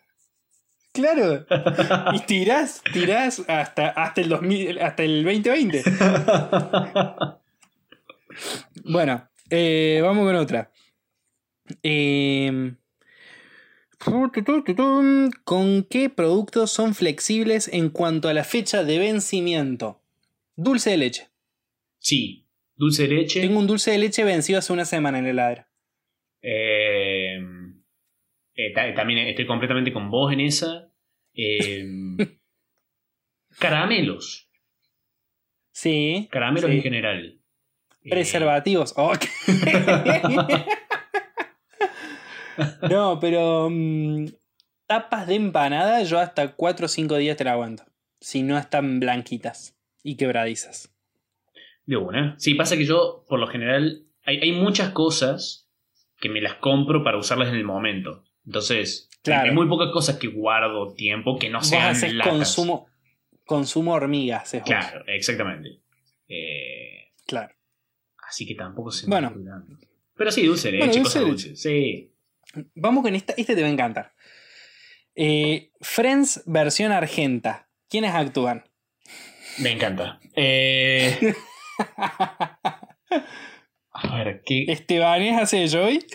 Claro. 0.94 1.46
Y 2.14 2.20
tirás, 2.22 2.82
tirás 2.92 3.44
hasta, 3.48 3.90
hasta, 3.90 4.22
el 4.22 4.30
2000, 4.30 4.80
hasta 4.80 5.04
el 5.04 5.24
2020. 5.24 5.84
Bueno, 8.84 9.28
eh, 9.50 10.00
vamos 10.04 10.26
con 10.26 10.36
otra. 10.36 10.72
Eh, 11.82 12.76
¿Con 13.98 15.84
qué 15.90 16.10
productos 16.10 16.72
son 16.72 16.94
flexibles 16.94 17.68
en 17.68 17.90
cuanto 17.90 18.30
a 18.30 18.34
la 18.34 18.44
fecha 18.44 18.84
de 18.84 19.00
vencimiento? 19.00 20.00
Dulce 20.56 20.92
de 20.92 20.98
leche. 20.98 21.30
sí. 22.00 22.47
Dulce 22.78 23.08
de 23.08 23.16
leche. 23.16 23.42
Tengo 23.42 23.60
un 23.60 23.68
dulce 23.68 23.92
de 23.92 23.98
leche 23.98 24.24
vencido 24.24 24.60
hace 24.60 24.72
una 24.72 24.86
semana 24.86 25.20
en 25.20 25.26
el 25.26 25.32
heladera. 25.32 25.70
Eh, 26.42 27.40
eh, 28.54 28.74
ta- 28.74 28.94
también 28.94 29.20
estoy 29.28 29.46
completamente 29.48 29.92
con 29.92 30.10
vos 30.10 30.32
en 30.32 30.40
esa. 30.42 30.90
Eh, 31.34 31.84
caramelos. 33.60 34.50
Sí. 35.72 36.28
Caramelos 36.32 36.70
sí. 36.70 36.78
en 36.78 36.84
general. 36.84 37.42
Eh, 38.04 38.10
Preservativos. 38.10 38.94
Oh, 38.98 39.14
qué- 39.20 39.28
no, 42.90 43.20
pero 43.20 43.70
mm, 43.72 44.26
tapas 44.88 45.28
de 45.28 45.36
empanada 45.36 46.02
yo 46.04 46.20
hasta 46.20 46.56
4 46.56 46.86
o 46.86 46.90
5 46.90 47.18
días 47.18 47.38
te 47.38 47.44
la 47.44 47.54
aguanto. 47.54 47.86
Si 48.20 48.42
no 48.44 48.58
están 48.58 49.00
blanquitas 49.00 49.78
y 50.04 50.16
quebradizas. 50.18 50.94
De 51.88 51.98
una. 51.98 52.38
Sí, 52.38 52.54
pasa 52.54 52.78
que 52.78 52.86
yo, 52.86 53.26
por 53.28 53.40
lo 53.40 53.48
general, 53.48 54.04
hay, 54.24 54.38
hay 54.40 54.52
muchas 54.52 54.92
cosas 54.92 55.68
que 56.20 56.30
me 56.30 56.42
las 56.42 56.54
compro 56.56 57.04
para 57.04 57.18
usarlas 57.18 57.50
en 57.50 57.56
el 57.56 57.64
momento. 57.64 58.24
Entonces, 58.46 59.10
Claro. 59.24 59.50
hay 59.50 59.56
muy 59.56 59.68
pocas 59.68 59.90
cosas 59.92 60.18
que 60.18 60.28
guardo 60.28 60.94
tiempo 60.94 61.38
que 61.40 61.50
no 61.50 61.58
Vos 61.60 61.68
sean 61.70 61.88
haces 61.92 62.14
latas. 62.14 62.32
consumo, 62.34 62.88
consumo 63.46 63.94
hormiga, 63.94 64.38
haces 64.38 64.62
vos. 64.62 64.70
Claro, 64.70 65.04
exactamente. 65.08 65.80
Eh, 66.28 67.12
Claro. 67.26 67.54
así 68.28 68.46
que 68.46 68.56
tampoco 68.56 68.92
se 68.92 69.06
me 69.08 69.12
Bueno. 69.12 69.30
ocurre 69.30 69.46
tanto. 69.46 69.78
Pero 70.16 70.32
sí, 70.32 70.46
dulce 70.46 70.72
de 70.72 70.78
Bueno, 70.78 70.92
leche, 70.92 71.00
dulce 71.00 71.20
cosas 71.20 71.24
de 71.24 71.30
dulces. 71.30 71.62
Sí. 71.62 72.12
Vamos 72.76 73.04
con 73.04 73.16
esta. 73.16 73.34
Este 73.38 73.56
te 73.56 73.62
va 73.62 73.68
a 73.68 73.72
encantar. 73.72 74.14
Eh, 75.16 75.72
Friends 75.82 76.44
versión 76.46 76.92
argenta. 76.92 77.70
¿Quiénes 77.90 78.14
actúan? 78.14 78.64
Me 79.60 79.72
encanta. 79.72 80.20
Eh, 80.36 81.34
a 83.92 84.18
ver, 84.18 84.42
¿qué? 84.46 84.66
Estebanés 84.68 85.42
hace 85.42 85.58
de 85.58 85.68
Joy. 85.68 86.06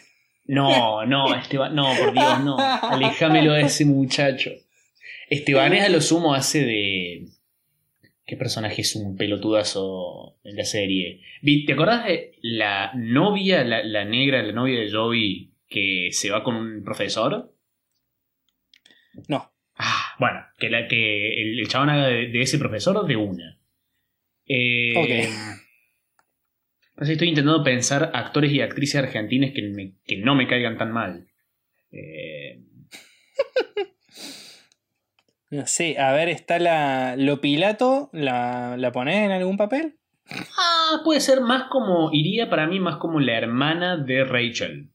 No, 0.46 1.06
no, 1.06 1.34
Esteban, 1.34 1.74
no, 1.74 1.94
por 1.96 2.12
Dios, 2.12 2.44
no. 2.44 2.56
Alejámelo 2.58 3.52
de 3.52 3.62
ese 3.62 3.84
muchacho. 3.84 4.50
Estebanés 5.30 5.84
a 5.84 5.88
lo 5.88 6.00
sumo 6.00 6.34
hace 6.34 6.64
de. 6.64 7.28
¿Qué 8.26 8.36
personaje 8.36 8.82
es 8.82 8.94
un 8.96 9.16
pelotudazo 9.16 10.38
en 10.44 10.56
la 10.56 10.64
serie? 10.64 11.20
¿Te 11.66 11.72
acordás 11.72 12.06
de 12.06 12.32
la 12.42 12.92
novia, 12.94 13.64
la, 13.64 13.82
la 13.82 14.04
negra, 14.04 14.42
la 14.42 14.52
novia 14.52 14.80
de 14.80 14.90
Joey, 14.90 15.52
que 15.68 16.08
se 16.12 16.30
va 16.30 16.44
con 16.44 16.56
un 16.56 16.84
profesor? 16.84 17.54
No. 19.28 19.52
Ah, 19.76 20.14
bueno, 20.18 20.40
que, 20.58 20.70
la, 20.70 20.86
que 20.86 21.42
el, 21.42 21.60
el 21.60 21.68
chabón 21.68 21.90
haga 21.90 22.06
de, 22.06 22.28
de 22.28 22.42
ese 22.42 22.58
profesor 22.58 23.06
de 23.06 23.16
una. 23.16 23.58
Eh, 24.46 24.94
Ok. 24.96 25.06
que 27.06 27.12
estoy 27.12 27.28
intentando 27.28 27.62
pensar 27.64 28.10
actores 28.14 28.52
y 28.52 28.60
actrices 28.60 28.96
argentinas 29.02 29.52
que, 29.54 29.62
me- 29.62 29.94
que 30.04 30.18
no 30.18 30.34
me 30.34 30.46
caigan 30.46 30.76
tan 30.78 30.92
mal. 30.92 31.26
Eh, 31.90 32.60
No 35.50 35.66
sé, 35.66 35.98
a 35.98 36.12
ver, 36.12 36.28
está 36.30 36.58
la. 36.58 37.14
Lo 37.16 37.40
Pilato, 37.42 38.08
¿la, 38.14 38.76
la 38.78 38.90
ponés 38.90 39.16
en 39.26 39.32
algún 39.32 39.56
papel? 39.58 39.98
ah, 40.58 41.00
puede 41.04 41.20
ser 41.20 41.42
más 41.42 41.64
como, 41.68 42.08
iría 42.12 42.48
para 42.48 42.66
mí 42.66 42.80
más 42.80 42.96
como 42.96 43.20
la 43.20 43.36
hermana 43.36 43.98
de 43.98 44.24
Rachel. 44.24 44.90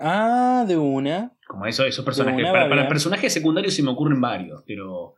Ah, 0.00 0.64
de 0.66 0.76
una. 0.76 1.36
Como 1.46 1.64
eso, 1.66 1.84
esos 1.84 2.04
personajes. 2.04 2.44
Para, 2.50 2.68
para 2.68 2.88
personajes 2.88 3.32
secundarios 3.32 3.72
se 3.74 3.82
me 3.84 3.90
ocurren 3.90 4.20
varios, 4.20 4.64
pero 4.66 5.14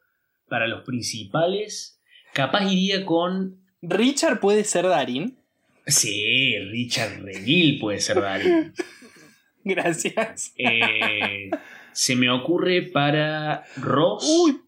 para 0.48 0.66
los 0.66 0.82
principales, 0.84 1.99
capaz 2.32 2.70
iría 2.70 3.04
con. 3.04 3.58
Richard 3.82 4.40
puede 4.40 4.64
ser 4.64 4.86
Darín. 4.86 5.38
Sí, 5.86 6.56
Richard 6.70 7.22
Reveal 7.22 7.78
puede 7.80 8.00
ser 8.00 8.20
Darín. 8.20 8.72
Gracias. 9.64 10.52
Eh, 10.56 11.50
se 11.92 12.16
me 12.16 12.30
ocurre 12.30 12.82
para 12.82 13.64
Ross 13.76 14.24
Uy. 14.42 14.60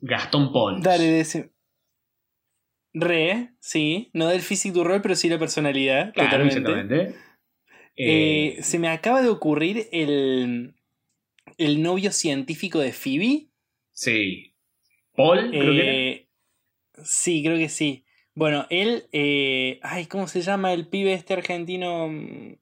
Gastón 0.00 0.52
Paul. 0.52 0.82
Dale, 0.82 1.04
de 1.04 1.20
ese. 1.20 1.50
Re, 2.92 3.50
sí. 3.60 4.10
No 4.14 4.28
del 4.28 4.40
physique 4.40 4.74
du 4.74 4.82
rol, 4.84 5.00
pero 5.02 5.14
sí 5.14 5.28
la 5.28 5.38
personalidad. 5.38 6.12
Claro, 6.12 6.30
totalmente. 6.48 6.58
exactamente. 6.58 7.18
Eh, 7.96 8.56
Eh, 8.58 8.62
se 8.62 8.78
me 8.78 8.88
acaba 8.88 9.22
de 9.22 9.28
ocurrir 9.28 9.88
el. 9.92 10.74
El 11.58 11.82
novio 11.82 12.10
científico 12.12 12.78
de 12.80 12.92
Phoebe. 12.92 13.48
sí. 13.92 14.46
Paul, 15.14 15.50
creo 15.50 15.72
que 15.72 15.80
era. 15.82 15.92
Sí, 17.04 17.42
creo 17.42 17.56
que 17.56 17.68
sí. 17.68 18.04
Bueno, 18.34 18.66
él. 18.70 19.04
eh, 19.12 19.80
ay, 19.82 20.06
¿cómo 20.06 20.26
se 20.28 20.40
llama 20.42 20.72
el 20.72 20.88
pibe 20.88 21.12
este 21.12 21.34
argentino? 21.34 22.08
Mm, 22.08 22.54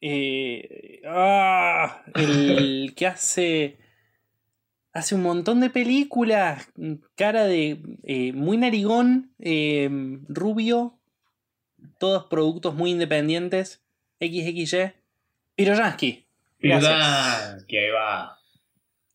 eh, 0.00 1.00
ah, 1.06 2.02
el 2.14 2.94
que 2.96 3.06
hace. 3.06 3.78
Hace 4.92 5.14
un 5.14 5.22
montón 5.22 5.60
de 5.60 5.70
películas. 5.70 6.70
mm, 6.76 6.94
Cara 7.16 7.44
de. 7.44 7.78
eh, 8.04 8.32
muy 8.32 8.56
narigón. 8.56 9.34
rubio. 10.28 10.98
Todos 11.98 12.24
productos 12.26 12.74
muy 12.74 12.90
independientes. 12.90 13.82
XXY. 14.20 14.92
Piroyansky. 15.56 16.26
Que 17.68 17.78
ahí 17.86 17.90
va. 17.90 18.36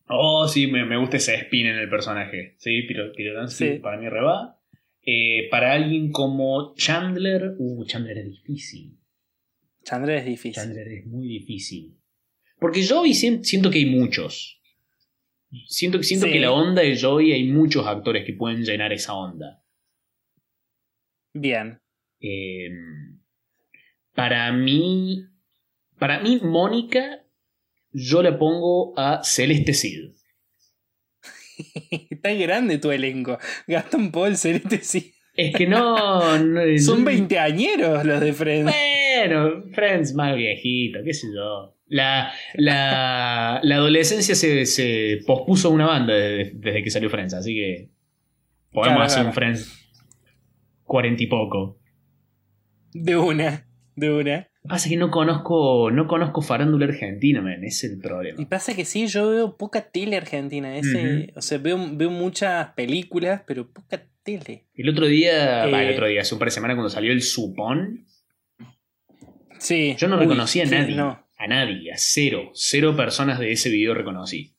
Oh, 0.08 0.48
sí, 0.48 0.68
me, 0.68 0.84
me 0.86 0.98
gusta 0.98 1.18
ese 1.18 1.36
spin 1.36 1.68
en 1.68 1.78
el 1.78 1.90
personaje. 1.90 2.56
Sí, 2.58 2.86
Sí. 3.48 3.80
para 3.80 3.98
mí 3.98 4.10
reba. 4.10 4.58
Eh, 5.04 5.48
para 5.50 5.74
alguien 5.74 6.12
como 6.12 6.76
Chandler, 6.76 7.56
uh, 7.58 7.86
Chandler 7.86 8.20
es 8.20 8.26
difícil. 8.26 8.98
Chandler 9.84 10.18
es 10.20 10.26
difícil. 10.26 10.54
Chandler 10.54 10.88
es 10.88 11.06
muy 11.08 11.28
difícil. 11.28 11.98
Porque 12.60 12.86
Joey 12.88 13.14
sien- 13.16 13.44
siento 13.44 13.72
que 13.72 13.80
hay 13.80 13.88
muchos. 13.88 14.62
Siento, 15.68 16.02
siento 16.04 16.28
Sí. 16.28 16.34
que 16.34 16.40
la 16.40 16.52
onda 16.52 16.84
de 16.84 16.98
Joey 17.00 17.32
hay 17.34 17.46
muchos 17.52 17.86
actores 17.88 18.26
que 18.26 18.34
pueden 18.34 18.64
llenar 18.64 18.94
esa 18.94 19.16
onda. 19.16 19.64
Bien. 21.34 21.80
Eh, 22.20 22.70
para 24.14 24.52
mí, 24.52 25.26
para 25.98 26.20
mí, 26.22 26.40
Mónica, 26.44 27.26
yo 27.92 28.22
la 28.22 28.38
pongo 28.38 28.94
a 28.98 29.24
Celeste 29.24 29.74
Cid. 29.74 30.12
Está 32.10 32.34
grande 32.34 32.78
tu 32.78 32.92
elenco. 32.92 33.38
Gastón 33.68 34.12
Paul, 34.12 34.36
Celeste, 34.38 34.80
sí. 34.84 35.14
Es 35.36 35.56
que 35.56 35.66
no. 35.68 36.38
no- 36.40 36.62
Son 36.80 37.04
veinteañeros 37.06 38.04
los 38.06 38.20
de 38.20 38.34
Friends. 38.34 38.74
Bueno, 39.18 39.64
Friends 39.74 40.14
más 40.14 40.36
viejito, 40.36 41.00
qué 41.06 41.14
sé 41.14 41.28
yo. 41.36 41.76
La, 41.88 42.32
la, 42.56 43.60
la 43.64 43.76
adolescencia 43.76 44.34
se, 44.36 44.66
se 44.66 45.20
pospuso 45.26 45.68
a 45.68 45.72
una 45.72 45.88
banda 45.88 46.14
desde, 46.14 46.52
desde 46.56 46.84
que 46.84 46.90
salió 46.90 47.10
Friends, 47.10 47.34
así 47.34 47.54
que 47.54 47.90
podemos 48.72 48.96
Claro, 48.98 49.04
hacer 49.04 49.16
claro. 49.18 49.30
un 49.30 49.34
Friends 49.34 49.90
cuarenta 50.84 51.24
y 51.24 51.28
poco. 51.28 51.80
De 52.94 53.18
una. 53.18 53.68
De 53.96 54.12
una. 54.12 54.48
Pasa 54.68 54.90
que 54.90 54.96
no 54.98 55.10
conozco, 55.10 55.90
no 55.92 56.08
conozco 56.08 56.42
farándula 56.44 56.86
argentina, 56.86 57.42
man, 57.42 57.64
ese 57.64 57.88
es 57.88 57.94
el 57.94 57.98
Y 57.98 58.02
problema. 58.02 58.50
pasa 58.50 58.76
que 58.76 58.86
sí, 58.86 59.08
yo 59.08 59.30
veo 59.32 59.58
poca 59.58 59.82
tele 59.90 60.16
argentina. 60.18 60.78
Ese, 60.78 61.34
O 61.36 61.42
sea, 61.42 61.58
veo, 61.58 61.78
veo 61.94 62.12
muchas 62.12 62.70
películas, 62.74 63.42
pero 63.48 63.68
poca 63.72 64.04
tele. 64.24 64.66
El 64.76 64.90
otro 64.90 65.08
día, 65.08 65.66
Eh, 65.68 65.88
el 65.88 65.94
otro 65.94 66.06
día, 66.08 66.22
hace 66.22 66.36
un 66.36 66.40
par 66.40 66.48
de 66.48 66.52
semanas 66.52 66.76
cuando 66.76 66.90
salió 66.92 67.12
el 67.12 67.22
Supón, 67.24 68.06
Sí. 69.58 69.96
yo 69.98 70.08
no 70.08 70.16
Uy, 70.18 70.22
reconocí 70.24 70.62
a 70.62 70.66
nadie. 70.66 70.96
no. 70.96 71.26
A 71.38 71.48
nadie, 71.48 71.92
a 71.92 71.96
cero. 71.98 72.52
Cero 72.54 72.96
personas 72.96 73.40
de 73.40 73.52
ese 73.52 73.70
video 73.70 73.96
reconocí. 73.96 74.54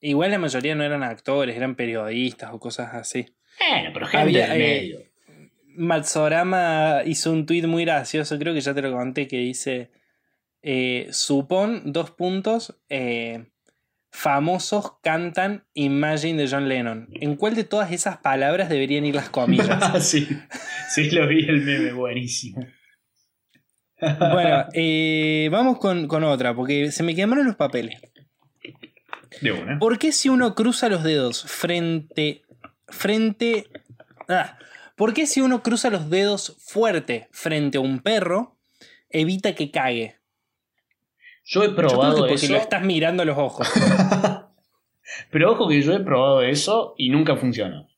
Igual 0.00 0.30
la 0.30 0.38
mayoría 0.38 0.76
no 0.76 0.84
eran 0.84 1.02
actores, 1.02 1.56
eran 1.56 1.74
periodistas 1.74 2.50
o 2.52 2.60
cosas 2.60 2.94
así. 2.94 3.26
Bueno, 3.58 3.90
pero 3.92 4.06
gente 4.06 4.22
Había, 4.22 4.48
del 4.52 4.60
eh, 4.62 4.64
medio. 4.80 4.98
Matsorama 5.76 7.02
hizo 7.04 7.32
un 7.32 7.46
tweet 7.46 7.66
muy 7.66 7.84
gracioso, 7.84 8.38
creo 8.38 8.54
que 8.54 8.60
ya 8.60 8.74
te 8.74 8.82
lo 8.82 8.92
conté, 8.92 9.26
que 9.26 9.38
dice: 9.38 9.90
eh, 10.62 11.08
Supón, 11.10 11.92
dos 11.92 12.10
puntos, 12.10 12.78
eh, 12.88 13.46
famosos 14.10 14.94
cantan 15.02 15.64
Imagine 15.74 16.42
de 16.42 16.48
John 16.48 16.68
Lennon. 16.68 17.08
¿En 17.12 17.36
cuál 17.36 17.54
de 17.54 17.64
todas 17.64 17.92
esas 17.92 18.18
palabras 18.18 18.68
deberían 18.68 19.04
ir 19.04 19.14
las 19.14 19.30
comillas? 19.30 20.04
sí, 20.06 20.26
sí, 20.90 21.10
lo 21.10 21.26
vi 21.28 21.48
el 21.48 21.62
meme, 21.62 21.92
buenísimo. 21.92 22.66
bueno, 24.00 24.66
eh, 24.72 25.48
vamos 25.50 25.78
con, 25.78 26.08
con 26.08 26.24
otra, 26.24 26.54
porque 26.54 26.90
se 26.90 27.02
me 27.02 27.14
quemaron 27.14 27.46
los 27.46 27.56
papeles. 27.56 28.00
De 29.40 29.52
una. 29.52 29.78
¿Por 29.78 29.98
qué 29.98 30.12
si 30.12 30.28
uno 30.28 30.54
cruza 30.54 30.88
los 30.88 31.02
dedos 31.02 31.44
frente. 31.44 32.42
frente. 32.88 33.66
Ah, 34.28 34.58
¿Por 34.96 35.14
qué 35.14 35.26
si 35.26 35.40
uno 35.40 35.62
cruza 35.62 35.90
los 35.90 36.10
dedos 36.10 36.56
fuerte 36.58 37.28
frente 37.30 37.78
a 37.78 37.82
un 37.82 38.00
perro, 38.00 38.56
evita 39.10 39.54
que 39.54 39.70
cague? 39.70 40.16
Yo 41.44 41.62
he 41.62 41.68
Yo 41.68 41.76
creo 41.76 41.88
que 41.88 41.94
probado 41.94 42.18
porque 42.18 42.34
eso. 42.34 42.52
lo 42.52 42.58
estás 42.58 42.82
mirando 42.82 43.22
a 43.22 43.26
los 43.26 43.38
ojos. 43.38 43.68
Pero 45.30 45.52
ojo 45.52 45.68
que 45.68 45.80
yo 45.82 45.92
he 45.92 46.00
probado 46.00 46.42
eso 46.42 46.94
y 46.98 47.10
nunca 47.10 47.36
funcionó. 47.36 47.88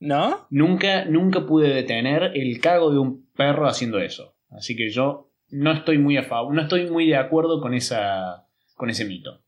¿No? 0.00 0.46
Nunca, 0.50 1.04
nunca 1.04 1.46
pude 1.46 1.68
detener 1.68 2.32
el 2.34 2.60
cago 2.60 2.90
de 2.90 2.98
un 2.98 3.30
perro 3.36 3.68
haciendo 3.68 3.98
eso. 4.00 4.34
Así 4.50 4.74
que 4.74 4.90
yo 4.90 5.30
no 5.50 5.72
estoy 5.72 5.98
muy 5.98 6.16
a 6.16 6.24
favor, 6.24 6.54
no 6.54 6.62
estoy 6.62 6.90
muy 6.90 7.06
de 7.06 7.16
acuerdo 7.16 7.60
con 7.60 7.74
esa. 7.74 8.46
con 8.74 8.88
ese 8.90 9.04
mito. 9.04 9.42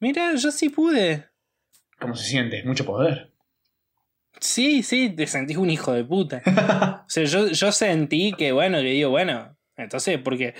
Mira, 0.00 0.34
yo 0.34 0.50
sí 0.50 0.68
pude. 0.68 1.26
¿Cómo 2.00 2.14
se 2.16 2.24
siente? 2.24 2.62
Mucho 2.64 2.84
poder. 2.84 3.29
Sí, 4.40 4.82
sí, 4.82 5.10
te 5.10 5.26
sentís 5.26 5.56
un 5.56 5.70
hijo 5.70 5.92
de 5.92 6.04
puta. 6.04 6.42
O 7.06 7.12
sea, 7.12 7.24
yo, 7.24 7.48
yo 7.48 7.72
sentí 7.72 8.32
que, 8.38 8.52
bueno, 8.52 8.78
que 8.78 8.84
digo, 8.84 9.10
bueno, 9.10 9.56
entonces, 9.76 10.18
porque. 10.18 10.54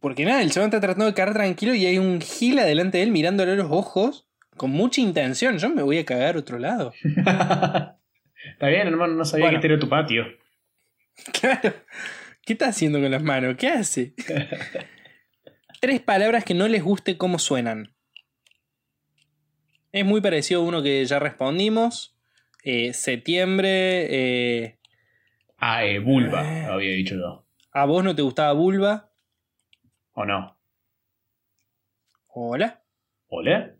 Porque 0.00 0.24
nada, 0.24 0.40
el 0.40 0.50
chabón 0.50 0.68
está 0.68 0.80
tratando 0.80 1.04
de 1.04 1.12
quedar 1.14 1.34
tranquilo 1.34 1.74
y 1.74 1.84
hay 1.84 1.98
un 1.98 2.22
gil 2.22 2.58
adelante 2.58 2.96
de 2.96 3.04
él 3.04 3.10
mirándole 3.10 3.52
a 3.52 3.56
los 3.56 3.70
ojos 3.70 4.26
con 4.56 4.70
mucha 4.70 5.02
intención. 5.02 5.58
Yo 5.58 5.68
me 5.68 5.82
voy 5.82 5.98
a 5.98 6.06
cagar 6.06 6.38
otro 6.38 6.58
lado. 6.58 6.94
Está 7.04 8.68
bien, 8.68 8.88
hermano, 8.88 9.12
no 9.14 9.24
sabía 9.26 9.46
Bueno. 9.46 9.60
que 9.60 9.66
este 9.66 9.74
era 9.74 9.80
tu 9.80 9.88
patio. 9.88 10.24
Claro. 11.38 11.74
¿Qué 12.46 12.54
está 12.54 12.68
haciendo 12.68 12.98
con 12.98 13.10
las 13.10 13.22
manos? 13.22 13.56
¿Qué 13.58 13.68
hace? 13.68 14.14
Tres 15.80 16.00
palabras 16.00 16.44
que 16.44 16.54
no 16.54 16.66
les 16.66 16.82
guste 16.82 17.18
cómo 17.18 17.38
suenan. 17.38 17.94
Es 19.92 20.06
muy 20.06 20.22
parecido 20.22 20.62
a 20.62 20.64
uno 20.64 20.82
que 20.82 21.04
ya 21.04 21.18
respondimos. 21.18 22.16
Eh, 22.62 22.92
septiembre. 22.92 24.06
eh, 24.10 24.78
Ah, 25.62 25.84
eh, 25.84 25.98
vulva, 25.98 26.42
Eh. 26.42 26.64
había 26.64 26.92
dicho 26.92 27.14
yo. 27.16 27.46
¿A 27.72 27.84
vos 27.84 28.02
no 28.02 28.14
te 28.14 28.22
gustaba 28.22 28.52
vulva? 28.52 29.10
¿O 30.12 30.24
no? 30.24 30.56
Hola. 32.28 32.82
¿Hola? 33.28 33.74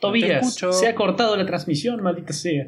Tobías, 0.00 0.54
se 0.54 0.88
ha 0.88 0.94
cortado 0.94 1.36
la 1.36 1.44
transmisión, 1.44 2.02
maldita 2.02 2.32
sea. 2.32 2.66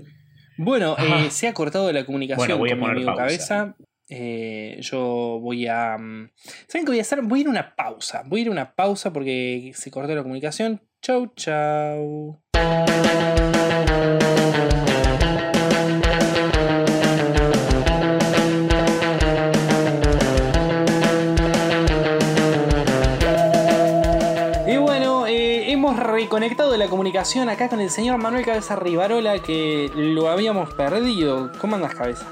Bueno, 0.59 0.97
eh, 0.99 1.31
se 1.31 1.49
ha 1.49 1.55
cortado 1.55 1.91
la 1.91 2.05
comunicación 2.05 2.47
Bueno, 2.47 2.59
voy 2.59 2.69
a 2.71 2.73
con 2.73 2.79
mi 2.81 2.85
poner 2.85 2.97
amigo 2.99 3.17
pausa. 3.17 3.25
Cabeza. 3.25 3.77
Eh, 4.09 4.77
yo 4.81 5.39
voy 5.41 5.67
a. 5.67 5.97
mm, 5.99 6.31
¿Saben 6.69 6.85
qué 6.85 6.91
voy 6.91 6.99
a 6.99 7.03
hacer? 7.03 7.23
Voy 7.23 7.39
a 7.39 7.43
ir 7.43 7.47
a 7.47 7.51
una 7.51 7.75
pausa. 7.75 8.23
Voy 8.27 8.41
a 8.41 8.43
ir 8.43 8.49
a 8.49 8.53
una 8.53 8.75
pausa 8.75 9.13
porque 9.13 9.73
se 9.75 9.91
cortó 9.91 10.15
la 10.15 10.23
comunicación. 10.23 10.83
Chau, 11.01 11.33
chau. 11.35 12.39
Reconectado 26.13 26.77
la 26.77 26.89
comunicación 26.89 27.49
acá 27.49 27.69
con 27.69 27.81
el 27.81 27.91
señor 27.91 28.19
Manuel 28.19 28.45
Cabeza 28.45 28.77
Rivarola 28.77 29.39
que 29.41 29.91
lo 29.95 30.29
habíamos 30.29 30.73
perdido. 30.75 31.51
¿Cómo 31.59 31.77
andas, 31.77 31.95
Cabeza? 31.95 32.27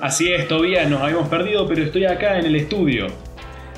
Así 0.00 0.32
es, 0.32 0.46
todavía 0.46 0.84
nos 0.86 1.02
habíamos 1.02 1.28
perdido, 1.28 1.66
pero 1.66 1.82
estoy 1.82 2.04
acá 2.04 2.38
en 2.38 2.46
el 2.46 2.56
estudio. 2.56 3.08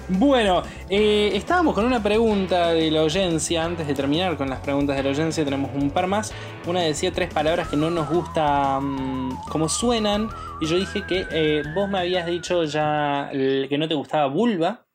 Bueno, 0.09 0.63
eh, 0.91 1.31
estábamos 1.35 1.75
con 1.75 1.85
una 1.85 2.03
pregunta 2.03 2.73
de 2.73 2.91
la 2.91 3.01
audiencia. 3.01 3.65
Antes 3.65 3.87
de 3.87 3.95
terminar 3.95 4.37
con 4.37 4.51
las 4.51 4.61
preguntas 4.61 4.97
de 4.97 5.03
la 5.05 5.11
audiencia, 5.11 5.45
tenemos 5.45 5.71
un 5.75 5.91
par 5.91 6.07
más. 6.07 6.35
Una 6.67 6.81
decía 6.81 7.13
tres 7.13 7.33
palabras 7.33 7.69
que 7.69 7.77
no 7.77 7.91
nos 7.91 8.11
gusta 8.11 8.79
mm, 8.81 9.45
cómo 9.49 9.69
suenan. 9.69 10.29
Y 10.61 10.67
yo 10.67 10.77
dije 10.77 11.05
que 11.07 11.27
eh, 11.31 11.63
vos 11.75 11.89
me 11.89 12.01
habías 12.01 12.27
dicho 12.27 12.65
ya 12.65 13.31
que 13.33 13.77
no 13.79 13.89
te 13.89 13.95
gustaba 13.95 14.27
vulva. 14.27 14.87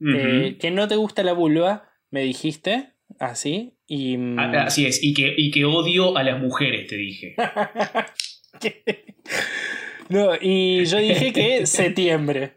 eh, 0.00 0.56
que 0.58 0.70
no 0.70 0.88
te 0.88 0.96
gusta 0.96 1.22
la 1.22 1.32
vulva, 1.32 1.90
me 2.10 2.22
dijiste. 2.22 2.95
Así. 3.18 3.74
Y. 3.86 4.16
mm, 4.16 4.38
Ah, 4.38 4.64
Así 4.66 4.86
es, 4.86 5.02
y 5.02 5.14
que, 5.14 5.34
y 5.36 5.50
que 5.50 5.64
odio 5.64 6.16
a 6.16 6.22
las 6.22 6.40
mujeres, 6.40 6.86
te 6.88 6.96
dije. 6.96 7.34
no, 10.08 10.32
y 10.40 10.84
yo 10.86 10.98
dije 10.98 11.32
que 11.32 11.66
septiembre. 11.66 12.54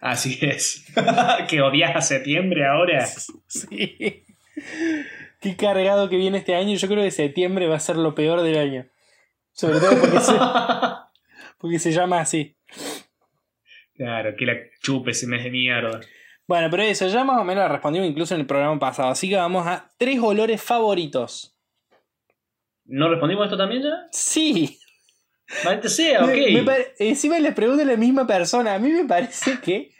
Así 0.00 0.38
es. 0.42 0.84
que 1.48 1.60
odias 1.60 1.96
a 1.96 2.00
septiembre 2.00 2.66
ahora. 2.66 3.06
Sí. 3.06 4.24
Qué 5.40 5.56
cargado 5.56 6.08
que 6.08 6.16
viene 6.16 6.38
este 6.38 6.54
año. 6.54 6.76
Yo 6.76 6.88
creo 6.88 7.02
que 7.02 7.10
septiembre 7.10 7.66
va 7.66 7.76
a 7.76 7.80
ser 7.80 7.96
lo 7.96 8.14
peor 8.14 8.42
del 8.42 8.58
año. 8.58 8.86
Sobre 9.52 9.80
todo 9.80 9.98
porque 10.00 10.20
se, 10.20 10.32
porque 11.58 11.78
se 11.80 11.92
llama 11.92 12.20
así. 12.20 12.56
claro, 13.96 14.36
que 14.36 14.46
la 14.46 14.54
chupe 14.80 15.10
ese 15.10 15.26
mes 15.26 15.42
de 15.42 15.50
mierda. 15.50 16.00
Bueno, 16.48 16.68
pero 16.70 16.82
eso 16.82 17.06
ya 17.06 17.22
más 17.24 17.38
o 17.40 17.44
menos 17.44 17.64
lo 17.64 17.68
respondimos 17.72 18.08
incluso 18.08 18.34
en 18.34 18.40
el 18.40 18.46
programa 18.46 18.78
pasado. 18.78 19.10
Así 19.10 19.28
que 19.28 19.36
vamos 19.36 19.66
a 19.66 19.92
tres 19.98 20.18
olores 20.20 20.60
favoritos. 20.62 21.54
¿No 22.86 23.08
respondimos 23.10 23.44
esto 23.44 23.56
también 23.58 23.82
ya? 23.82 24.06
Sí. 24.10 24.78
Maldita 25.64 25.88
sea, 25.88 26.24
ok. 26.24 26.30
Me- 26.30 26.86
encima 26.98 27.38
les 27.38 27.54
pregunto 27.54 27.82
a 27.82 27.86
la 27.86 27.96
misma 27.96 28.26
persona. 28.26 28.74
A 28.74 28.78
mí 28.78 28.90
me 28.90 29.04
parece 29.04 29.60
que, 29.60 29.90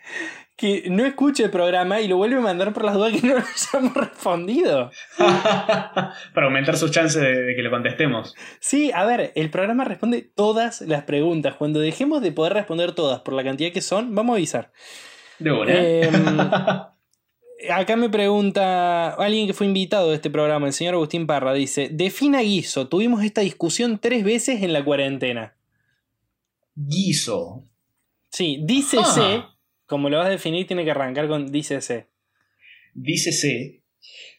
que 0.57 0.85
no 0.91 1.05
escucha 1.05 1.45
el 1.45 1.51
programa 1.51 2.01
y 2.01 2.09
lo 2.09 2.17
vuelve 2.17 2.37
a 2.37 2.41
mandar 2.41 2.73
por 2.73 2.85
las 2.85 2.95
dudas 2.95 3.13
que 3.13 3.27
no 3.27 3.35
lo 3.35 3.43
hayamos 3.75 3.95
respondido. 3.95 4.91
Para 5.19 6.47
aumentar 6.47 6.79
sus 6.79 6.91
chances 6.91 7.21
de, 7.21 7.43
de 7.43 7.57
que 7.57 7.63
lo 7.63 7.71
contestemos. 7.71 8.35
Sí, 8.59 8.91
a 8.95 9.05
ver, 9.05 9.33
el 9.35 9.51
programa 9.51 9.85
responde 9.85 10.23
todas 10.23 10.81
las 10.81 11.03
preguntas. 11.05 11.57
Cuando 11.57 11.79
dejemos 11.81 12.23
de 12.23 12.33
poder 12.33 12.55
responder 12.55 12.93
todas 12.93 13.21
por 13.21 13.35
la 13.35 13.45
cantidad 13.45 13.71
que 13.71 13.83
son, 13.83 14.15
vamos 14.15 14.33
a 14.33 14.37
avisar. 14.37 14.73
De 15.39 15.53
una. 15.53 15.73
Em, 15.73 16.41
acá 17.73 17.97
me 17.97 18.09
pregunta 18.09 19.15
alguien 19.15 19.47
que 19.47 19.55
fue 19.55 19.67
invitado 19.67 20.09
de 20.11 20.17
este 20.17 20.31
programa, 20.31 20.67
el 20.67 20.73
señor 20.73 20.95
Agustín 20.95 21.27
Parra, 21.27 21.53
dice, 21.55 21.89
defina 21.91 22.41
guiso, 22.41 22.89
tuvimos 22.89 23.23
esta 23.25 23.41
discusión 23.43 23.99
tres 23.99 24.25
veces 24.25 24.63
en 24.63 24.73
la 24.73 24.85
cuarentena. 24.85 25.55
Guiso. 26.75 27.65
Sí, 28.31 28.59
dícese, 28.63 29.21
Ah. 29.21 29.57
como 29.87 30.09
lo 30.11 30.19
vas 30.19 30.27
a 30.27 30.31
definir, 30.31 30.67
tiene 30.67 30.85
que 30.85 30.91
arrancar 30.91 31.29
con 31.29 31.51
dícese. 31.51 32.09
Dícese 32.95 33.83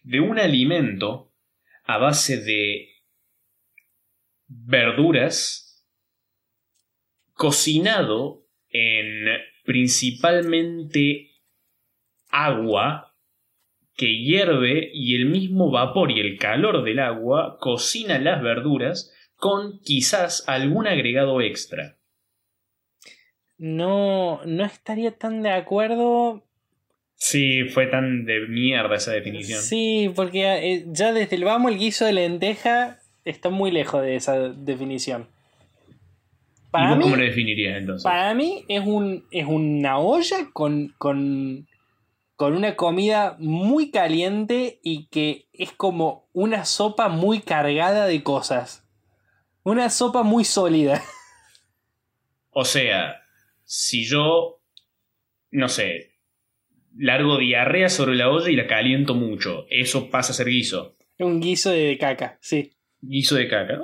de 0.04 0.20
un 0.20 0.40
alimento 0.40 1.32
a 1.86 1.98
base 1.98 2.38
de 2.38 2.88
verduras 4.48 5.86
cocinado 7.34 8.46
en 8.70 9.26
principalmente 9.70 11.30
agua 12.32 13.14
que 13.96 14.08
hierve 14.08 14.90
y 14.92 15.16
el 15.16 15.28
mismo 15.28 15.70
vapor 15.70 16.10
y 16.10 16.20
el 16.20 16.40
calor 16.40 16.84
del 16.84 16.98
agua 16.98 17.60
cocina 17.60 18.18
las 18.18 18.42
verduras 18.42 19.14
con 19.36 19.80
quizás 19.82 20.44
algún 20.50 20.88
agregado 20.88 21.40
extra. 21.42 22.00
No, 23.60 24.44
no 24.44 24.66
estaría 24.66 25.12
tan 25.12 25.44
de 25.44 25.52
acuerdo. 25.52 26.44
Sí, 27.14 27.66
fue 27.66 27.86
tan 27.86 28.26
de 28.26 28.48
mierda 28.48 28.96
esa 28.96 29.12
definición. 29.12 29.62
Sí, 29.62 30.12
porque 30.16 30.48
eh, 30.48 30.86
ya 30.88 31.14
desde 31.14 31.36
el 31.36 31.44
vamos 31.44 31.72
el 31.72 31.78
guiso 31.78 32.06
de 32.06 32.14
lenteja 32.14 33.02
está 33.24 33.52
muy 33.52 33.70
lejos 33.70 34.02
de 34.02 34.16
esa 34.16 34.50
definición. 34.50 35.30
¿Y 36.70 36.72
Para 36.72 36.96
mí, 36.96 37.04
cómo 37.04 37.16
lo 37.16 37.24
definirías 37.24 37.78
entonces? 37.78 38.04
Para 38.04 38.34
mí 38.36 38.64
es, 38.68 38.82
un, 38.86 39.26
es 39.32 39.46
una 39.48 39.98
olla 39.98 40.50
con, 40.54 40.94
con, 41.00 41.68
con 42.36 42.56
una 42.56 42.76
comida 42.76 43.36
muy 43.40 43.90
caliente 43.90 44.80
y 44.84 45.08
que 45.08 45.48
es 45.52 45.72
como 45.72 46.30
una 46.32 46.66
sopa 46.66 47.10
muy 47.10 47.42
cargada 47.42 48.06
de 48.06 48.22
cosas. 48.22 48.88
Una 49.64 49.90
sopa 49.90 50.24
muy 50.24 50.46
sólida. 50.46 51.02
O 52.52 52.66
sea, 52.66 53.22
si 53.64 54.04
yo, 54.04 54.60
no 55.52 55.70
sé, 55.70 56.18
largo 56.98 57.38
diarrea 57.38 57.88
sobre 57.88 58.16
la 58.16 58.30
olla 58.30 58.50
y 58.50 58.56
la 58.56 58.68
caliento 58.68 59.14
mucho, 59.14 59.66
eso 59.70 60.10
pasa 60.10 60.34
a 60.34 60.36
ser 60.36 60.48
guiso. 60.48 60.98
Un 61.20 61.40
guiso 61.40 61.70
de 61.70 61.98
caca, 61.98 62.38
sí. 62.42 62.74
Guiso 63.02 63.36
de 63.36 63.48
caca. 63.48 63.80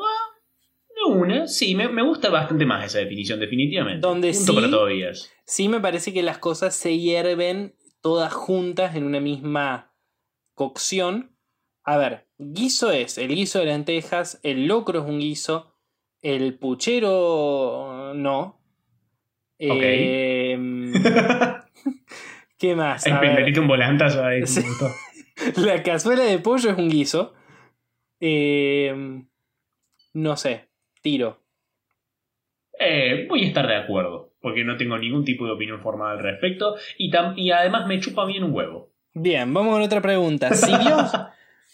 Una, 1.16 1.47
sí, 1.47 1.76
me, 1.76 1.88
me 1.89 2.01
gusta 2.03 2.30
bastante 2.30 2.66
más 2.66 2.86
esa 2.86 2.99
definición, 2.99 3.39
definitivamente. 3.39 4.05
Donde 4.05 4.32
Punto 4.32 4.51
sí- 4.51 4.55
para 4.55 4.70
todavía. 4.70 5.11
Sí 5.45 5.70
me 5.70 5.80
parece 5.80 6.13
que 6.13 6.24
las 6.24 6.38
cosas 6.38 6.76
se 6.76 6.97
hierven 6.97 7.76
todas 8.01 8.34
juntas 8.34 8.95
en 8.95 9.03
una 9.05 9.20
misma 9.20 9.93
cocción. 10.53 11.32
A 11.84 11.97
ver, 11.97 12.28
guiso 12.38 12.91
es 12.91 13.18
el 13.18 13.30
guiso 13.30 13.59
de 13.59 13.66
lentejas, 13.66 14.39
el 14.43 14.66
locro 14.68 14.99
es 15.01 15.05
un 15.05 15.20
guiso, 15.20 15.76
el 16.22 16.57
puchero 16.57 18.13
no. 18.16 18.59
Ok. 19.59 19.84
Em, 19.84 20.93
¿Qué 22.57 22.76
más? 22.76 23.05
A 23.07 23.20
Ay, 23.20 23.28
ver, 23.30 23.39
metiste 23.39 23.59
un 23.59 23.68
volantazo 23.68 24.24
ahí. 24.26 24.41
La 25.57 25.84
cazuela 25.84 26.24
de 26.24 26.39
pollo 26.39 26.72
es 26.72 26.78
un 26.78 26.89
guiso. 26.89 27.34
Em, 28.20 29.28
no 30.13 30.38
sé, 30.38 30.70
tiro. 31.06 31.39
Eh, 32.80 33.28
voy 33.30 33.43
a 33.43 33.47
estar 33.47 33.68
de 33.68 33.76
acuerdo, 33.76 34.34
porque 34.41 34.64
no 34.64 34.76
tengo 34.76 34.97
ningún 34.97 35.24
tipo 35.24 35.45
de 35.45 35.51
opinión 35.51 35.82
formada 35.82 36.14
al 36.14 36.20
respecto 36.20 36.76
y, 36.97 37.12
tam- 37.12 37.34
y 37.38 37.51
además 37.51 37.88
me 37.88 37.99
chupa 37.99 38.26
bien 38.26 38.43
un 38.43 38.53
huevo. 38.53 38.91
Bien, 39.14 39.53
vamos 39.53 39.74
con 39.76 39.82
otra 39.84 40.01
pregunta. 40.01 40.51
Si 40.53 40.76
Dios, 40.84 41.12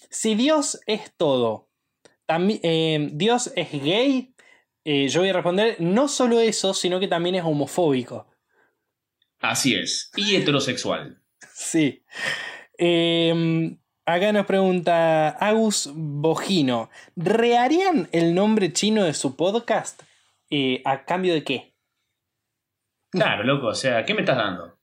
si 0.09 0.35
Dios 0.35 0.81
es 0.85 1.15
todo, 1.15 1.69
eh, 2.27 3.09
Dios 3.13 3.51
es 3.55 3.71
gay, 3.71 4.35
eh, 4.83 5.07
yo 5.07 5.21
voy 5.21 5.29
a 5.29 5.33
responder 5.33 5.77
no 5.79 6.07
solo 6.09 6.39
eso, 6.41 6.73
sino 6.73 6.99
que 6.99 7.07
también 7.07 7.35
es 7.35 7.43
homofóbico. 7.45 8.27
Así 9.39 9.73
es. 9.75 10.11
Y 10.17 10.35
heterosexual. 10.35 11.17
Sí. 11.53 12.03
Eh, 12.77 13.75
acá 14.13 14.31
nos 14.33 14.45
pregunta 14.45 15.29
Agus 15.29 15.89
Bojino, 15.93 16.89
¿reharían 17.15 18.07
el 18.11 18.33
nombre 18.35 18.71
chino 18.73 19.03
de 19.03 19.13
su 19.13 19.35
podcast? 19.35 20.01
Eh, 20.49 20.81
¿A 20.85 21.05
cambio 21.05 21.33
de 21.33 21.43
qué? 21.43 21.73
Claro, 23.11 23.43
loco, 23.43 23.67
o 23.67 23.75
sea, 23.75 24.05
¿qué 24.05 24.13
me 24.13 24.21
estás 24.21 24.37
dando? 24.37 24.77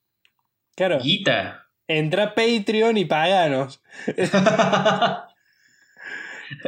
Claro, 0.77 0.99
¿Guita? 1.01 1.65
entra 1.87 2.25
a 2.25 2.35
Patreon 2.35 2.97
y 2.99 3.05
paganos. 3.07 3.83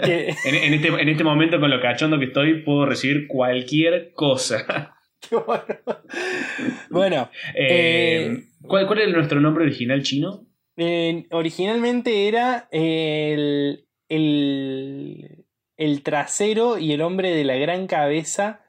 Que- 0.02 0.28
En, 0.44 0.54
en 0.54 0.74
este, 0.74 0.88
en 0.88 1.08
este 1.08 1.24
momento, 1.24 1.58
con 1.58 1.70
lo 1.70 1.80
cachondo 1.80 2.18
que 2.18 2.26
estoy, 2.26 2.62
puedo 2.62 2.84
recibir 2.84 3.26
cualquier 3.26 4.12
cosa. 4.12 4.94
bueno, 6.90 7.30
Eh, 7.54 8.44
¿cuál, 8.62 8.86
¿Cuál 8.86 8.98
era 9.00 9.12
nuestro 9.12 9.40
nombre 9.40 9.64
original 9.64 10.02
chino? 10.02 10.44
Eh, 10.76 11.26
originalmente 11.30 12.28
era 12.28 12.68
el, 12.70 13.86
el, 14.08 15.44
el 15.76 16.02
trasero 16.02 16.78
y 16.78 16.92
el 16.92 17.02
hombre 17.02 17.30
de 17.34 17.44
la 17.44 17.56
gran 17.56 17.86
cabeza 17.86 18.64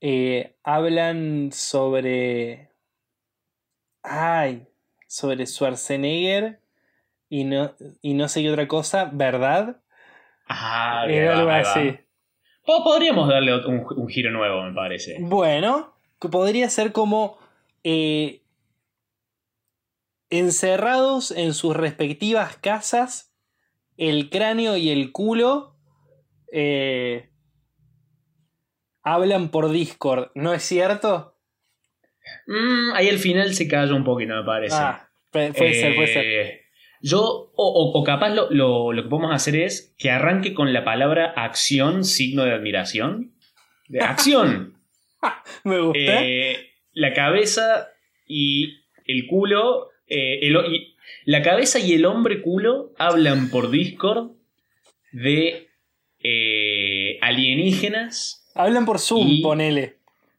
eh, 0.00 0.56
hablan 0.64 1.50
sobre... 1.52 2.70
Ay, 4.02 4.66
sobre 5.08 5.46
Schwarzenegger 5.46 6.60
y 7.28 7.44
no, 7.44 7.74
y 8.02 8.14
no 8.14 8.28
sé 8.28 8.42
qué 8.42 8.50
otra 8.50 8.68
cosa, 8.68 9.10
¿verdad? 9.12 9.80
Ah, 10.48 11.06
era 11.08 11.32
algo 11.38 11.48
va. 11.48 11.56
así. 11.58 11.98
Po- 12.64 12.84
Podríamos 12.84 13.28
darle 13.28 13.66
un, 13.66 13.84
un 13.96 14.08
giro 14.08 14.30
nuevo, 14.30 14.62
me 14.62 14.72
parece. 14.74 15.16
Bueno, 15.20 15.94
que 16.20 16.28
podría 16.28 16.68
ser 16.70 16.92
como 16.92 17.38
eh, 17.82 18.42
encerrados 20.30 21.30
en 21.30 21.54
sus 21.54 21.76
respectivas 21.76 22.56
casas, 22.56 23.32
el 23.96 24.28
cráneo 24.30 24.76
y 24.76 24.90
el 24.90 25.12
culo 25.12 25.76
eh, 26.52 27.30
hablan 29.02 29.50
por 29.50 29.70
Discord, 29.70 30.30
¿no 30.34 30.52
es 30.52 30.62
cierto? 30.62 31.36
Mm, 32.46 32.92
ahí 32.94 33.08
al 33.08 33.18
final 33.18 33.54
se 33.54 33.68
calla 33.68 33.94
un 33.94 34.04
poquito, 34.04 34.34
me 34.34 34.44
parece. 34.44 34.74
Ah, 34.76 35.08
pu- 35.32 35.52
puede 35.54 35.74
ser, 35.74 35.94
puede 35.94 36.08
ser. 36.12 36.24
Eh, 36.24 36.60
Yo, 37.02 37.20
o, 37.22 37.52
o- 37.56 37.98
o 38.00 38.04
capaz 38.04 38.30
lo, 38.30 38.50
lo- 38.50 38.92
lo 38.92 39.02
que 39.02 39.08
podemos 39.08 39.32
hacer 39.34 39.54
es 39.56 39.94
que 39.98 40.10
arranque 40.10 40.54
con 40.54 40.72
la 40.72 40.84
palabra 40.84 41.32
acción, 41.36 42.04
signo 42.04 42.44
de 42.44 42.52
admiración. 42.54 43.32
De 43.88 44.00
acción. 44.00 44.76
Me 45.64 45.78
gusta. 45.80 45.98
Eh, 46.24 46.70
la 46.94 47.12
cabeza 47.12 47.88
y 48.26 48.78
el 49.06 49.26
culo. 49.28 49.90
Eh, 50.06 50.40
el 50.42 50.56
o- 50.56 50.66
y- 50.66 50.94
la 51.24 51.42
cabeza 51.42 51.78
y 51.78 51.92
el 51.94 52.04
hombre 52.06 52.42
culo 52.42 52.92
hablan 52.98 53.48
por 53.50 53.70
Discord 53.70 54.32
de 55.12 55.68
eh, 56.20 57.18
alienígenas. 57.22 58.50
Hablan 58.54 58.84
por 58.86 58.98
Zoom, 58.98 59.42
ponele. 59.42 59.96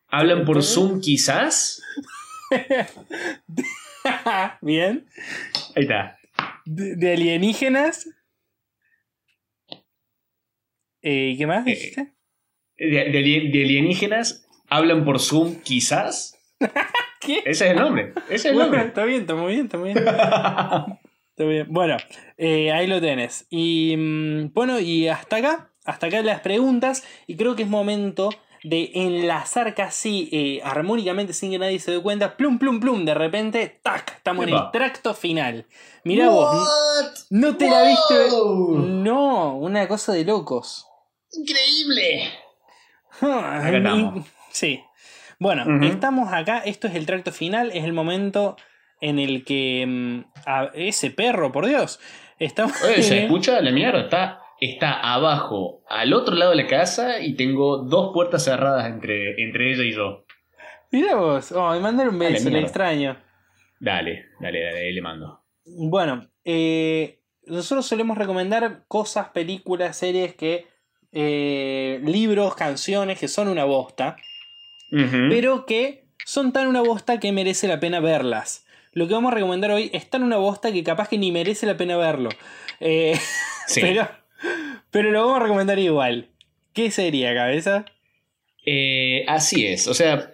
Hablan 0.10 0.46
por. 0.46 0.64
Zoom, 0.64 1.02
quizás. 1.02 1.82
Bien. 4.62 5.06
Ahí 5.76 5.84
está. 5.84 6.18
De, 6.66 6.96
de 6.96 7.14
alienígenas. 7.14 8.10
Eh, 11.02 11.36
¿Qué 11.38 11.48
más 11.48 11.66
Eh, 11.68 11.72
dijiste? 11.72 12.14
De, 12.78 13.12
de 13.12 13.64
alienígenas 13.64 14.48
hablan 14.70 15.04
por 15.06 15.20
Zoom, 15.20 15.60
quizás. 15.62 16.38
¿Qué? 17.20 17.40
Ese 17.46 17.66
es 17.66 17.72
el 17.72 17.78
nombre. 17.78 18.14
Ese 18.26 18.36
es 18.36 18.46
el 18.46 18.54
Bueno, 18.54 18.70
nombre. 18.72 18.88
está 18.88 19.04
bien, 19.06 19.22
está 19.22 19.36
muy 19.36 19.54
bien, 19.54 19.66
está 19.66 19.78
muy 19.78 19.94
bien. 19.94 20.06
Está 21.38 21.48
bien. 21.48 21.68
Bueno, 21.70 21.98
eh, 22.38 22.72
ahí 22.72 22.88
lo 22.88 23.00
tenés. 23.00 23.46
Y 23.52 23.94
mm, 23.96 24.54
bueno, 24.56 24.80
y 24.80 25.08
hasta 25.08 25.36
acá, 25.36 25.72
hasta 25.86 26.08
acá 26.08 26.24
las 26.24 26.40
preguntas. 26.42 27.04
Y 27.28 27.36
creo 27.38 27.56
que 27.56 27.62
es 27.62 27.70
momento 27.70 28.30
de 28.64 28.90
enlazar 28.96 29.76
casi 29.76 30.30
eh, 30.32 30.62
armónicamente 30.64 31.34
sin 31.34 31.52
que 31.52 31.60
nadie 31.60 31.80
se 31.80 31.92
dé 31.92 32.02
cuenta. 32.02 32.38
Plum, 32.38 32.58
plum, 32.58 32.80
plum. 32.80 33.06
De 33.06 33.14
repente, 33.14 33.80
tac, 33.84 34.16
estamos 34.18 34.48
en 34.48 34.56
el 34.56 34.72
tracto 34.72 35.14
final. 35.14 35.68
Mirá 36.04 36.30
vos, 36.30 37.28
no 37.30 37.56
te 37.56 37.70
la 37.70 37.84
viste. 37.84 38.30
No, 38.32 39.58
una 39.58 39.88
cosa 39.88 40.14
de 40.14 40.26
locos. 40.26 40.88
¡Increíble! 41.34 42.32
Acá 43.22 43.78
estamos. 43.78 44.26
Sí. 44.52 44.82
Bueno, 45.40 45.64
estamos 45.86 46.34
acá. 46.34 46.60
Esto 46.60 46.88
es 46.88 46.96
el 46.96 47.06
tracto 47.06 47.32
final. 47.32 47.72
Es 47.74 47.84
el 47.84 47.94
momento 47.94 48.56
en 49.02 49.20
el 49.20 49.44
que. 49.46 49.86
mm, 49.88 50.32
a- 50.46 50.72
ese 50.74 51.12
perro, 51.12 51.52
por 51.52 51.68
Dios. 51.68 52.00
Estamos. 52.40 52.82
Oye, 52.84 53.02
¿se 53.04 53.24
escucha 53.24 53.62
la 53.62 53.72
mierda? 53.72 54.02
Está, 54.02 54.40
está 54.60 55.14
abajo, 55.14 55.84
al 55.90 56.14
otro 56.14 56.36
lado 56.36 56.52
de 56.52 56.58
la 56.58 56.68
casa, 56.68 57.20
y 57.20 57.36
tengo 57.36 57.78
dos 57.80 58.12
puertas 58.14 58.44
cerradas 58.44 58.88
entre, 58.88 59.42
entre 59.44 59.74
ella 59.74 59.84
y 59.84 59.94
yo. 59.94 60.26
Mira 60.92 61.16
vos. 61.16 61.52
Oh, 61.52 61.72
me 61.72 61.80
mandaron 61.80 62.14
un 62.14 62.20
beso, 62.20 62.50
le 62.50 62.60
extraño. 62.62 63.18
Dale, 63.80 64.26
dale, 64.40 64.64
dale, 64.64 64.80
ahí 64.88 64.94
le 64.94 65.02
mando. 65.02 65.44
Bueno, 65.66 66.30
eh, 66.46 67.20
nosotros 67.46 67.86
solemos 67.86 68.18
recomendar 68.18 68.86
cosas, 68.88 69.30
películas, 69.30 69.98
series 69.98 70.34
que. 70.36 70.66
eh, 71.12 72.00
libros, 72.04 72.56
canciones 72.56 73.20
que 73.20 73.28
son 73.28 73.48
una 73.48 73.64
bosta. 73.66 74.18
Pero 74.90 75.66
que 75.66 76.06
son 76.26 76.52
tan 76.54 76.68
una 76.68 76.82
bosta 76.82 77.20
que 77.20 77.32
merece 77.32 77.68
la 77.68 77.80
pena 77.80 78.00
verlas. 78.00 78.66
Lo 78.94 79.08
que 79.08 79.14
vamos 79.14 79.32
a 79.32 79.36
recomendar 79.36 79.72
hoy 79.72 79.90
es 79.94 80.10
tan 80.10 80.24
una 80.24 80.38
bosta 80.38 80.72
que 80.72 80.84
capaz 80.84 81.10
que 81.10 81.18
ni 81.18 81.32
merece 81.32 81.66
la 81.66 81.78
pena 81.78 81.98
verlo. 81.98 82.30
Eh, 82.80 83.14
Sí. 83.68 83.82
pero, 83.82 84.08
pero 84.92 85.12
lo 85.12 85.20
vamos 85.26 85.42
a 85.42 85.44
recomendar 85.44 85.78
igual. 85.78 86.30
¿Qué 86.74 86.90
sería, 86.90 87.34
cabeza? 87.36 87.84
Eh, 88.66 89.26
así 89.28 89.66
es, 89.66 89.88
o 89.88 89.94
sea, 89.94 90.32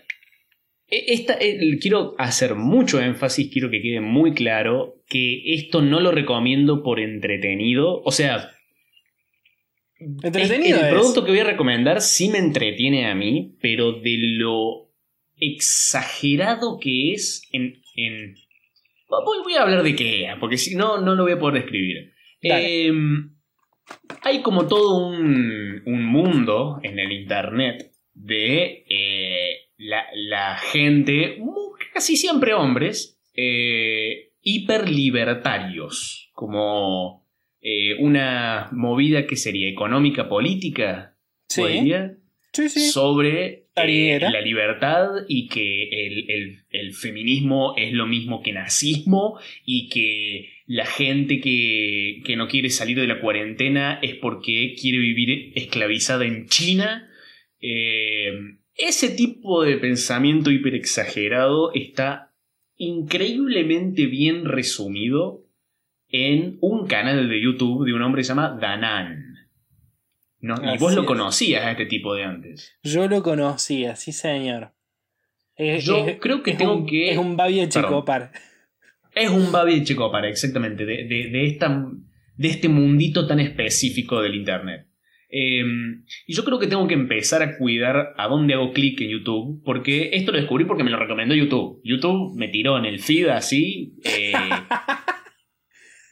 e- 0.87 1.05
esta, 1.13 1.33
eh, 1.39 1.77
quiero 1.81 2.13
hacer 2.19 2.53
mucho 2.55 2.99
énfasis, 3.01 3.51
quiero 3.51 3.69
que 3.71 3.81
quede 3.81 4.01
muy 4.01 4.33
claro 4.33 4.97
que 5.07 5.53
esto 5.55 5.81
no 5.81 5.99
lo 5.99 6.11
recomiendo 6.11 6.83
por 6.83 6.99
entretenido, 6.99 8.01
o 8.03 8.11
sea, 8.11 8.51
Entretenido 10.23 10.79
el 10.79 10.89
producto 10.89 11.23
que 11.23 11.31
voy 11.31 11.39
a 11.39 11.43
recomendar 11.45 12.01
sí 12.01 12.29
me 12.29 12.37
entretiene 12.39 13.07
a 13.07 13.15
mí, 13.15 13.55
pero 13.61 13.93
de 13.93 14.17
lo 14.37 14.89
exagerado 15.35 16.79
que 16.79 17.13
es 17.13 17.47
en... 17.51 17.81
en- 17.95 18.35
Voy, 19.45 19.53
a 19.53 19.61
hablar 19.61 19.83
de 19.83 19.95
qué 19.95 20.23
era, 20.23 20.39
porque 20.39 20.57
si 20.57 20.75
no, 20.75 20.99
no 20.99 21.13
lo 21.13 21.21
voy 21.23 21.33
a 21.33 21.39
poder 21.39 21.61
describir. 21.61 22.13
Em, 22.41 23.35
hay 24.23 24.41
como 24.41 24.67
todo 24.67 25.05
un, 25.07 25.83
un 25.85 26.03
mundo 26.05 26.79
en 26.81 26.97
el 26.97 27.11
internet 27.11 27.91
de 28.15 28.85
eh, 28.89 29.69
la, 29.77 30.05
la 30.15 30.57
gente, 30.57 31.37
casi 31.93 32.17
siempre 32.17 32.55
hombres, 32.55 33.19
eh, 33.35 34.31
hiperlibertarios, 34.41 36.31
como 36.33 37.22
eh, 37.63 37.95
una 37.99 38.67
movida 38.73 39.25
que 39.25 39.37
sería 39.37 39.69
económica 39.69 40.27
política, 40.29 41.15
Sí, 41.47 41.61
podría, 41.61 42.17
sí, 42.51 42.67
sí. 42.69 42.89
sobre 42.91 43.67
eh, 43.75 44.19
la 44.31 44.41
libertad 44.41 45.07
y 45.27 45.47
que 45.47 45.83
el, 46.07 46.29
el- 46.29 46.59
el 46.69 46.93
feminismo 46.93 47.73
es 47.77 47.93
lo 47.93 48.05
mismo 48.05 48.41
que 48.43 48.51
nazismo 48.53 49.39
y 49.65 49.87
que 49.89 50.49
la 50.65 50.85
gente 50.85 51.39
que, 51.39 52.21
que 52.25 52.35
no 52.35 52.47
quiere 52.47 52.69
salir 52.69 52.99
de 52.99 53.07
la 53.07 53.19
cuarentena 53.21 53.99
es 54.01 54.15
porque 54.15 54.75
quiere 54.79 54.97
vivir 54.99 55.51
esclavizada 55.55 56.25
en 56.25 56.47
China. 56.47 57.09
Eh, 57.61 58.31
ese 58.75 59.09
tipo 59.09 59.63
de 59.63 59.77
pensamiento 59.77 60.49
hiperexagerado 60.51 61.71
está 61.73 62.33
increíblemente 62.77 64.05
bien 64.07 64.45
resumido 64.45 65.42
en 66.13 66.57
un 66.61 66.87
canal 66.87 67.27
de 67.27 67.41
YouTube 67.41 67.85
de 67.85 67.93
un 67.93 68.01
hombre 68.03 68.19
que 68.19 68.23
se 68.23 68.29
llama 68.29 68.57
Danan. 68.61 69.33
No, 70.39 70.55
y 70.73 70.77
vos 70.77 70.93
lo 70.93 71.05
conocías 71.05 71.65
a 71.65 71.71
este 71.71 71.85
tipo 71.87 72.13
de 72.13 72.23
antes. 72.23 72.77
Yo 72.83 73.07
lo 73.07 73.23
conocía, 73.23 73.95
sí, 73.95 74.11
señor. 74.11 74.71
Es- 75.55 75.83
Yo 75.85 76.05
es- 76.07 76.17
creo 76.19 76.43
que 76.43 76.51
es 76.51 76.57
tengo 76.57 76.75
un- 76.77 76.85
que- 76.85 77.11
Es 77.11 77.17
un 77.17 77.35
Babio 77.35 77.63
Perdón. 77.67 77.83
Checopar. 77.83 78.31
Es 79.15 79.29
un 79.29 79.51
Babi 79.51 79.79
de 79.79 79.85
Checopar, 79.85 80.25
exactamente, 80.25 80.85
de, 80.85 81.05
de- 81.05 81.29
de 81.29 81.45
esta, 81.45 81.87
de 82.37 82.47
este 82.47 82.67
mundito 82.69 83.25
tan 83.27 83.39
específico 83.39 84.21
del 84.21 84.35
Internet. 84.35 84.87
Eh, 85.29 85.63
y 86.27 86.33
yo 86.35 86.43
creo 86.43 86.59
que 86.59 86.67
tengo 86.67 86.87
que 86.87 86.93
empezar 86.93 87.41
a 87.41 87.57
cuidar 87.57 88.13
a 88.17 88.27
dónde 88.27 88.53
hago 88.53 88.71
clic 88.71 89.01
en 89.01 89.09
YouTube, 89.09 89.63
porque 89.63 90.11
esto 90.13 90.31
lo 90.31 90.37
descubrí 90.37 90.65
porque 90.65 90.83
me 90.83 90.91
lo 90.91 90.97
recomendó 90.99 91.33
YouTube. 91.33 91.79
YouTube 91.83 92.35
me 92.35 92.49
tiró 92.49 92.77
en 92.77 92.85
el 92.85 92.99
feed 92.99 93.27
así 93.29 93.95
eh, 94.03 94.33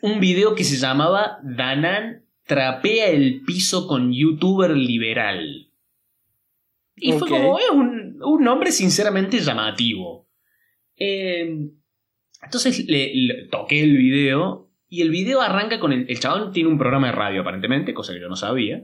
un 0.02 0.20
video 0.20 0.56
que 0.56 0.64
se 0.64 0.78
llamaba 0.78 1.40
Danan 1.44 2.26
trapea 2.46 3.10
el 3.10 3.44
piso 3.46 3.88
con 3.88 4.14
youtuber 4.14 4.72
liberal. 4.72 5.68
Y 6.96 7.14
fue 7.14 7.28
como, 7.28 7.58
es 7.58 7.70
un, 7.72 8.20
un 8.22 8.44
nombre 8.44 8.72
sinceramente 8.72 9.40
llamativo. 9.40 10.28
Eh, 10.98 11.70
entonces 12.44 12.86
le, 12.88 13.12
le 13.14 13.48
toqué 13.48 13.82
el 13.82 13.98
video 13.98 14.70
y 14.88 15.02
el 15.02 15.10
video 15.10 15.42
arranca 15.42 15.80
con 15.80 15.94
el, 15.94 16.06
el 16.10 16.20
chabón 16.20 16.52
tiene 16.52 16.70
un 16.70 16.78
programa 16.78 17.08
de 17.08 17.14
radio 17.14 17.42
aparentemente, 17.42 17.94
cosa 17.94 18.14
que 18.14 18.20
yo 18.20 18.28
no 18.28 18.36
sabía. 18.36 18.84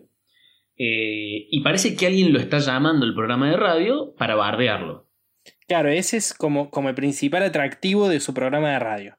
Eh, 0.78 1.48
y 1.50 1.62
parece 1.62 1.96
que 1.96 2.08
alguien 2.08 2.32
lo 2.32 2.40
está 2.40 2.60
llamando 2.60 3.06
el 3.06 3.14
programa 3.14 3.50
de 3.50 3.58
radio 3.58 4.14
para 4.18 4.36
bardearlo. 4.36 5.10
Claro, 5.68 5.90
ese 5.90 6.18
es 6.18 6.34
como, 6.34 6.70
como 6.70 6.90
el 6.90 6.96
principal 6.96 7.44
atractivo 7.44 8.08
de 8.08 8.20
su 8.20 8.34
programa 8.34 8.72
de 8.72 8.80
radio. 8.80 9.18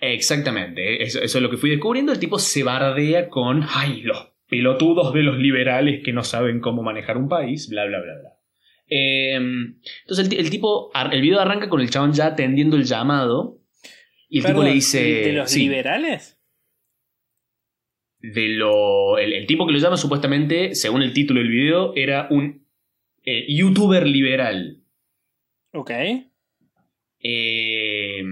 Exactamente, 0.00 1.02
eso, 1.02 1.20
eso 1.20 1.38
es 1.38 1.42
lo 1.42 1.50
que 1.50 1.56
fui 1.56 1.70
descubriendo. 1.70 2.12
El 2.12 2.20
tipo 2.20 2.38
se 2.38 2.62
bardea 2.62 3.28
con, 3.28 3.64
ay, 3.68 4.02
los 4.02 4.32
pelotudos 4.48 5.12
de 5.12 5.22
los 5.22 5.38
liberales 5.38 6.02
que 6.04 6.12
no 6.12 6.22
saben 6.22 6.60
cómo 6.60 6.82
manejar 6.82 7.16
un 7.16 7.28
país, 7.28 7.68
bla, 7.68 7.84
bla, 7.84 8.00
bla, 8.00 8.12
bla. 8.14 8.30
Eh, 8.90 9.34
entonces 9.34 10.18
el, 10.24 10.28
ti- 10.28 10.36
el 10.36 10.50
tipo, 10.50 10.90
el 11.12 11.20
video 11.20 11.40
arranca 11.40 11.68
con 11.68 11.80
el 11.80 11.90
chabón 11.90 12.12
ya 12.12 12.26
atendiendo 12.26 12.76
el 12.76 12.84
llamado 12.84 13.58
y 14.30 14.38
el 14.38 14.46
tipo 14.46 14.62
le 14.62 14.72
dice... 14.72 15.02
¿De 15.02 15.32
los 15.32 15.50
sí, 15.50 15.60
liberales? 15.62 16.36
de 18.20 18.48
lo. 18.48 19.16
El, 19.18 19.32
el 19.32 19.46
tipo 19.46 19.66
que 19.66 19.72
lo 19.72 19.78
llama, 19.78 19.96
supuestamente, 19.96 20.74
según 20.74 21.02
el 21.02 21.12
título 21.12 21.40
del 21.40 21.50
video, 21.50 21.92
era 21.94 22.26
un 22.30 22.66
eh, 23.24 23.46
youtuber 23.48 24.06
liberal. 24.06 24.82
Ok. 25.72 25.90
Eh, 27.20 28.22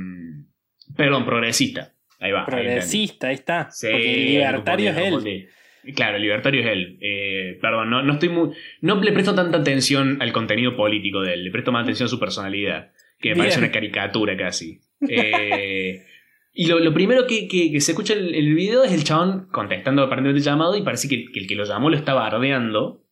perdón, 0.97 1.25
progresista. 1.25 1.93
Ahí 2.19 2.33
va. 2.33 2.47
Progresista, 2.47 3.29
ahí 3.29 3.35
está. 3.35 3.71
Sí, 3.71 3.89
Porque 3.91 4.15
el 4.15 4.27
libertario 4.27 4.91
es 4.91 4.97
él. 4.97 5.49
Claro, 5.95 6.17
el 6.17 6.23
libertario 6.23 6.61
es 6.63 6.67
él. 6.67 6.99
Eh, 7.01 7.59
perdón, 7.61 7.91
no, 7.91 8.03
no 8.03 8.15
estoy 8.15 8.29
muy. 8.31 8.51
No 8.81 9.01
le 9.01 9.13
presto 9.13 9.35
tanta 9.35 9.59
atención 9.59 10.19
al 10.21 10.33
contenido 10.33 10.75
político 10.77 11.21
de 11.21 11.35
él. 11.35 11.45
Le 11.45 11.51
presto 11.51 11.71
más 11.73 11.83
atención 11.85 12.07
a 12.07 12.11
su 12.11 12.19
personalidad. 12.19 12.91
Que 13.21 13.29
me 13.31 13.35
Bien. 13.35 13.39
parece 13.45 13.59
una 13.61 13.71
caricatura 13.71 14.37
casi. 14.37 14.81
Eh, 15.09 16.05
y 16.53 16.67
lo, 16.67 16.79
lo 16.81 16.93
primero 16.95 17.27
que, 17.27 17.47
que- 17.49 17.71
que 17.71 17.81
se 17.81 17.93
escucha 17.93 18.15
en 18.15 18.35
el, 18.35 18.55
video 18.55 18.83
es 18.83 18.93
el 18.93 19.05
chabón 19.05 19.47
contestando 19.53 20.03
aparentemente 20.03 20.39
el 20.39 20.45
llamado 20.45 20.77
y 20.77 20.83
parece 20.83 21.09
que, 21.09 21.27
que 21.31 21.39
el 21.41 21.47
que 21.47 21.55
lo 21.55 21.65
llamó 21.65 21.91
lo 21.91 21.97
está 21.97 22.15
bardeando. 22.15 23.05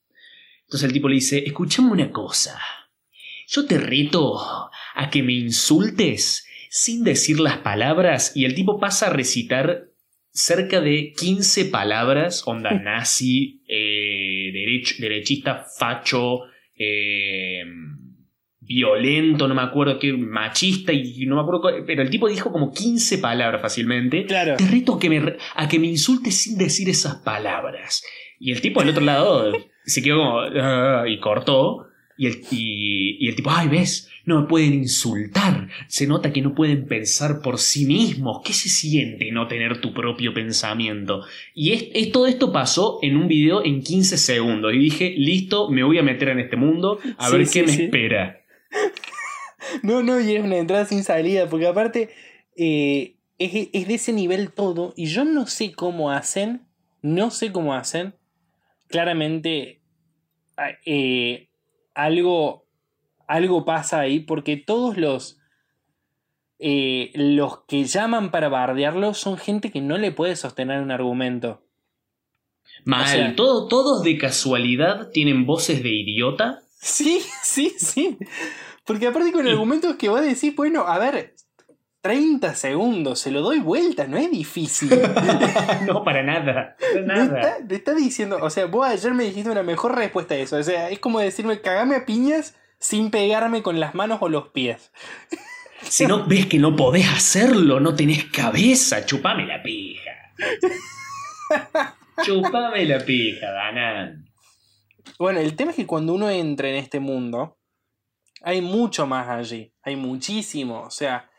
Entonces 0.62 0.86
el 0.88 0.92
tipo 0.94 1.08
le 1.08 1.16
dice, 1.16 1.44
escuchame 1.46 1.90
una 1.90 2.10
cosa. 2.10 2.58
Yo 3.46 3.66
te 3.66 3.78
reto 3.78 4.34
a 4.94 5.10
que 5.10 5.22
me 5.22 5.34
insultes 5.34 6.46
sin 6.76 7.04
decir 7.04 7.38
las 7.38 7.58
palabras 7.58 8.32
y 8.34 8.46
el 8.46 8.54
tipo 8.56 8.80
pasa 8.80 9.06
a 9.06 9.10
recitar 9.12 9.84
cerca 10.32 10.80
de 10.80 11.12
15 11.16 11.66
palabras, 11.66 12.42
onda 12.46 12.72
nazi, 12.84 13.62
eh, 13.68 14.50
derech- 14.52 14.98
derechista, 14.98 15.64
facho, 15.78 16.40
eh, 16.76 17.62
violento, 18.60 19.46
no 19.46 19.54
me 19.54 19.62
acuerdo 19.62 19.98
qué, 20.00 20.12
machista, 20.14 20.92
y 20.92 21.26
no 21.26 21.36
me 21.36 21.42
acuerdo, 21.42 21.84
pero 21.86 22.02
el 22.02 22.10
tipo 22.10 22.28
dijo 22.28 22.50
como 22.50 22.72
15 22.72 23.18
palabras 23.18 23.62
fácilmente. 23.62 24.24
Claro. 24.26 24.56
Te 24.56 24.66
reto 24.66 24.94
a 24.94 24.98
que 24.98 25.10
me, 25.10 25.36
a 25.54 25.68
que 25.68 25.78
me 25.78 25.86
insultes 25.86 26.42
sin 26.42 26.58
decir 26.58 26.88
esas 26.88 27.16
palabras. 27.16 28.02
Y 28.40 28.50
el 28.52 28.60
tipo 28.60 28.80
del 28.80 28.90
otro 28.90 29.04
lado 29.04 29.52
se 29.84 30.02
quedó 30.02 30.16
como. 30.16 30.40
"Ah", 30.40 31.04
y 31.06 31.20
cortó. 31.20 31.86
Y 32.16 32.26
el, 32.26 32.40
y, 32.50 33.24
y 33.24 33.28
el 33.28 33.34
tipo, 33.36 33.50
ay, 33.52 33.68
ves, 33.68 34.08
no 34.26 34.40
me 34.42 34.46
pueden 34.48 34.74
insultar. 34.74 35.68
Se 35.88 36.06
nota 36.06 36.32
que 36.32 36.40
no 36.42 36.54
pueden 36.54 36.86
pensar 36.86 37.40
por 37.42 37.58
sí 37.58 37.84
mismos. 37.86 38.40
¿Qué 38.44 38.52
se 38.52 38.68
siente 38.68 39.30
no 39.32 39.46
tener 39.48 39.80
tu 39.80 39.92
propio 39.92 40.32
pensamiento? 40.32 41.22
Y 41.54 41.72
es, 41.72 41.84
es- 41.94 42.12
todo 42.12 42.26
esto 42.26 42.52
pasó 42.52 42.98
en 43.02 43.16
un 43.16 43.28
video 43.28 43.64
en 43.64 43.82
15 43.82 44.16
segundos. 44.16 44.72
Y 44.74 44.78
dije, 44.78 45.14
listo, 45.16 45.68
me 45.70 45.82
voy 45.82 45.98
a 45.98 46.02
meter 46.02 46.28
en 46.30 46.40
este 46.40 46.56
mundo 46.56 46.98
a 47.18 47.28
Sí, 47.28 47.36
ver 47.36 47.46
sí, 47.46 47.60
qué 47.60 47.66
me 47.66 47.72
espera. 47.84 48.40
No, 49.82 50.02
no, 50.02 50.20
y 50.20 50.34
es 50.34 50.44
una 50.44 50.56
entrada 50.58 50.84
sin 50.84 51.02
salida, 51.04 51.48
porque 51.48 51.66
aparte 51.66 52.10
eh, 52.56 53.16
es, 53.38 53.68
es 53.72 53.88
de 53.88 53.94
ese 53.94 54.12
nivel 54.12 54.52
todo, 54.52 54.92
y 54.96 55.06
yo 55.06 55.24
no 55.24 55.46
sé 55.46 55.72
cómo 55.72 56.10
hacen, 56.10 56.62
no 57.02 57.30
sé 57.30 57.50
cómo 57.50 57.74
hacen, 57.74 58.14
claramente 58.88 59.80
eh, 60.84 61.48
algo, 61.94 62.63
algo 63.26 63.64
pasa 63.64 64.00
ahí, 64.00 64.20
porque 64.20 64.56
todos 64.56 64.96
los, 64.96 65.38
eh, 66.58 67.10
los 67.14 67.60
que 67.64 67.84
llaman 67.84 68.30
para 68.30 68.48
bardearlo 68.48 69.14
son 69.14 69.36
gente 69.38 69.70
que 69.70 69.80
no 69.80 69.98
le 69.98 70.12
puede 70.12 70.36
sostener 70.36 70.80
un 70.80 70.90
argumento. 70.90 71.62
Mal, 72.84 73.04
O 73.04 73.08
sea- 73.08 73.36
todo, 73.36 73.68
todos 73.68 74.02
de 74.02 74.18
casualidad 74.18 75.10
tienen 75.10 75.46
voces 75.46 75.82
de 75.82 75.90
idiota. 75.90 76.60
Sí, 76.80 77.20
sí, 77.42 77.74
sí. 77.78 78.18
Porque 78.84 79.06
aparte 79.06 79.32
con 79.32 79.46
argumentos 79.48 79.96
que 79.96 80.08
vos 80.08 80.20
decís, 80.20 80.54
bueno, 80.54 80.82
a 80.86 80.98
ver, 80.98 81.34
30 82.02 82.54
segundos, 82.54 83.18
se 83.18 83.30
lo 83.30 83.40
doy 83.40 83.60
vuelta, 83.60 84.06
no 84.06 84.18
es 84.18 84.30
difícil. 84.30 84.90
no, 85.86 86.04
para 86.04 86.22
nada. 86.22 86.76
Para 86.78 87.06
nada. 87.06 87.40
está, 87.40 87.66
te 87.66 87.74
está 87.76 87.94
diciendo, 87.94 88.38
o 88.42 88.50
sea, 88.50 88.66
vos 88.66 88.86
ayer 88.86 89.14
me 89.14 89.24
dijiste 89.24 89.50
una 89.50 89.62
mejor 89.62 89.94
respuesta 89.96 90.34
a 90.34 90.38
eso. 90.38 90.56
O 90.56 90.62
sea, 90.62 90.90
es 90.90 90.98
como 90.98 91.20
decirme, 91.20 91.60
cagame 91.62 91.96
a 91.96 92.04
piñas 92.04 92.56
sin 92.84 93.10
pegarme 93.10 93.62
con 93.62 93.80
las 93.80 93.94
manos 93.94 94.18
o 94.20 94.28
los 94.28 94.48
pies. 94.48 94.92
Si 95.80 96.06
no 96.06 96.26
ves 96.26 96.44
que 96.44 96.58
no 96.58 96.76
podés 96.76 97.08
hacerlo, 97.08 97.80
no 97.80 97.94
tenés 97.94 98.24
cabeza, 98.26 99.06
chupame 99.06 99.46
la 99.46 99.62
pija. 99.62 100.10
chupame 102.24 102.84
la 102.84 102.98
pija, 102.98 103.50
Danan. 103.50 104.28
Bueno, 105.18 105.40
el 105.40 105.56
tema 105.56 105.70
es 105.70 105.76
que 105.76 105.86
cuando 105.86 106.12
uno 106.14 106.28
entra 106.28 106.68
en 106.68 106.76
este 106.76 107.00
mundo, 107.00 107.58
hay 108.42 108.60
mucho 108.60 109.06
más 109.06 109.28
allí. 109.28 109.72
Hay 109.82 109.96
muchísimo. 109.96 110.82
O 110.82 110.90
sea, 110.90 111.30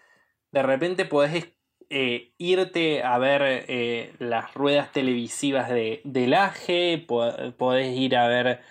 de 0.52 0.64
repente 0.64 1.06
podés 1.06 1.48
eh, 1.92 2.34
irte 2.40 3.04
a 3.04 3.18
ver 3.20 3.42
eh, 3.68 4.14
las 4.18 4.52
ruedas 4.56 4.92
televisivas 4.92 5.70
de, 5.70 6.02
del 6.04 6.34
AGE, 6.34 7.04
po- 7.08 7.54
podés 7.58 7.96
ir 7.96 8.16
a 8.16 8.28
ver 8.28 8.62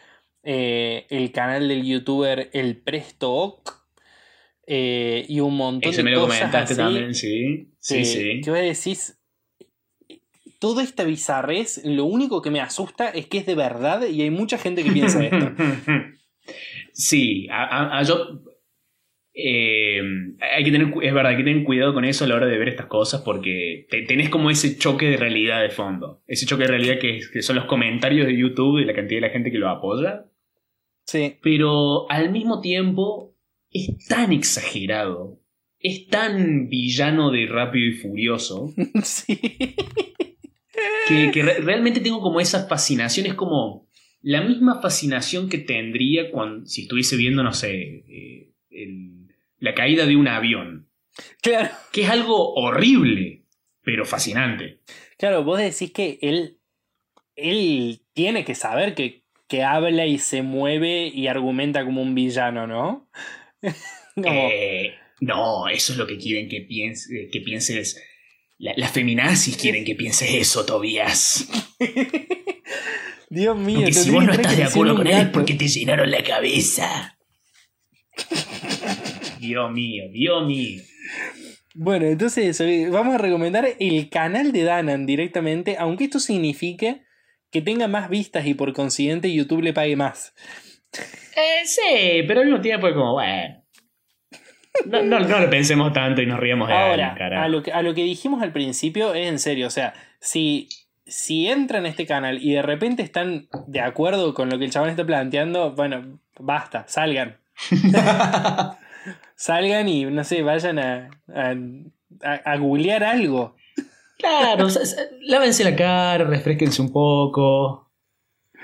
eh, 0.44 1.06
el 1.10 1.32
canal 1.32 1.68
del 1.68 1.84
youtuber 1.84 2.50
El 2.52 2.76
Presto 2.76 3.32
Oc, 3.32 3.84
eh, 4.66 5.24
y 5.28 5.40
un 5.40 5.56
montón 5.56 5.90
Ese 5.90 5.98
de 5.98 6.04
me 6.04 6.10
lo 6.12 6.22
cosas 6.22 6.38
comentaste 6.50 6.72
así 6.72 6.82
también, 6.82 7.14
sí. 7.14 7.68
Sí, 7.78 7.98
que- 7.98 8.04
sí. 8.04 8.40
Que 8.42 8.50
decís, 8.50 9.18
toda 10.58 10.82
esta 10.82 11.04
bizarrez, 11.04 11.82
lo 11.84 12.04
único 12.06 12.40
que 12.40 12.50
me 12.50 12.60
asusta 12.60 13.10
es 13.10 13.26
que 13.26 13.38
es 13.38 13.46
de 13.46 13.54
verdad 13.54 14.06
y 14.06 14.22
hay 14.22 14.30
mucha 14.30 14.56
gente 14.58 14.82
que 14.82 14.90
piensa 14.92 15.24
esto. 15.24 15.52
Sí, 16.92 17.48
a, 17.50 17.64
a- 17.64 17.98
a 17.98 18.02
yo. 18.02 18.40
eh, 19.34 20.00
hay 20.40 20.62
que 20.62 20.70
tener, 20.70 20.88
es 21.02 21.12
verdad, 21.14 21.32
hay 21.32 21.38
que 21.38 21.42
tener 21.44 21.64
cuidado 21.64 21.92
con 21.92 22.04
eso 22.04 22.24
a 22.24 22.28
la 22.28 22.36
hora 22.36 22.46
de 22.46 22.56
ver 22.58 22.68
estas 22.68 22.86
cosas 22.86 23.22
porque 23.22 23.86
te- 23.90 24.02
tenés 24.02 24.28
como 24.28 24.50
ese 24.50 24.76
choque 24.78 25.06
de 25.06 25.16
realidad 25.16 25.60
de 25.62 25.70
fondo. 25.70 26.22
Ese 26.26 26.46
choque 26.46 26.62
de 26.64 26.68
realidad 26.68 26.98
que, 27.00 27.20
que 27.32 27.42
son 27.42 27.56
los 27.56 27.64
comentarios 27.64 28.26
de 28.26 28.36
YouTube 28.36 28.78
y 28.78 28.84
la 28.84 28.94
cantidad 28.94 29.20
de 29.22 29.26
la 29.26 29.32
gente 29.32 29.50
que 29.50 29.58
lo 29.58 29.68
apoya. 29.68 30.26
Sí. 31.06 31.36
Pero 31.42 32.10
al 32.10 32.30
mismo 32.30 32.60
tiempo 32.60 33.36
es 33.70 34.06
tan 34.08 34.32
exagerado, 34.32 35.40
es 35.78 36.08
tan 36.08 36.68
villano 36.68 37.30
de 37.30 37.46
rápido 37.46 37.86
y 37.88 37.92
furioso, 37.94 38.72
sí. 39.02 39.36
que, 41.08 41.30
que 41.32 41.42
re- 41.42 41.58
realmente 41.60 42.00
tengo 42.00 42.20
como 42.20 42.40
esa 42.40 42.66
fascinación, 42.66 43.26
es 43.26 43.34
como 43.34 43.88
la 44.22 44.40
misma 44.42 44.80
fascinación 44.80 45.48
que 45.48 45.58
tendría 45.58 46.30
cuando, 46.30 46.64
si 46.66 46.82
estuviese 46.82 47.16
viendo, 47.16 47.42
no 47.42 47.52
sé, 47.52 48.04
eh, 48.08 48.52
el- 48.70 49.28
la 49.58 49.74
caída 49.74 50.06
de 50.06 50.16
un 50.16 50.28
avión, 50.28 50.88
Claro. 51.42 51.68
que 51.92 52.02
es 52.02 52.10
algo 52.10 52.54
horrible, 52.54 53.44
pero 53.82 54.04
fascinante. 54.04 54.80
Claro, 55.18 55.44
vos 55.44 55.58
decís 55.58 55.92
que 55.92 56.18
él, 56.22 56.58
él 57.36 58.00
tiene 58.14 58.44
que 58.44 58.54
saber 58.54 58.94
que, 58.94 59.23
que 59.54 59.62
habla 59.62 60.04
y 60.04 60.18
se 60.18 60.42
mueve 60.42 61.06
y 61.06 61.28
argumenta 61.28 61.84
como 61.84 62.02
un 62.02 62.14
villano, 62.14 62.66
¿no? 62.66 63.08
Eh, 64.16 64.94
no, 65.20 65.66
eso 65.66 65.92
es 65.92 65.98
lo 65.98 66.06
que 66.06 66.16
quieren 66.18 66.48
que, 66.48 66.60
piense, 66.60 67.28
que 67.32 67.40
pienses. 67.40 68.00
La- 68.58 68.74
las 68.76 68.92
feminazis 68.92 69.56
quieren 69.56 69.84
que 69.84 69.96
pienses 69.96 70.32
eso, 70.34 70.64
Tobías. 70.64 71.48
Dios 73.28 73.56
mío. 73.56 73.78
Aunque 73.78 73.92
si 73.92 74.10
vos 74.10 74.24
no 74.24 74.32
estás 74.32 74.56
de 74.56 74.62
acuerdo 74.62 74.94
con 74.94 75.08
él 75.08 75.32
porque 75.32 75.54
te 75.54 75.66
llenaron 75.66 76.12
la 76.12 76.22
cabeza. 76.22 77.18
Dios 79.40 79.72
mío, 79.72 80.04
Dios 80.12 80.46
mío. 80.46 80.82
Bueno, 81.74 82.06
entonces 82.06 82.60
eh, 82.60 82.88
vamos 82.88 83.16
a 83.16 83.18
recomendar 83.18 83.66
el 83.80 84.08
canal 84.10 84.52
de 84.52 84.62
Danan 84.62 85.06
directamente, 85.06 85.76
aunque 85.76 86.04
esto 86.04 86.20
signifique 86.20 87.02
que 87.54 87.62
tenga 87.62 87.86
más 87.88 88.08
vistas 88.10 88.44
y 88.46 88.54
por 88.54 88.72
consiguiente 88.72 89.32
YouTube 89.32 89.62
le 89.62 89.72
pague 89.72 89.94
más. 89.96 90.34
Eh, 91.36 91.64
sí, 91.64 92.22
pero 92.26 92.40
al 92.40 92.46
mismo 92.46 92.60
tiempo 92.60 92.88
es 92.88 92.94
como, 92.94 93.12
bueno. 93.12 93.62
No, 94.86 95.02
no, 95.04 95.20
no 95.20 95.38
lo 95.38 95.48
pensemos 95.48 95.92
tanto 95.92 96.20
y 96.20 96.26
nos 96.26 96.40
riamos 96.40 96.66
de 96.66 96.74
Ahora, 96.74 97.10
alguien, 97.10 97.14
carajo. 97.16 97.44
a 97.44 97.48
lo, 97.48 97.62
que, 97.62 97.72
a 97.72 97.80
lo 97.82 97.94
que 97.94 98.02
dijimos 98.02 98.42
al 98.42 98.50
principio 98.52 99.14
es 99.14 99.28
en 99.28 99.38
serio, 99.38 99.68
o 99.68 99.70
sea, 99.70 99.94
si, 100.18 100.68
si 101.06 101.46
entran 101.48 101.86
a 101.86 101.88
este 101.88 102.06
canal 102.06 102.42
y 102.42 102.52
de 102.54 102.62
repente 102.62 103.02
están 103.04 103.46
de 103.68 103.80
acuerdo 103.80 104.34
con 104.34 104.50
lo 104.50 104.58
que 104.58 104.64
el 104.64 104.72
chabón 104.72 104.88
está 104.90 105.04
planteando, 105.06 105.70
bueno, 105.76 106.18
basta, 106.40 106.84
salgan. 106.88 107.36
salgan 109.36 109.88
y, 109.88 110.04
no 110.06 110.24
sé, 110.24 110.42
vayan 110.42 110.78
a, 110.78 111.10
a, 111.32 111.54
a- 112.22 112.52
a 112.52 112.56
googlear 112.56 113.04
algo. 113.04 113.56
Claro, 114.18 114.66
o 114.66 114.70
sea, 114.70 114.82
s- 114.82 114.96
lávense 115.22 115.64
la 115.64 115.74
cara, 115.76 116.24
refresquense 116.24 116.80
un 116.82 116.92
poco. 116.92 117.90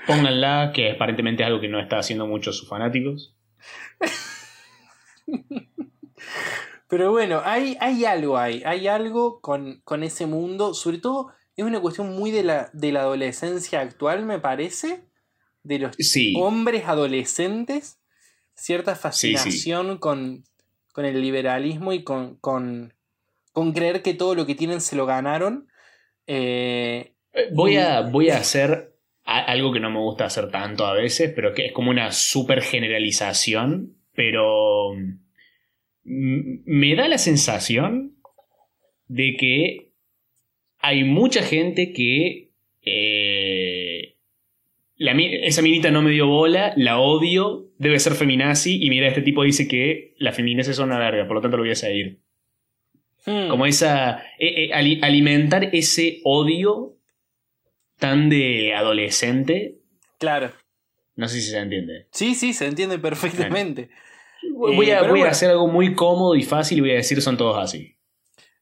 Pónganla, 0.07 0.71
que 0.73 0.91
aparentemente 0.91 1.43
es 1.43 1.47
algo 1.47 1.61
que 1.61 1.67
no 1.67 1.79
está 1.79 1.99
haciendo 1.99 2.25
muchos 2.25 2.57
sus 2.57 2.67
fanáticos. 2.69 3.35
Pero 6.87 7.11
bueno, 7.11 7.41
hay, 7.45 7.77
hay 7.79 8.03
algo 8.05 8.37
ahí, 8.37 8.63
hay 8.65 8.87
algo 8.87 9.39
con, 9.39 9.81
con 9.85 10.03
ese 10.03 10.25
mundo, 10.25 10.73
sobre 10.73 10.97
todo 10.97 11.31
es 11.55 11.63
una 11.63 11.79
cuestión 11.79 12.13
muy 12.15 12.31
de 12.31 12.43
la, 12.43 12.69
de 12.73 12.91
la 12.91 13.01
adolescencia 13.01 13.79
actual, 13.79 14.25
me 14.25 14.39
parece, 14.39 15.05
de 15.63 15.79
los 15.79 15.95
Sí. 15.97 16.33
hombres 16.37 16.85
adolescentes, 16.87 17.99
cierta 18.55 18.95
Sí, 18.95 18.97
sí. 18.97 19.01
fascinación 19.33 19.97
Con, 19.99 20.43
con 20.91 21.05
el 21.05 21.21
liberalismo 21.21 21.93
y 21.93 22.03
con, 22.03 22.35
con, 22.37 22.93
con 23.51 23.73
creer 23.73 24.01
que 24.01 24.13
todo 24.13 24.35
lo 24.35 24.45
que 24.45 24.55
tienen 24.55 24.81
se 24.81 24.95
lo 24.95 25.05
ganaron. 25.05 25.67
Eh, 26.27 27.13
Eh, 27.33 27.49
Voy 27.53 27.77
a, 27.77 28.01
voy 28.01 28.29
a 28.29 28.37
hacer 28.37 28.93
algo 29.23 29.71
que 29.71 29.79
no 29.79 29.89
me 29.89 29.99
gusta 29.99 30.25
hacer 30.25 30.49
tanto 30.51 30.85
a 30.85 30.93
veces, 30.93 31.31
pero 31.35 31.53
que 31.53 31.67
es 31.67 31.71
como 31.71 31.91
una 31.91 32.11
super 32.11 32.61
generalización, 32.61 33.95
pero 34.13 34.93
mm, 34.93 36.63
me 36.65 36.95
da 36.95 37.07
la 37.07 37.17
sensación 37.17 38.17
de 39.07 39.35
que 39.37 39.91
hay 40.79 41.03
mucha 41.03 41.43
gente 41.43 41.93
que 41.93 42.51
eh, 42.81 44.15
la 44.95 45.13
esa 45.13 45.61
minita 45.61 45.91
no 45.91 46.01
me 46.01 46.11
dio 46.11 46.27
bola, 46.27 46.73
la 46.75 46.99
odio, 46.99 47.69
debe 47.77 47.99
ser 47.99 48.13
feminazi, 48.13 48.83
y 48.83 48.89
mira, 48.89 49.07
este 49.07 49.21
tipo 49.21 49.43
dice 49.43 49.67
que 49.67 50.13
las 50.17 50.35
feminazis 50.35 50.75
son 50.75 50.89
una 50.89 50.99
verga, 50.99 51.27
por 51.27 51.35
lo 51.35 51.41
tanto 51.41 51.57
lo 51.57 51.63
voy 51.63 51.71
a 51.71 51.75
seguir. 51.75 52.19
Hmm, 53.25 53.49
Como 53.49 53.65
esa. 53.65 54.19
eh, 54.39 54.65
eh, 54.65 54.73
ali- 54.73 54.99
alimentar 55.01 55.69
ese 55.73 56.21
odio 56.23 56.97
tan 57.97 58.29
de 58.29 58.73
adolescente. 58.73 59.79
claro. 60.17 60.51
No 61.15 61.27
sé 61.27 61.41
si 61.41 61.49
se 61.51 61.57
entiende. 61.57 62.07
Sí, 62.11 62.35
sí, 62.35 62.53
se 62.53 62.65
entiende 62.65 62.97
perfectamente. 62.97 63.89
Voy, 64.53 64.89
Eh, 64.89 64.95
a, 64.95 65.01
pero 65.01 65.11
voy 65.11 65.21
a 65.21 65.29
hacer 65.29 65.49
algo 65.51 65.67
muy 65.67 65.93
cómodo 65.93 66.35
y 66.35 66.41
fácil 66.43 66.77
y 66.79 66.81
voy 66.81 66.91
a 66.91 66.95
decir 66.95 67.21
son 67.21 67.37
todos 67.37 67.57
así. 67.57 67.95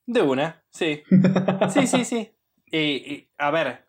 De 0.05 0.21
una, 0.21 0.63
sí. 0.71 1.03
Sí, 1.73 1.87
sí, 1.87 2.03
sí. 2.05 2.31
Eh, 2.71 3.29
a 3.37 3.51
ver, 3.51 3.85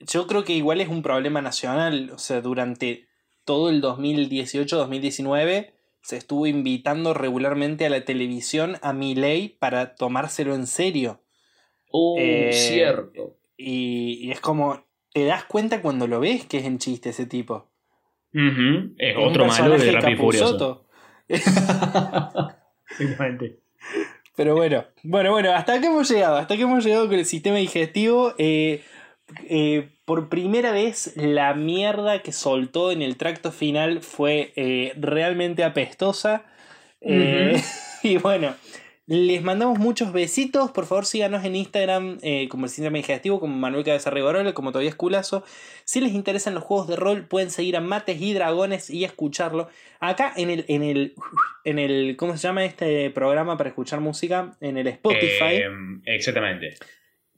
yo 0.00 0.26
creo 0.26 0.44
que 0.44 0.54
igual 0.54 0.80
es 0.80 0.88
un 0.88 1.02
problema 1.02 1.40
nacional. 1.42 2.10
O 2.12 2.18
sea, 2.18 2.40
durante 2.40 3.06
todo 3.44 3.68
el 3.70 3.80
2018-2019 3.80 5.72
se 6.06 6.16
estuvo 6.16 6.46
invitando 6.46 7.14
regularmente 7.14 7.84
a 7.84 7.90
la 7.90 8.04
televisión 8.04 8.76
a 8.80 8.92
Milei 8.92 9.48
para 9.48 9.96
tomárselo 9.96 10.54
en 10.54 10.68
serio. 10.68 11.20
Oh, 11.90 12.14
Eh, 12.16 12.52
cierto. 12.52 13.38
Y, 13.56 14.20
y 14.24 14.30
es 14.30 14.40
como, 14.40 14.84
te 15.12 15.24
das 15.24 15.42
cuenta 15.46 15.82
cuando 15.82 16.06
lo 16.06 16.20
ves 16.20 16.46
que 16.46 16.58
es 16.58 16.64
en 16.64 16.78
chiste 16.78 17.08
ese 17.08 17.26
tipo. 17.26 17.72
Ujú, 18.32 18.94
Es 18.98 19.16
Es 19.16 19.16
otro 19.18 19.46
malo 19.46 19.76
de 19.76 19.90
Rápido 19.90 20.16
Furioso. 20.18 20.86
Pero 24.36 24.54
bueno, 24.54 24.84
bueno, 25.02 25.32
bueno, 25.32 25.50
hasta 25.54 25.72
aquí 25.74 25.86
hemos 25.86 26.08
llegado, 26.08 26.36
hasta 26.36 26.54
aquí 26.54 26.62
hemos 26.62 26.84
llegado 26.84 27.08
con 27.08 27.18
el 27.18 27.26
sistema 27.26 27.56
digestivo. 27.56 28.32
Eh, 28.38 28.80
eh, 29.48 29.88
por 30.06 30.28
primera 30.28 30.70
vez 30.70 31.12
la 31.16 31.52
mierda 31.52 32.22
que 32.22 32.32
soltó 32.32 32.92
en 32.92 33.02
el 33.02 33.16
tracto 33.16 33.52
final 33.52 34.02
fue 34.02 34.52
eh, 34.56 34.92
realmente 34.96 35.64
apestosa. 35.64 36.46
Eh, 37.00 37.60
y 38.04 38.16
bueno, 38.16 38.54
les 39.06 39.42
mandamos 39.42 39.78
muchos 39.78 40.12
besitos. 40.12 40.70
Por 40.70 40.86
favor, 40.86 41.06
síganos 41.06 41.44
en 41.44 41.56
Instagram 41.56 42.18
eh, 42.22 42.48
como 42.48 42.66
el 42.66 42.70
sistema 42.70 42.96
digestivo, 42.96 43.38
como 43.40 43.56
Manuel 43.56 43.84
Cabeza 43.84 44.10
Rivarola, 44.10 44.52
como 44.52 44.70
todavía 44.72 44.92
Culazo. 44.92 45.44
Si 45.84 46.00
les 46.00 46.12
interesan 46.12 46.54
los 46.54 46.64
juegos 46.64 46.88
de 46.88 46.96
rol, 46.96 47.24
pueden 47.26 47.50
seguir 47.50 47.76
a 47.76 47.80
Mates 47.80 48.20
y 48.20 48.32
Dragones 48.32 48.90
y 48.90 49.04
escucharlo. 49.04 49.68
Acá 50.00 50.32
en 50.36 50.50
el, 50.50 50.64
en 50.68 50.82
el, 50.82 51.14
en 51.64 51.78
el, 51.78 52.16
¿cómo 52.16 52.36
se 52.36 52.46
llama 52.46 52.64
este 52.64 53.10
programa 53.10 53.56
para 53.56 53.70
escuchar 53.70 54.00
música? 54.00 54.56
En 54.60 54.76
el 54.76 54.86
Spotify. 54.86 55.54
Eh, 55.54 55.68
exactamente. 56.06 56.74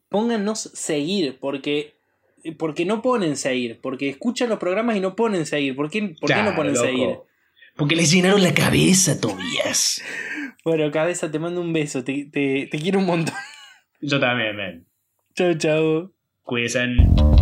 Pónganos 0.09 0.61
seguir, 0.61 1.39
porque, 1.39 1.97
porque 2.59 2.84
no 2.84 3.03
ponen 3.03 3.36
seguir, 3.36 3.80
porque 3.80 4.09
escuchan 4.09 4.49
los 4.49 4.59
programas 4.59 4.97
y 4.97 5.01
no 5.01 5.16
ponen 5.16 5.47
seguir. 5.47 5.74
¿Por 5.76 5.91
qué, 5.91 6.14
por 6.20 6.28
qué 6.28 6.43
no 6.43 6.55
ponen 6.55 6.74
loco. 6.74 6.86
seguir? 6.86 7.09
Porque 7.76 7.97
les 7.97 8.11
llenaron 8.11 8.43
la 8.43 8.55
cabeza, 8.55 9.20
Tobias. 9.20 10.03
Bueno, 10.64 10.91
cabeza, 10.91 11.30
te 11.30 11.39
mando 11.39 11.62
un 11.62 11.72
beso, 11.72 12.05
te, 12.05 12.26
te, 12.26 12.68
te 12.70 12.78
quiero 12.78 12.99
un 12.99 13.07
montón. 13.07 13.34
Yo 14.03 14.20
también, 14.20 14.55
men. 14.55 14.86
Chau, 15.34 15.55
chau. 15.55 16.12
Cuídense. 16.43 17.38